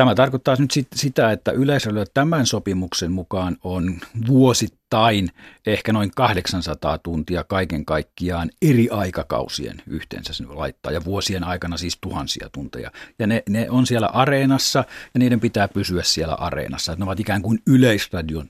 Tämä 0.00 0.14
tarkoittaa 0.14 0.56
nyt 0.58 0.70
sit 0.70 0.88
sitä, 0.94 1.32
että 1.32 1.50
yleisöllä 1.50 2.04
tämän 2.14 2.46
sopimuksen 2.46 3.12
mukaan 3.12 3.56
on 3.64 4.00
vuosittain 4.26 5.28
ehkä 5.66 5.92
noin 5.92 6.10
800 6.16 6.98
tuntia 6.98 7.44
kaiken 7.44 7.84
kaikkiaan 7.84 8.50
eri 8.62 8.88
aikakausien 8.90 9.82
yhteensä 9.86 10.32
se 10.32 10.44
laittaa 10.48 10.92
ja 10.92 11.04
vuosien 11.04 11.44
aikana 11.44 11.76
siis 11.76 11.98
tuhansia 12.00 12.48
tunteja. 12.52 12.90
Ja 13.18 13.26
ne, 13.26 13.42
ne 13.48 13.70
on 13.70 13.86
siellä 13.86 14.06
areenassa 14.06 14.84
ja 15.14 15.18
niiden 15.18 15.40
pitää 15.40 15.68
pysyä 15.68 16.02
siellä 16.02 16.34
areenassa. 16.34 16.94
ne 16.98 17.04
ovat 17.04 17.20
ikään 17.20 17.42
kuin 17.42 17.58
yleisradion 17.66 18.46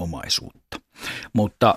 julkaisuomaisuutta. 0.00 0.80
Mutta 1.32 1.74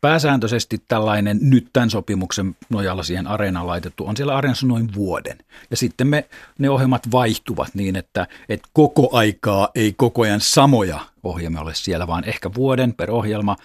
pääsääntöisesti 0.00 0.82
tällainen 0.88 1.38
nyt 1.40 1.68
tämän 1.72 1.90
sopimuksen 1.90 2.56
nojalla 2.70 3.02
siihen 3.02 3.26
areenaan 3.26 3.66
laitettu 3.66 4.06
on 4.06 4.16
siellä 4.16 4.36
areenassa 4.36 4.66
noin 4.66 4.94
vuoden. 4.94 5.38
Ja 5.70 5.76
sitten 5.76 6.06
me, 6.06 6.28
ne 6.58 6.70
ohjelmat 6.70 7.10
vaihtuvat 7.10 7.74
niin, 7.74 7.96
että, 7.96 8.26
että 8.48 8.68
koko 8.72 9.08
aikaa 9.12 9.68
ei 9.74 9.94
koko 9.96 10.22
ajan 10.22 10.40
samoja 10.40 11.00
ohjelmia 11.22 11.60
ole 11.60 11.74
siellä, 11.74 12.06
vaan 12.06 12.24
ehkä 12.24 12.50
vuoden 12.54 12.94
per 12.94 13.10
ohjelma. 13.10 13.56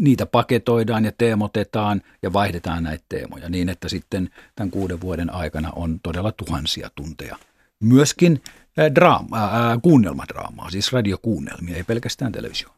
Niitä 0.00 0.26
paketoidaan 0.26 1.04
ja 1.04 1.12
teemotetaan 1.18 2.02
ja 2.22 2.32
vaihdetaan 2.32 2.82
näitä 2.82 3.04
teemoja 3.08 3.48
niin, 3.48 3.68
että 3.68 3.88
sitten 3.88 4.30
tämän 4.54 4.70
kuuden 4.70 5.00
vuoden 5.00 5.34
aikana 5.34 5.72
on 5.76 6.00
todella 6.02 6.32
tuhansia 6.32 6.90
tunteja. 6.94 7.36
Myöskin 7.82 8.42
draama, 8.94 9.44
äh, 9.44 9.78
kuunnelmadraamaa, 9.82 10.70
siis 10.70 10.92
radiokuunnelmia, 10.92 11.76
ei 11.76 11.84
pelkästään 11.84 12.32
televisio. 12.32 12.75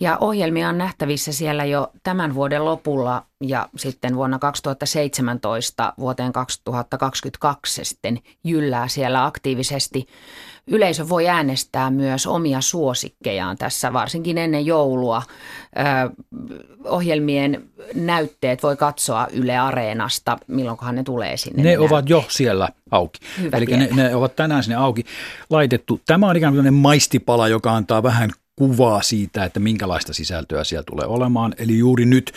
Ja 0.00 0.18
ohjelmia 0.20 0.68
on 0.68 0.78
nähtävissä 0.78 1.32
siellä 1.32 1.64
jo 1.64 1.90
tämän 2.02 2.34
vuoden 2.34 2.64
lopulla 2.64 3.26
ja 3.40 3.68
sitten 3.76 4.16
vuonna 4.16 4.38
2017 4.38 5.92
vuoteen 5.98 6.32
2022 6.32 7.74
se 7.74 7.84
sitten 7.84 8.18
jyllää 8.44 8.88
siellä 8.88 9.24
aktiivisesti. 9.24 10.06
Yleisö 10.66 11.08
voi 11.08 11.28
äänestää 11.28 11.90
myös 11.90 12.26
omia 12.26 12.60
suosikkejaan 12.60 13.58
tässä, 13.58 13.92
varsinkin 13.92 14.38
ennen 14.38 14.66
joulua. 14.66 15.22
Ö, 15.78 16.24
ohjelmien 16.84 17.70
näytteet 17.94 18.62
voi 18.62 18.76
katsoa 18.76 19.26
Yle 19.32 19.58
Areenasta, 19.58 20.38
milloinkohan 20.46 20.94
ne 20.94 21.02
tulee 21.02 21.36
sinne. 21.36 21.62
Ne, 21.62 21.70
ne 21.70 21.78
ovat 21.78 22.08
jo 22.08 22.24
siellä 22.28 22.68
auki. 22.90 23.20
Hyvä 23.40 23.56
Eli 23.56 23.66
ne, 23.66 23.88
ne 23.92 24.14
ovat 24.14 24.36
tänään 24.36 24.62
sinne 24.62 24.76
auki 24.76 25.04
laitettu. 25.50 26.00
Tämä 26.06 26.28
on 26.28 26.36
ikään 26.36 26.54
kuin 26.54 26.74
maistipala, 26.74 27.48
joka 27.48 27.72
antaa 27.72 28.02
vähän 28.02 28.30
kuvaa 28.60 29.02
siitä, 29.02 29.44
että 29.44 29.60
minkälaista 29.60 30.12
sisältöä 30.12 30.64
siellä 30.64 30.84
tulee 30.84 31.06
olemaan. 31.06 31.54
Eli 31.58 31.78
juuri 31.78 32.04
nyt 32.04 32.32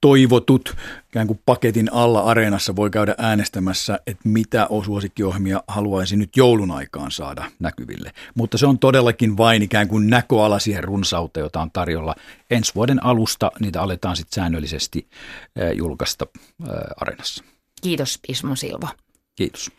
toivotut 0.00 0.76
ikään 1.08 1.26
kuin 1.26 1.40
paketin 1.46 1.92
alla 1.92 2.20
areenassa 2.20 2.76
voi 2.76 2.90
käydä 2.90 3.14
äänestämässä, 3.18 3.98
että 4.06 4.28
mitä 4.28 4.68
suosikkiohjelmia 4.84 5.62
haluaisi 5.68 6.16
nyt 6.16 6.36
joulun 6.36 6.70
aikaan 6.70 7.10
saada 7.10 7.50
näkyville. 7.58 8.12
Mutta 8.34 8.58
se 8.58 8.66
on 8.66 8.78
todellakin 8.78 9.36
vain 9.36 9.62
ikään 9.62 9.88
kuin 9.88 10.10
näköala 10.10 10.58
siihen 10.58 10.84
runsauteen, 10.84 11.44
jota 11.44 11.60
on 11.60 11.70
tarjolla. 11.70 12.14
Ensi 12.50 12.74
vuoden 12.74 13.04
alusta 13.04 13.50
niitä 13.60 13.82
aletaan 13.82 14.16
sitten 14.16 14.34
säännöllisesti 14.34 15.08
julkaista 15.74 16.26
areenassa. 16.96 17.44
Kiitos 17.82 18.20
Ismo 18.28 18.56
Silva. 18.56 18.88
Kiitos. 19.34 19.70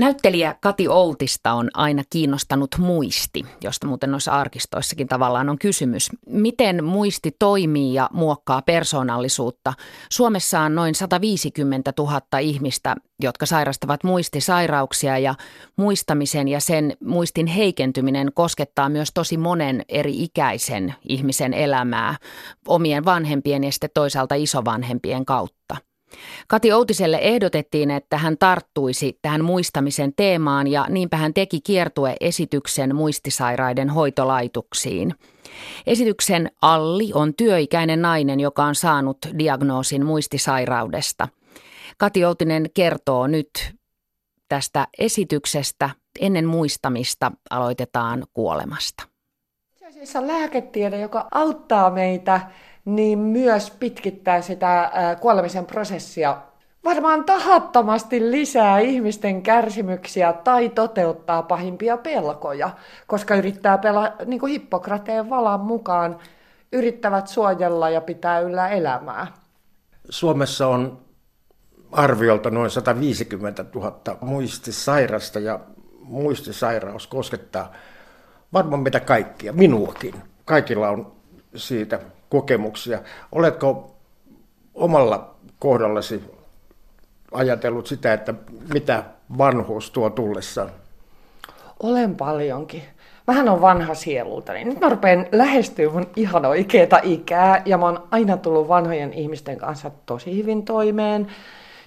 Näyttelijä 0.00 0.56
Kati 0.60 0.88
Outista 0.88 1.52
on 1.52 1.70
aina 1.74 2.02
kiinnostanut 2.10 2.70
muisti, 2.78 3.46
josta 3.62 3.86
muuten 3.86 4.10
noissa 4.10 4.32
arkistoissakin 4.32 5.08
tavallaan 5.08 5.48
on 5.48 5.58
kysymys. 5.58 6.10
Miten 6.26 6.84
muisti 6.84 7.36
toimii 7.38 7.94
ja 7.94 8.10
muokkaa 8.12 8.62
persoonallisuutta? 8.62 9.72
Suomessa 10.10 10.60
on 10.60 10.74
noin 10.74 10.94
150 10.94 11.92
000 11.98 12.38
ihmistä, 12.38 12.96
jotka 13.22 13.46
sairastavat 13.46 14.04
muistisairauksia 14.04 15.18
ja 15.18 15.34
muistamisen 15.76 16.48
ja 16.48 16.60
sen 16.60 16.96
muistin 17.04 17.46
heikentyminen 17.46 18.30
koskettaa 18.34 18.88
myös 18.88 19.08
tosi 19.14 19.36
monen 19.36 19.82
eri 19.88 20.22
ikäisen 20.22 20.94
ihmisen 21.08 21.54
elämää 21.54 22.16
omien 22.68 23.04
vanhempien 23.04 23.64
ja 23.64 23.72
sitten 23.72 23.90
toisaalta 23.94 24.34
isovanhempien 24.34 25.24
kautta. 25.24 25.76
Kati 26.48 26.72
Outiselle 26.72 27.18
ehdotettiin, 27.22 27.90
että 27.90 28.18
hän 28.18 28.38
tarttuisi 28.38 29.18
tähän 29.22 29.44
muistamisen 29.44 30.12
teemaan 30.16 30.66
ja 30.66 30.86
niinpä 30.88 31.16
hän 31.16 31.34
teki 31.34 31.60
kiertue-esityksen 31.60 32.94
muistisairaiden 32.96 33.90
hoitolaituksiin. 33.90 35.14
Esityksen 35.86 36.50
Alli 36.62 37.10
on 37.14 37.34
työikäinen 37.34 38.02
nainen, 38.02 38.40
joka 38.40 38.64
on 38.64 38.74
saanut 38.74 39.18
diagnoosin 39.38 40.06
muistisairaudesta. 40.06 41.28
Kati 41.98 42.24
Outinen 42.24 42.66
kertoo 42.74 43.26
nyt 43.26 43.74
tästä 44.48 44.88
esityksestä. 44.98 45.90
Ennen 46.20 46.46
muistamista 46.46 47.32
aloitetaan 47.50 48.24
kuolemasta. 48.34 49.04
Itse 49.72 49.86
asiassa 49.86 50.26
lääketiede, 50.26 51.00
joka 51.00 51.28
auttaa 51.30 51.90
meitä 51.90 52.40
niin 52.84 53.18
myös 53.18 53.70
pitkittää 53.70 54.40
sitä 54.40 54.90
kuolemisen 55.20 55.66
prosessia 55.66 56.36
varmaan 56.84 57.24
tahattomasti 57.24 58.30
lisää 58.30 58.78
ihmisten 58.78 59.42
kärsimyksiä 59.42 60.32
tai 60.32 60.68
toteuttaa 60.68 61.42
pahimpia 61.42 61.96
pelkoja, 61.96 62.70
koska 63.06 63.34
yrittää 63.34 63.78
pelaa, 63.78 64.12
niin 64.26 64.40
kuin 64.40 64.52
Hippokrateen 64.52 65.30
valan 65.30 65.60
mukaan, 65.60 66.18
yrittävät 66.72 67.28
suojella 67.28 67.90
ja 67.90 68.00
pitää 68.00 68.40
yllä 68.40 68.68
elämää. 68.68 69.26
Suomessa 70.08 70.68
on 70.68 70.98
arviolta 71.92 72.50
noin 72.50 72.70
150 72.70 73.64
000 73.74 74.00
muistisairasta 74.20 75.40
ja 75.40 75.60
muistisairaus 76.02 77.06
koskettaa 77.06 77.72
varmaan 78.52 78.82
mitä 78.82 79.00
kaikkia, 79.00 79.52
minuakin. 79.52 80.14
Kaikilla 80.44 80.88
on 80.88 81.12
siitä 81.54 82.00
kokemuksia. 82.34 82.98
Oletko 83.32 83.94
omalla 84.74 85.34
kohdallasi 85.58 86.24
ajatellut 87.32 87.86
sitä, 87.86 88.12
että 88.12 88.34
mitä 88.74 89.04
vanhuus 89.38 89.90
tuo 89.90 90.10
tullessaan? 90.10 90.70
Olen 91.82 92.16
paljonkin. 92.16 92.82
Vähän 93.26 93.48
on 93.48 93.60
vanha 93.60 93.94
sielulta, 93.94 94.52
niin 94.52 94.68
nyt 94.68 94.80
mä 94.80 94.88
rupean 94.88 95.26
lähestyä 95.32 95.90
mun 95.90 96.06
ihan 96.16 96.46
oikeeta 96.46 97.00
ikää, 97.02 97.62
ja 97.64 97.78
mä 97.78 97.84
oon 97.84 98.02
aina 98.10 98.36
tullut 98.36 98.68
vanhojen 98.68 99.12
ihmisten 99.12 99.58
kanssa 99.58 99.90
tosi 100.06 100.36
hyvin 100.36 100.64
toimeen, 100.64 101.26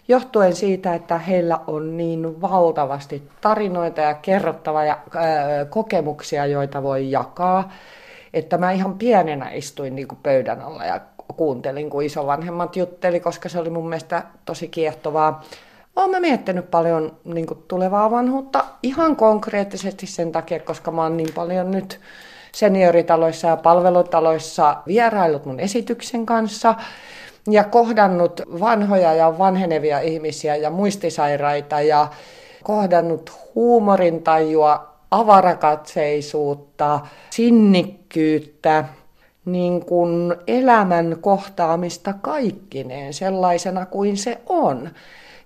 johtuen 0.08 0.56
siitä, 0.56 0.94
että 0.94 1.18
heillä 1.18 1.60
on 1.68 1.98
niin 1.98 2.42
valtavasti 2.42 3.24
tarinoita 3.42 4.02
ja 4.02 4.14
kerrottavia 4.14 4.86
ja 4.86 4.98
kokemuksia, 5.70 6.46
joita 6.46 6.84
voi 6.84 7.12
jakaa 7.12 7.72
että 8.34 8.58
mä 8.58 8.72
ihan 8.72 8.98
pienenä 8.98 9.52
istuin 9.52 9.96
niin 9.96 10.08
kuin 10.08 10.20
pöydän 10.24 10.62
alla 10.62 10.86
ja 10.86 11.00
kuuntelin, 11.38 11.90
kun 11.90 12.04
isovanhemmat 12.04 12.76
jutteli, 12.76 13.20
koska 13.20 13.50
se 13.50 13.60
oli 13.60 13.70
mun 13.70 13.90
mielestä 13.90 14.24
tosi 14.46 14.68
kiehtovaa. 14.68 15.44
Olen 15.96 16.12
mä 16.12 16.20
miettinyt 16.20 16.72
paljon 16.72 17.18
niin 17.26 17.46
kuin 17.46 17.64
tulevaa 17.68 18.12
vanhuutta 18.12 18.66
ihan 18.84 19.16
konkreettisesti 19.16 20.08
sen 20.08 20.32
takia, 20.32 20.60
koska 20.60 20.92
mä 20.92 21.04
oon 21.04 21.18
niin 21.18 21.34
paljon 21.36 21.72
nyt 21.72 22.00
senioritaloissa 22.52 23.48
ja 23.48 23.58
palvelutaloissa 23.58 24.78
vierailut 24.88 25.46
mun 25.46 25.60
esityksen 25.60 26.26
kanssa 26.26 26.76
ja 27.50 27.64
kohdannut 27.64 28.42
vanhoja 28.60 29.14
ja 29.14 29.38
vanhenevia 29.38 30.00
ihmisiä 30.00 30.56
ja 30.56 30.70
muistisairaita 30.70 31.82
ja 31.82 32.08
kohdannut 32.64 33.32
huumorintajua 33.56 34.97
avarakatseisuutta, 35.12 37.00
sinnikkyyttä, 37.30 38.86
niin 39.46 39.86
kuin 39.86 40.36
elämän 40.48 41.18
kohtaamista 41.22 42.14
kaikkineen 42.14 43.14
sellaisena 43.14 43.86
kuin 43.86 44.18
se 44.18 44.42
on. 44.46 44.90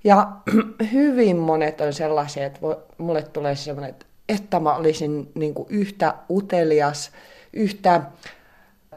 Ja 0.03 0.27
hyvin 0.93 1.37
monet 1.37 1.81
on 1.81 1.93
sellaisia, 1.93 2.45
että 2.45 2.59
mulle 2.97 3.21
tulee 3.21 3.55
semmoinen, 3.55 3.95
että 4.29 4.59
mä 4.59 4.75
olisin 4.75 5.31
niin 5.35 5.53
kuin 5.53 5.67
yhtä 5.69 6.13
utelias, 6.29 7.11
yhtä 7.53 8.01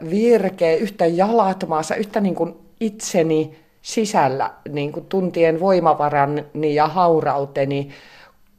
virkeä, 0.09 0.75
yhtä 0.75 1.05
jalat 1.05 1.67
maassa, 1.67 1.95
yhtä 1.95 2.21
niin 2.21 2.35
kuin 2.35 2.55
itseni 2.79 3.59
sisällä 3.81 4.51
niin 4.69 4.91
kuin 4.91 5.05
tuntien 5.05 5.59
voimavarani 5.59 6.75
ja 6.75 6.87
haurauteni 6.87 7.89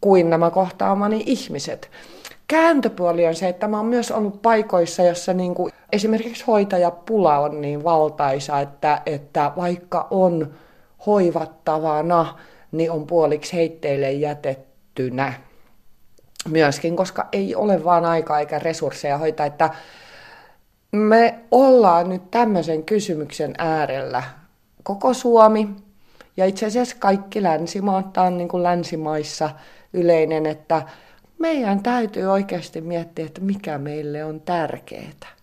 kuin 0.07 0.31
nämä 0.31 0.51
kohtaamani 0.51 1.23
ihmiset. 1.27 1.91
Kääntöpuoli 2.49 3.27
on 3.27 3.35
se, 3.35 3.49
että 3.49 3.69
mä 3.69 3.77
oon 3.77 3.87
myös 3.87 4.11
ollut 4.11 4.43
paikoissa, 4.43 5.03
jossa 5.03 5.33
niin 5.33 5.55
kuin 5.55 5.73
esimerkiksi 5.93 6.45
hoitajapula 6.47 7.39
on 7.39 7.61
niin 7.61 7.85
valtaisa, 7.85 8.61
että, 8.61 9.03
että 9.07 9.53
vaikka 9.57 10.07
on 10.11 10.55
hoivattavana, 11.07 12.39
niin 12.73 12.91
on 12.91 13.07
puoliksi 13.07 13.57
heitteille 13.57 14.13
jätettynä 14.13 15.33
myöskin, 16.49 16.97
koska 16.97 17.29
ei 17.33 17.55
ole 17.55 17.85
vaan 17.85 18.05
aikaa 18.05 18.41
eikä 18.41 18.59
resursseja 18.59 19.19
hoitaa, 19.19 19.47
että 19.47 19.71
me 20.93 21.39
ollaan 21.51 22.09
nyt 22.09 22.31
tämmöisen 22.31 22.85
kysymyksen 22.85 23.55
äärellä. 23.59 24.23
Koko 24.83 25.15
Suomi 25.15 25.69
ja 26.37 26.47
itse 26.47 26.67
asiassa 26.67 26.97
kaikki 26.99 27.43
länsimaat, 27.43 28.13
tämä 28.13 28.27
on 28.27 28.39
niin 28.39 28.49
kuin 28.49 28.63
länsimaissa 28.63 29.51
yleinen, 29.93 30.47
että 30.47 30.83
meidän 31.39 31.83
täytyy 31.83 32.25
oikeasti 32.25 32.81
miettiä, 32.81 33.27
että 33.27 33.41
mikä 33.41 33.79
meille 33.79 34.25
on 34.25 34.41
tärkeää. 34.41 35.37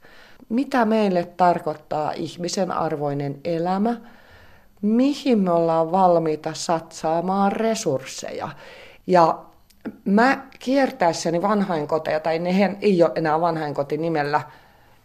Mitä 0.50 0.86
meille 0.86 1.26
tarkoittaa 1.38 2.12
ihmisen 2.12 2.72
arvoinen 2.72 3.40
elämä, 3.44 3.96
mihin 4.82 5.40
me 5.40 5.52
ollaan 5.52 5.92
valmiita 5.92 6.54
satsaamaan 6.54 7.52
resursseja. 7.52 8.50
Ja 9.08 9.40
mä 10.06 10.46
kiertäessäni 10.60 11.42
vanhainkoteja, 11.42 12.20
tai 12.20 12.40
ne 12.40 12.78
ei 12.82 13.04
ole 13.04 13.12
enää 13.16 13.42
vanhainkoti 13.42 13.98
nimellä, 13.98 14.42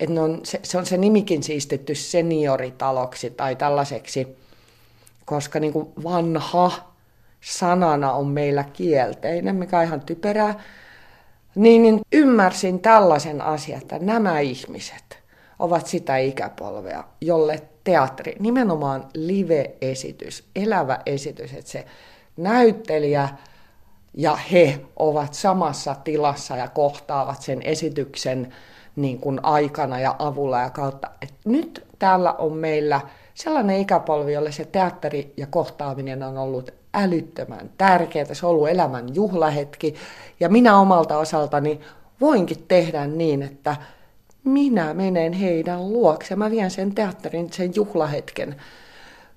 että 0.01 0.15
ne 0.15 0.21
on, 0.21 0.41
se, 0.45 0.61
se 0.63 0.79
on 0.79 0.87
se 0.87 0.97
nimikin 0.97 1.43
siistitty 1.43 1.95
senioritaloksi 1.95 3.31
tai 3.31 3.57
tällaiseksi, 3.57 4.37
koska 5.25 5.61
niin 5.61 5.73
kuin 5.73 5.89
vanha 6.05 6.88
sanana 7.41 8.13
on 8.13 8.27
meillä 8.27 8.65
kielteinen, 8.73 9.57
mikä 9.57 9.79
on 9.79 9.85
ihan 9.85 10.01
typerää, 10.01 10.61
niin, 11.55 11.83
niin 11.83 12.01
ymmärsin 12.13 12.81
tällaisen 12.81 13.41
asian, 13.41 13.83
että 13.83 13.99
nämä 13.99 14.41
ihmiset 14.41 15.19
ovat 15.59 15.87
sitä 15.87 16.17
ikäpolvea, 16.17 17.05
jolle 17.21 17.63
teatteri, 17.85 18.37
nimenomaan 18.39 19.09
live-esitys, 19.15 20.45
elävä 20.57 20.99
esitys, 21.07 21.53
että 21.53 21.71
se 21.71 21.85
näyttelijä 22.37 23.29
ja 24.15 24.37
he 24.37 24.81
ovat 24.97 25.35
samassa 25.35 25.97
tilassa 26.05 26.57
ja 26.57 26.69
kohtaavat 26.69 27.43
sen 27.43 27.63
esityksen 27.63 28.55
niin 28.97 29.21
kuin 29.21 29.41
aikana 29.43 30.01
ja 30.01 30.17
avulla 30.19 30.61
ja 30.61 30.71
kautta. 30.71 31.11
Et 31.23 31.35
nyt 31.45 31.87
täällä 31.99 32.33
on 32.33 32.53
meillä 32.53 33.01
sellainen 33.35 33.81
ikäpolvi, 33.81 34.33
jolle 34.33 34.53
se 34.53 34.65
teatteri 34.65 35.33
ja 35.37 35.47
kohtaaminen 35.47 36.23
on 36.23 36.39
ollut 36.39 36.78
älyttömän 36.95 37.71
tärkeää. 37.79 38.35
Se 38.35 38.47
on 38.47 38.51
ollut 38.51 38.69
elämän 38.69 39.15
juhlahetki. 39.15 39.95
Ja 40.41 40.49
minä 40.49 40.79
omalta 40.79 41.19
osaltani 41.19 41.81
voinkin 42.21 42.65
tehdä 42.69 43.07
niin, 43.07 43.43
että 43.43 43.77
minä 44.45 44.95
menen 44.95 45.33
heidän 45.33 45.93
luokse. 45.93 46.37
Mä 46.37 46.51
vien 46.51 46.71
sen 46.71 46.95
teatterin, 46.95 47.53
sen 47.53 47.73
juhlahetken 47.75 48.57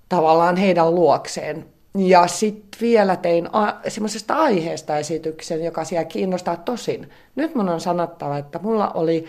tavallaan 0.09 0.57
heidän 0.57 0.95
luokseen. 0.95 1.65
Ja 1.97 2.27
sitten 2.27 2.81
vielä 2.81 3.15
tein 3.15 3.49
a- 3.55 3.79
semmoisesta 3.87 4.33
aiheesta 4.35 4.97
esityksen, 4.97 5.63
joka 5.63 5.83
siellä 5.83 6.05
kiinnostaa 6.05 6.57
tosin. 6.57 7.09
Nyt 7.35 7.55
mun 7.55 7.69
on 7.69 7.81
sanottava, 7.81 8.37
että 8.37 8.59
mulla 8.59 8.89
oli 8.89 9.25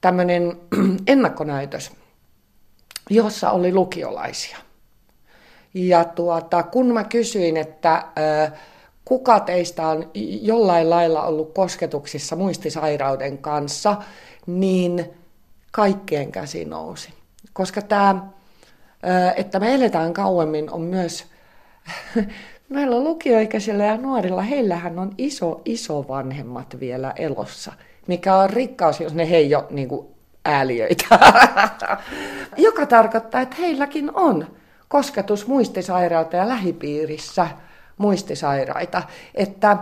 tämmöinen 0.00 0.56
ennakkonäytös, 1.06 1.92
jossa 3.10 3.50
oli 3.50 3.74
lukiolaisia. 3.74 4.56
Ja 5.74 6.04
tuota, 6.04 6.62
kun 6.62 6.86
mä 6.86 7.04
kysyin, 7.04 7.56
että 7.56 8.04
ö, 8.18 8.50
kuka 9.04 9.40
teistä 9.40 9.88
on 9.88 10.10
jollain 10.42 10.90
lailla 10.90 11.22
ollut 11.22 11.54
kosketuksissa 11.54 12.36
muistisairauden 12.36 13.38
kanssa, 13.38 13.96
niin 14.46 15.10
kaikkien 15.72 16.32
käsi 16.32 16.64
nousi. 16.64 17.12
Koska 17.52 17.82
tämä, 17.82 18.26
että 19.36 19.60
me 19.60 19.74
eletään 19.74 20.12
kauemmin, 20.12 20.70
on 20.70 20.80
myös 20.80 21.26
Meillä 22.68 23.00
lukioikäisillä 23.00 23.84
ja 23.84 23.96
nuorilla, 23.96 24.42
heillähän 24.42 24.98
on 24.98 25.14
iso, 25.18 25.60
iso 25.64 26.08
vanhemmat 26.08 26.80
vielä 26.80 27.12
elossa, 27.16 27.72
mikä 28.06 28.36
on 28.36 28.50
rikkaus, 28.50 29.00
jos 29.00 29.14
ne 29.14 29.22
ei 29.22 29.54
ole 29.54 29.64
niin 29.70 29.88
kuin 29.88 30.06
ääliöitä. 30.44 31.04
Joka 32.56 32.86
tarkoittaa, 32.86 33.40
että 33.40 33.56
heilläkin 33.56 34.14
on 34.14 34.46
kosketus 34.88 35.46
muistisairautta 35.46 36.36
ja 36.36 36.48
lähipiirissä 36.48 37.48
muistisairaita. 37.98 39.02
Että 39.34 39.76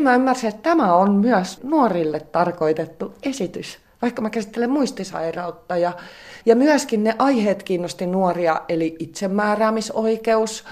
mä 0.00 0.14
ymmärsin, 0.14 0.48
että 0.48 0.62
tämä 0.62 0.94
on 0.94 1.12
myös 1.12 1.62
nuorille 1.62 2.20
tarkoitettu 2.20 3.14
esitys, 3.22 3.78
vaikka 4.02 4.22
mä 4.22 4.30
käsittelen 4.30 4.70
muistisairautta. 4.70 5.76
Ja, 5.76 5.92
ja 6.46 6.56
myöskin 6.56 7.04
ne 7.04 7.14
aiheet 7.18 7.62
kiinnosti 7.62 8.06
nuoria, 8.06 8.60
eli 8.68 8.96
itsemääräämisoikeus, 8.98 10.64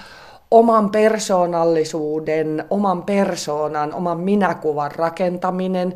oman 0.51 0.91
persoonallisuuden, 0.91 2.65
oman 2.71 3.03
persoonan, 3.03 3.95
oman 3.95 4.21
minäkuvan 4.21 4.91
rakentaminen, 4.91 5.95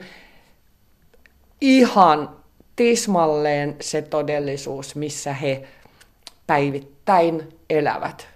ihan 1.61 2.37
tismalleen 2.77 3.77
se 3.81 4.03
todellisuus, 4.03 4.95
missä 4.95 5.33
he 5.33 5.63
päivittäin 6.47 6.96
elävät. 7.71 8.29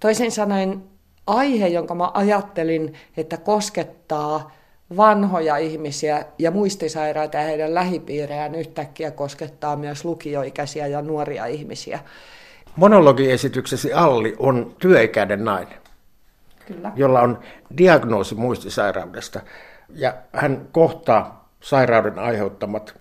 Toisin 0.00 0.32
sanoen 0.32 0.82
aihe, 1.26 1.68
jonka 1.68 1.94
mä 1.94 2.10
ajattelin, 2.14 2.94
että 3.16 3.36
koskettaa 3.36 4.52
vanhoja 4.96 5.56
ihmisiä 5.56 6.24
ja 6.38 6.50
muistisairaita 6.50 7.36
ja 7.36 7.42
heidän 7.42 7.74
lähipiirejään 7.74 8.54
yhtäkkiä 8.54 9.10
koskettaa 9.10 9.76
myös 9.76 10.04
lukioikäisiä 10.04 10.86
ja 10.86 11.02
nuoria 11.02 11.46
ihmisiä. 11.46 12.00
Monologiesityksesi 12.76 13.92
Alli 13.92 14.36
on 14.38 14.74
työikäinen 14.78 15.44
nainen, 15.44 15.78
Kyllä. 16.66 16.92
jolla 16.96 17.20
on 17.20 17.38
diagnoosi 17.78 18.34
muistisairaudesta. 18.34 19.40
Ja 19.88 20.14
hän 20.32 20.68
kohtaa 20.72 21.48
sairauden 21.60 22.18
aiheuttamat 22.18 22.94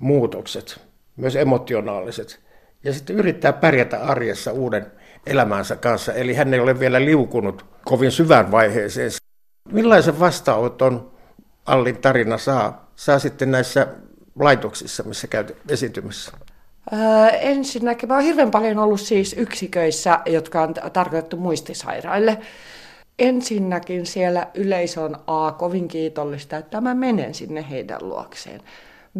muutokset, 0.00 0.80
myös 1.16 1.36
emotionaaliset, 1.36 2.40
ja 2.84 2.92
sitten 2.92 3.16
yrittää 3.16 3.52
pärjätä 3.52 4.00
arjessa 4.00 4.52
uuden 4.52 4.86
elämänsä 5.26 5.76
kanssa. 5.76 6.12
Eli 6.12 6.34
hän 6.34 6.54
ei 6.54 6.60
ole 6.60 6.80
vielä 6.80 7.04
liukunut 7.04 7.66
kovin 7.84 8.12
syvään 8.12 8.50
vaiheeseen. 8.50 9.10
Millaisen 9.72 10.20
vastaanoton 10.20 11.10
Allin 11.66 11.98
tarina 11.98 12.38
saa, 12.38 12.90
saa 12.96 13.18
sitten 13.18 13.50
näissä 13.50 13.86
laitoksissa, 14.38 15.02
missä 15.02 15.26
käyt 15.26 15.56
esitymässä? 15.68 16.32
Öö, 16.92 17.26
ensinnäkin 17.28 18.08
mä 18.08 18.14
oon 18.14 18.24
hirveän 18.24 18.50
paljon 18.50 18.78
ollut 18.78 19.00
siis 19.00 19.34
yksiköissä, 19.38 20.18
jotka 20.26 20.62
on 20.62 20.74
tarkoitettu 20.92 21.36
muistisairaille. 21.36 22.38
Ensinnäkin 23.18 24.06
siellä 24.06 24.46
yleisö 24.54 25.00
on 25.00 25.16
A, 25.26 25.52
kovin 25.52 25.88
kiitollista, 25.88 26.56
että 26.56 26.80
mä 26.80 26.94
menen 26.94 27.34
sinne 27.34 27.66
heidän 27.70 27.98
luokseen. 28.02 28.60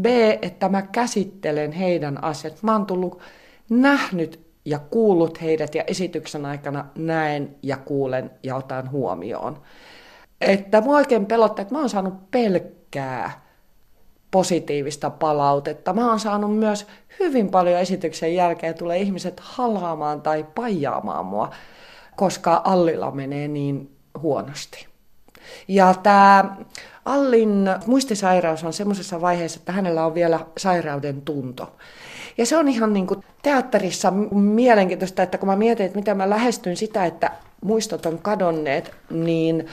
B, 0.00 0.06
että 0.42 0.68
mä 0.68 0.82
käsittelen 0.82 1.72
heidän 1.72 2.24
asiat. 2.24 2.62
Mä 2.62 2.72
oon 2.72 2.86
tullut 2.86 3.22
nähnyt 3.70 4.40
ja 4.64 4.78
kuullut 4.78 5.42
heidät 5.42 5.74
ja 5.74 5.84
esityksen 5.86 6.46
aikana 6.46 6.84
näen 6.94 7.56
ja 7.62 7.76
kuulen 7.76 8.30
ja 8.42 8.56
otan 8.56 8.90
huomioon. 8.90 9.62
Että 10.40 10.80
mua 10.80 10.96
oikein 10.96 11.26
pelottaa, 11.26 11.62
että 11.62 11.74
mä 11.74 11.80
oon 11.80 11.88
saanut 11.88 12.30
pelkkää 12.30 13.50
positiivista 14.30 15.10
palautetta. 15.10 15.92
Mä 15.92 16.08
oon 16.08 16.20
saanut 16.20 16.58
myös 16.58 16.86
hyvin 17.20 17.50
paljon 17.50 17.80
esityksen 17.80 18.34
jälkeen 18.34 18.74
tulee 18.74 18.98
ihmiset 18.98 19.40
halaamaan 19.40 20.22
tai 20.22 20.46
pajaamaan 20.54 21.26
mua, 21.26 21.50
koska 22.16 22.60
Allilla 22.64 23.10
menee 23.10 23.48
niin 23.48 23.96
huonosti. 24.22 24.86
Ja 25.68 25.94
tämä 26.02 26.56
Allin 27.04 27.68
muistisairaus 27.86 28.64
on 28.64 28.72
semmoisessa 28.72 29.20
vaiheessa, 29.20 29.58
että 29.60 29.72
hänellä 29.72 30.06
on 30.06 30.14
vielä 30.14 30.40
sairauden 30.58 31.22
tunto. 31.22 31.76
Ja 32.38 32.46
se 32.46 32.56
on 32.56 32.68
ihan 32.68 32.92
niin 32.92 33.06
kuin 33.06 33.24
teatterissa 33.42 34.10
mielenkiintoista, 34.30 35.22
että 35.22 35.38
kun 35.38 35.48
mä 35.48 35.56
mietin, 35.56 35.86
että 35.86 35.98
miten 35.98 36.16
mä 36.16 36.30
lähestyn 36.30 36.76
sitä, 36.76 37.04
että 37.04 37.30
muistot 37.64 38.06
on 38.06 38.18
kadonneet, 38.18 38.92
niin 39.10 39.66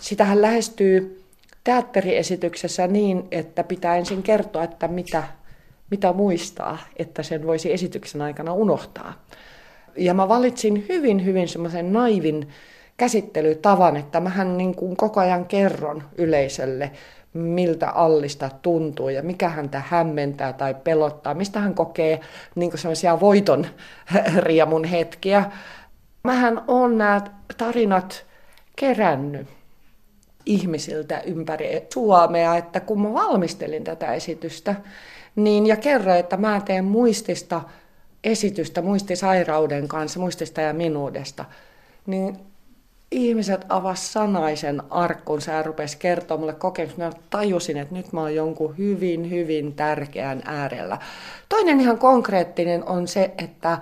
sitähän 0.00 0.42
lähestyy 0.42 1.22
teatteriesityksessä 1.64 2.86
niin, 2.86 3.24
että 3.30 3.64
pitää 3.64 3.96
ensin 3.96 4.22
kertoa, 4.22 4.64
että 4.64 4.88
mitä, 4.88 5.22
mitä 5.90 6.12
muistaa, 6.12 6.78
että 6.96 7.22
sen 7.22 7.46
voisi 7.46 7.72
esityksen 7.72 8.22
aikana 8.22 8.52
unohtaa. 8.52 9.14
Ja 9.96 10.14
mä 10.14 10.28
valitsin 10.28 10.86
hyvin, 10.88 11.24
hyvin 11.24 11.48
semmoisen 11.48 11.92
naivin 11.92 12.48
käsittelytavan, 12.96 13.96
että 13.96 14.20
mähän 14.20 14.58
niin 14.58 14.74
kuin 14.74 14.96
koko 14.96 15.20
ajan 15.20 15.46
kerron 15.46 16.02
yleisölle, 16.18 16.90
miltä 17.38 17.90
allista 17.90 18.50
tuntuu 18.62 19.08
ja 19.08 19.22
mikä 19.22 19.48
häntä 19.48 19.82
hämmentää 19.86 20.52
tai 20.52 20.74
pelottaa, 20.74 21.34
mistä 21.34 21.60
hän 21.60 21.74
kokee 21.74 22.20
niin 22.54 22.78
sellaisia 22.78 23.20
voiton 23.20 23.66
riemun 24.46 24.84
hetkiä. 24.84 25.50
Mähän 26.24 26.64
on 26.68 26.98
nämä 26.98 27.20
tarinat 27.56 28.26
kerännyt 28.76 29.46
ihmisiltä 30.46 31.20
ympäri 31.20 31.86
Suomea, 31.92 32.56
että 32.56 32.80
kun 32.80 33.02
mä 33.02 33.12
valmistelin 33.12 33.84
tätä 33.84 34.12
esitystä, 34.12 34.74
niin 35.36 35.66
ja 35.66 35.76
kerroin, 35.76 36.18
että 36.18 36.36
mä 36.36 36.60
teen 36.60 36.84
muistista 36.84 37.60
esitystä 38.24 38.82
muistisairauden 38.82 39.88
kanssa, 39.88 40.20
muistista 40.20 40.60
ja 40.60 40.72
minuudesta, 40.74 41.44
niin 42.06 42.38
ihmiset 43.10 43.66
avas 43.68 44.12
sanaisen 44.12 44.82
arkkunsa 44.90 45.52
ja 45.52 45.62
rupes 45.62 45.96
kertoa 45.96 46.36
mulle 46.36 46.52
kokemusta. 46.52 47.00
Mä 47.00 47.10
tajusin, 47.30 47.76
että 47.76 47.94
nyt 47.94 48.12
mä 48.12 48.20
oon 48.20 48.34
jonkun 48.34 48.78
hyvin, 48.78 49.30
hyvin 49.30 49.74
tärkeän 49.74 50.42
äärellä. 50.44 50.98
Toinen 51.48 51.80
ihan 51.80 51.98
konkreettinen 51.98 52.88
on 52.88 53.08
se, 53.08 53.34
että 53.38 53.78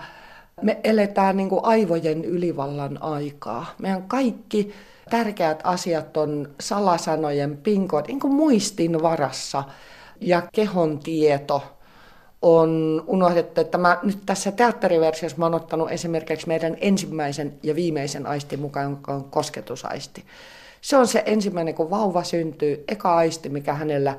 me 0.62 0.80
eletään 0.84 1.36
niin 1.36 1.48
kuin 1.48 1.64
aivojen 1.64 2.24
ylivallan 2.24 3.02
aikaa. 3.02 3.66
Meidän 3.78 4.02
kaikki 4.02 4.72
tärkeät 5.10 5.60
asiat 5.64 6.16
on 6.16 6.48
salasanojen 6.60 7.56
pinkot, 7.56 8.08
niin 8.08 8.20
kuin 8.20 8.34
muistin 8.34 9.02
varassa 9.02 9.64
ja 10.20 10.42
kehon 10.52 10.98
tieto 10.98 11.75
on 12.46 13.04
unohdettu, 13.06 13.60
että 13.60 13.78
mä 13.78 13.98
nyt 14.02 14.18
tässä 14.26 14.52
teatteriversiossa 14.52 15.38
mä 15.38 15.44
oon 15.44 15.54
ottanut 15.54 15.90
esimerkiksi 15.90 16.48
meidän 16.48 16.76
ensimmäisen 16.80 17.54
ja 17.62 17.74
viimeisen 17.74 18.26
aistin 18.26 18.60
mukaan, 18.60 18.90
joka 18.90 19.14
on 19.14 19.24
kosketusaisti. 19.24 20.24
Se 20.80 20.96
on 20.96 21.06
se 21.06 21.22
ensimmäinen, 21.26 21.74
kun 21.74 21.90
vauva 21.90 22.24
syntyy, 22.24 22.84
eka 22.88 23.16
aisti, 23.16 23.48
mikä 23.48 23.74
hänellä 23.74 24.18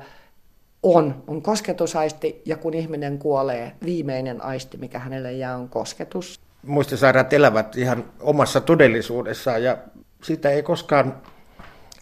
on, 0.82 1.22
on 1.26 1.42
kosketusaisti, 1.42 2.42
ja 2.44 2.56
kun 2.56 2.74
ihminen 2.74 3.18
kuolee, 3.18 3.72
viimeinen 3.84 4.44
aisti, 4.44 4.76
mikä 4.76 4.98
hänelle 4.98 5.32
jää, 5.32 5.56
on 5.56 5.68
kosketus. 5.68 6.40
Muistisairaat 6.66 7.32
elävät 7.32 7.76
ihan 7.76 8.04
omassa 8.20 8.60
todellisuudessaan, 8.60 9.62
ja 9.62 9.78
sitä 10.22 10.50
ei 10.50 10.62
koskaan 10.62 11.16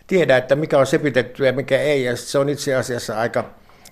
tiedä, 0.06 0.36
että 0.36 0.56
mikä 0.56 0.78
on 0.78 0.86
sepitetty 0.86 1.46
ja 1.46 1.52
mikä 1.52 1.78
ei, 1.78 2.04
ja 2.04 2.16
se 2.16 2.38
on 2.38 2.48
itse 2.48 2.74
asiassa 2.74 3.18
aika, 3.18 3.44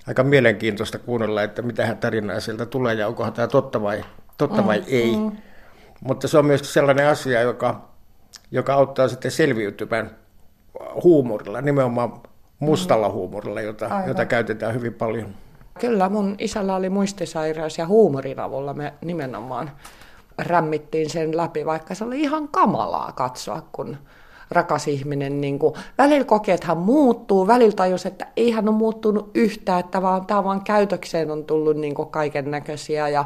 aika 0.08 0.24
mielenkiintoista 0.24 0.98
kuunnella, 0.98 1.42
että 1.42 1.62
mitä 1.62 1.94
tarinaa 1.94 2.40
sieltä 2.40 2.66
tulee, 2.66 2.94
ja 2.94 3.08
onkohan 3.08 3.32
tämä 3.32 3.48
totta 3.48 3.82
vai, 3.82 4.04
totta 4.38 4.66
vai 4.66 4.78
mm, 4.78 4.86
ei. 4.88 5.16
Mm. 5.16 5.32
Mutta 6.00 6.28
se 6.28 6.38
on 6.38 6.46
myös 6.46 6.74
sellainen 6.74 7.08
asia, 7.08 7.40
joka, 7.40 7.88
joka 8.50 8.74
auttaa 8.74 9.08
sitten 9.08 9.30
selviytymään 9.30 10.10
huumorilla, 11.02 11.60
nimenomaan 11.60 12.12
mustalla 12.58 13.10
huumorilla, 13.10 13.60
jota, 13.60 13.90
jota 14.06 14.26
käytetään 14.26 14.74
hyvin 14.74 14.94
paljon. 14.94 15.34
Kyllä, 15.80 16.08
mun 16.08 16.34
isällä 16.38 16.76
oli 16.76 16.90
muistisairaus 16.90 17.78
ja 17.78 17.86
huumorin 17.86 18.40
avulla 18.40 18.74
me 18.74 18.94
nimenomaan 19.04 19.70
rämmittiin 20.38 21.10
sen 21.10 21.36
läpi, 21.36 21.66
vaikka 21.66 21.94
se 21.94 22.04
oli 22.04 22.20
ihan 22.20 22.48
kamalaa 22.48 23.12
katsoa, 23.12 23.62
kun 23.72 23.96
rakas 24.50 24.88
ihminen 24.88 25.40
niin 25.40 25.58
kuin, 25.58 25.74
välillä 25.98 26.24
kokee, 26.24 26.54
että 26.54 26.66
hän 26.66 26.78
muuttuu, 26.78 27.46
välillä 27.46 27.72
tajus, 27.76 28.06
että 28.06 28.26
ei 28.36 28.50
hän 28.50 28.68
ole 28.68 28.76
muuttunut 28.76 29.30
yhtään, 29.34 29.80
että 29.80 30.02
vaan, 30.02 30.26
tämä 30.26 30.44
vaan 30.44 30.64
käytökseen 30.64 31.30
on 31.30 31.44
tullut 31.44 31.76
niin 31.76 31.94
kaiken 32.10 32.50
näköisiä 32.50 33.08
ja 33.08 33.24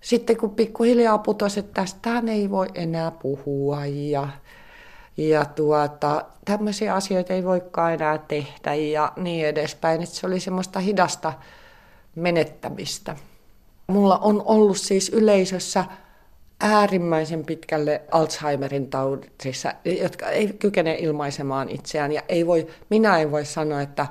sitten 0.00 0.36
kun 0.36 0.50
pikkuhiljaa 0.50 1.18
putosi, 1.18 1.60
että 1.60 1.80
tästähän 1.80 2.28
ei 2.28 2.50
voi 2.50 2.66
enää 2.74 3.10
puhua 3.10 3.86
ja, 3.86 4.28
ja 5.16 5.44
tuota, 5.44 6.24
tämmöisiä 6.44 6.94
asioita 6.94 7.32
ei 7.32 7.44
voikaan 7.44 7.92
enää 7.92 8.18
tehdä 8.18 8.74
ja 8.74 9.12
niin 9.16 9.46
edespäin, 9.46 10.02
että 10.02 10.14
se 10.14 10.26
oli 10.26 10.40
semmoista 10.40 10.80
hidasta 10.80 11.32
menettämistä. 12.14 13.16
Mulla 13.86 14.18
on 14.18 14.42
ollut 14.44 14.76
siis 14.76 15.08
yleisössä 15.08 15.84
äärimmäisen 16.64 17.44
pitkälle 17.44 18.02
Alzheimerin 18.10 18.90
taudissa, 18.90 19.72
jotka 19.84 20.30
ei 20.30 20.52
kykene 20.52 20.96
ilmaisemaan 21.00 21.68
itseään. 21.68 22.12
Ja 22.12 22.22
ei 22.28 22.46
voi, 22.46 22.66
minä 22.90 23.18
en 23.18 23.30
voi 23.30 23.44
sanoa, 23.44 23.80
että 23.80 24.06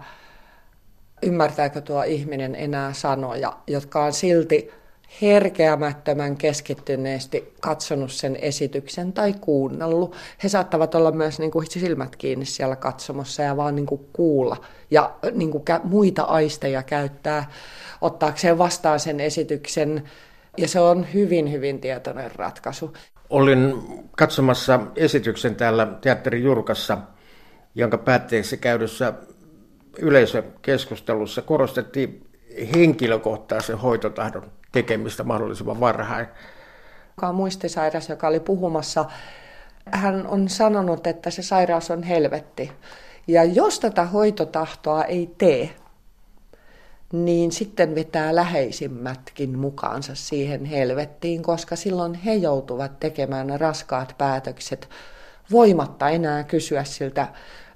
ymmärtääkö 1.24 1.82
tuo 1.82 2.04
ihminen 2.04 2.56
enää 2.56 2.93
sanoja, 2.93 3.58
jotka 3.68 4.04
on 4.04 4.14
silti 4.14 4.72
herkeämättömän 5.22 6.38
keskittyneesti 6.38 7.54
katsonut 7.62 8.12
sen 8.12 8.36
esityksen 8.36 9.14
tai 9.14 9.34
kuunnellut. 9.41 10.16
He 10.43 10.49
saattavat 10.49 10.95
olla 10.95 11.12
myös 11.12 11.39
niin 11.39 11.51
kuin 11.51 11.72
silmät 11.72 12.16
kiinni 12.16 12.45
siellä 12.45 12.76
katsomossa 12.76 13.43
ja 13.43 13.58
vaan 13.58 13.76
niin 13.76 13.86
kuin 13.86 14.06
kuulla 14.14 14.58
ja 14.91 15.16
niin 15.32 15.51
kuin 15.51 15.64
muita 15.84 16.24
aisteja 16.24 16.84
käyttää 16.84 17.51
ottaakseen 18.01 18.58
vastaan 18.58 18.99
sen 18.99 19.20
esityksen 19.20 20.04
ja 20.58 20.68
se 20.68 20.80
on 20.80 21.14
hyvin, 21.14 21.51
hyvin 21.51 21.82
tietoinen 21.82 22.32
ratkaisu. 22.36 22.93
Olin 23.30 23.74
katsomassa 24.18 24.80
esityksen 24.95 25.56
täällä 25.56 25.88
Teatteri 26.01 26.43
Jurkassa, 26.43 26.97
jonka 27.76 27.97
päätteeksi 27.97 28.58
käydyssä 28.58 29.14
yleisökeskustelussa 29.99 31.41
korostettiin 31.41 32.28
henkilökohtaisen 32.76 33.78
hoitotahdon 33.78 34.51
tekemistä 34.72 35.24
mahdollisimman 35.24 35.80
varhain. 35.80 36.28
Joka 37.10 37.28
on 37.28 37.36
muistisairas, 37.36 38.10
joka 38.10 38.28
oli 38.28 38.39
puhumassa, 38.39 39.06
hän 39.91 40.28
on 40.28 40.49
sanonut, 40.49 41.08
että 41.08 41.30
se 41.30 41.41
sairaus 41.41 41.91
on 41.91 42.04
helvetti. 42.04 42.72
Ja 43.28 43.43
jos 43.43 43.80
tätä 43.80 44.06
hoitotahtoa 44.06 45.04
ei 45.04 45.36
tee, 45.38 45.70
niin 47.14 47.51
sitten 47.51 47.95
vetää 47.95 48.36
läheisimmätkin 48.36 49.59
mukaansa 49.59 50.16
siihen 50.16 50.66
helvettiin, 50.66 51.43
koska 51.43 51.76
silloin 51.76 52.14
he 52.14 52.34
joutuvat 52.34 52.99
tekemään 52.99 53.59
raskaat 53.59 54.16
päätökset 54.18 54.89
voimatta 55.51 56.09
enää 56.09 56.43
kysyä 56.43 56.84
siltä 56.84 57.28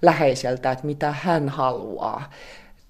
läheiseltä, 0.02 0.72
että 0.72 0.86
mitä 0.86 1.12
hän 1.12 1.50
haluaa. 1.50 2.32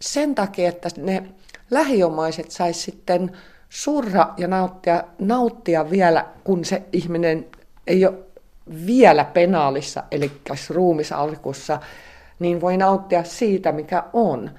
Sen 0.01 0.35
takia, 0.35 0.69
että 0.69 0.89
ne 0.97 1.23
lähiomaiset 1.71 2.51
sais 2.51 2.83
sitten 2.83 3.37
surra 3.69 4.33
ja 4.37 4.47
nauttia, 4.47 5.03
nauttia 5.19 5.89
vielä, 5.89 6.25
kun 6.43 6.65
se 6.65 6.83
ihminen 6.93 7.45
ei 7.87 8.05
ole 8.05 8.15
vielä 8.85 9.25
penaalissa, 9.25 10.03
eli 10.11 10.31
ruumisalkussa, 10.69 11.79
niin 12.39 12.61
voi 12.61 12.77
nauttia 12.77 13.23
siitä, 13.23 13.71
mikä 13.71 14.03
on 14.13 14.51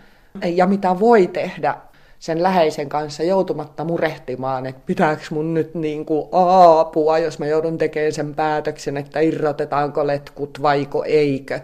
ja 0.45 0.67
mitä 0.67 1.01
voi 1.01 1.27
tehdä 1.27 1.77
sen 2.19 2.43
läheisen 2.43 2.89
kanssa 2.89 3.23
joutumatta 3.23 3.85
murehtimaan, 3.85 4.67
että 4.67 4.83
pitääkö 4.87 5.23
mun 5.31 5.55
nyt 5.55 5.75
niin 5.75 6.07
kuin 6.07 6.29
apua, 6.33 7.19
jos 7.19 7.39
mä 7.39 7.47
joudun 7.47 7.79
tekemään 7.79 8.13
sen 8.13 8.35
päätöksen, 8.35 8.97
että 8.97 9.21
irrotetaanko 9.21 10.07
letkut 10.07 10.63
vaiko 10.63 11.05
eikö. 11.05 11.61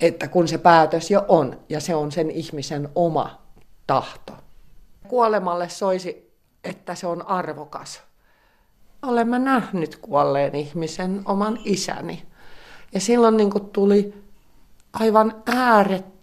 Että 0.00 0.28
kun 0.28 0.48
se 0.48 0.58
päätös 0.58 1.10
jo 1.10 1.24
on, 1.28 1.60
ja 1.68 1.80
se 1.80 1.94
on 1.94 2.12
sen 2.12 2.30
ihmisen 2.30 2.88
oma 2.94 3.42
tahto. 3.86 4.32
Kuolemalle 5.08 5.68
soisi, 5.68 6.32
että 6.64 6.94
se 6.94 7.06
on 7.06 7.28
arvokas. 7.28 8.02
Olen 9.02 9.28
mä 9.28 9.38
nähnyt 9.38 9.96
kuolleen 9.96 10.54
ihmisen 10.54 11.22
oman 11.24 11.58
isäni. 11.64 12.22
Ja 12.94 13.00
silloin 13.00 13.36
niin 13.36 13.50
tuli 13.72 14.14
aivan 14.92 15.42
äärettömän 15.46 16.13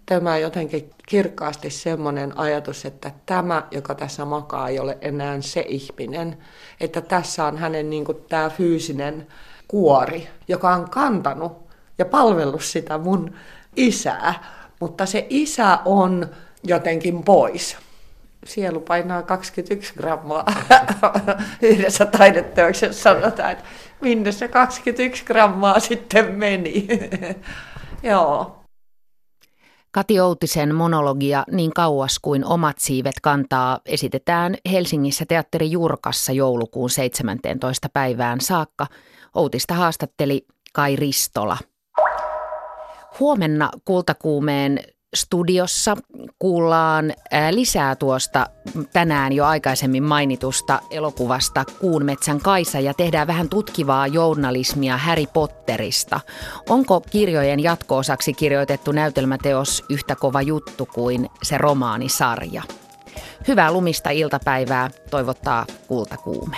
jotenkin 0.41 0.89
kirkkaasti 1.07 1.70
semmoinen 1.70 2.38
ajatus, 2.38 2.86
että 2.86 3.12
tämä, 3.26 3.68
joka 3.72 3.95
tässä 3.95 4.26
makaa, 4.26 4.70
ei 4.70 4.80
ole 4.80 4.97
enää 5.01 5.41
se 5.41 5.66
ihminen. 5.68 6.38
Että 6.80 7.01
tässä 7.01 7.45
on 7.45 7.57
hänen 7.57 7.89
niin 7.89 8.05
kuin, 8.05 8.18
tämä 8.30 8.49
fyysinen 8.49 9.28
kuori, 9.68 10.28
joka 10.47 10.70
on 10.76 10.89
kantanut 10.89 11.68
ja 11.97 12.05
palvellut 12.05 12.64
sitä 12.64 12.97
mun 12.97 13.36
isää. 13.76 14.43
Mutta 14.80 15.05
se 15.05 15.26
isä 15.30 15.80
on 15.86 16.30
jotenkin 16.64 17.24
pois. 17.24 17.78
Sielu 18.45 18.80
painaa 18.80 19.24
21 19.24 19.93
grammaa. 19.97 20.45
Yhdessä 21.62 22.05
taideteoksessa 22.05 23.01
sanotaan, 23.01 23.51
että 23.51 23.64
minne 24.01 24.32
se 24.32 24.47
21 24.47 25.26
grammaa 25.26 25.80
sitten 25.80 26.36
meni. 26.36 26.88
Joo. 28.03 28.61
Kati 29.94 30.20
Outisen 30.20 30.76
monologia 30.76 31.44
Niin 31.52 31.74
kauas 31.74 32.20
kuin 32.20 32.46
omat 32.46 32.80
siivet 32.80 33.16
kantaa 33.22 33.80
esitetään 33.86 34.56
Helsingissä 34.72 35.26
teatteri 35.28 35.72
Jurkassa 35.72 36.32
joulukuun 36.32 36.89
17. 36.89 37.89
päivään 37.94 38.42
saakka. 38.42 38.88
Outista 39.36 39.74
haastatteli 39.74 40.46
Kai 40.74 40.96
Ristola. 40.96 41.58
Huomenna 43.20 43.70
kultakuumeen 43.86 44.80
Studiossa 45.16 45.97
kuullaan 46.39 47.14
lisää 47.51 47.95
tuosta 47.95 48.47
tänään 48.93 49.34
jo 49.34 49.45
aikaisemmin 49.45 50.03
mainitusta 50.03 50.80
elokuvasta 50.91 51.66
Kuun 51.80 52.05
metsän 52.05 52.39
Kaisa 52.39 52.80
ja 52.80 52.93
tehdään 52.93 53.28
vähän 53.28 53.49
tutkivaa 53.49 54.07
journalismia 54.07 54.97
Harry 54.97 55.26
Potterista. 55.34 56.20
Onko 56.70 57.01
kirjojen 57.01 57.59
jatko-osaksi 57.59 58.34
kirjoitettu 58.34 58.91
näytelmäteos 58.91 59.84
yhtä 59.89 60.16
kova 60.16 60.41
juttu 60.41 60.86
kuin 60.86 61.30
se 61.43 61.57
romaanisarja? 61.57 62.64
Hyvää 63.47 63.72
lumista 63.72 64.09
iltapäivää 64.09 64.89
toivottaa 65.09 65.66
Kultakuume. 65.88 66.57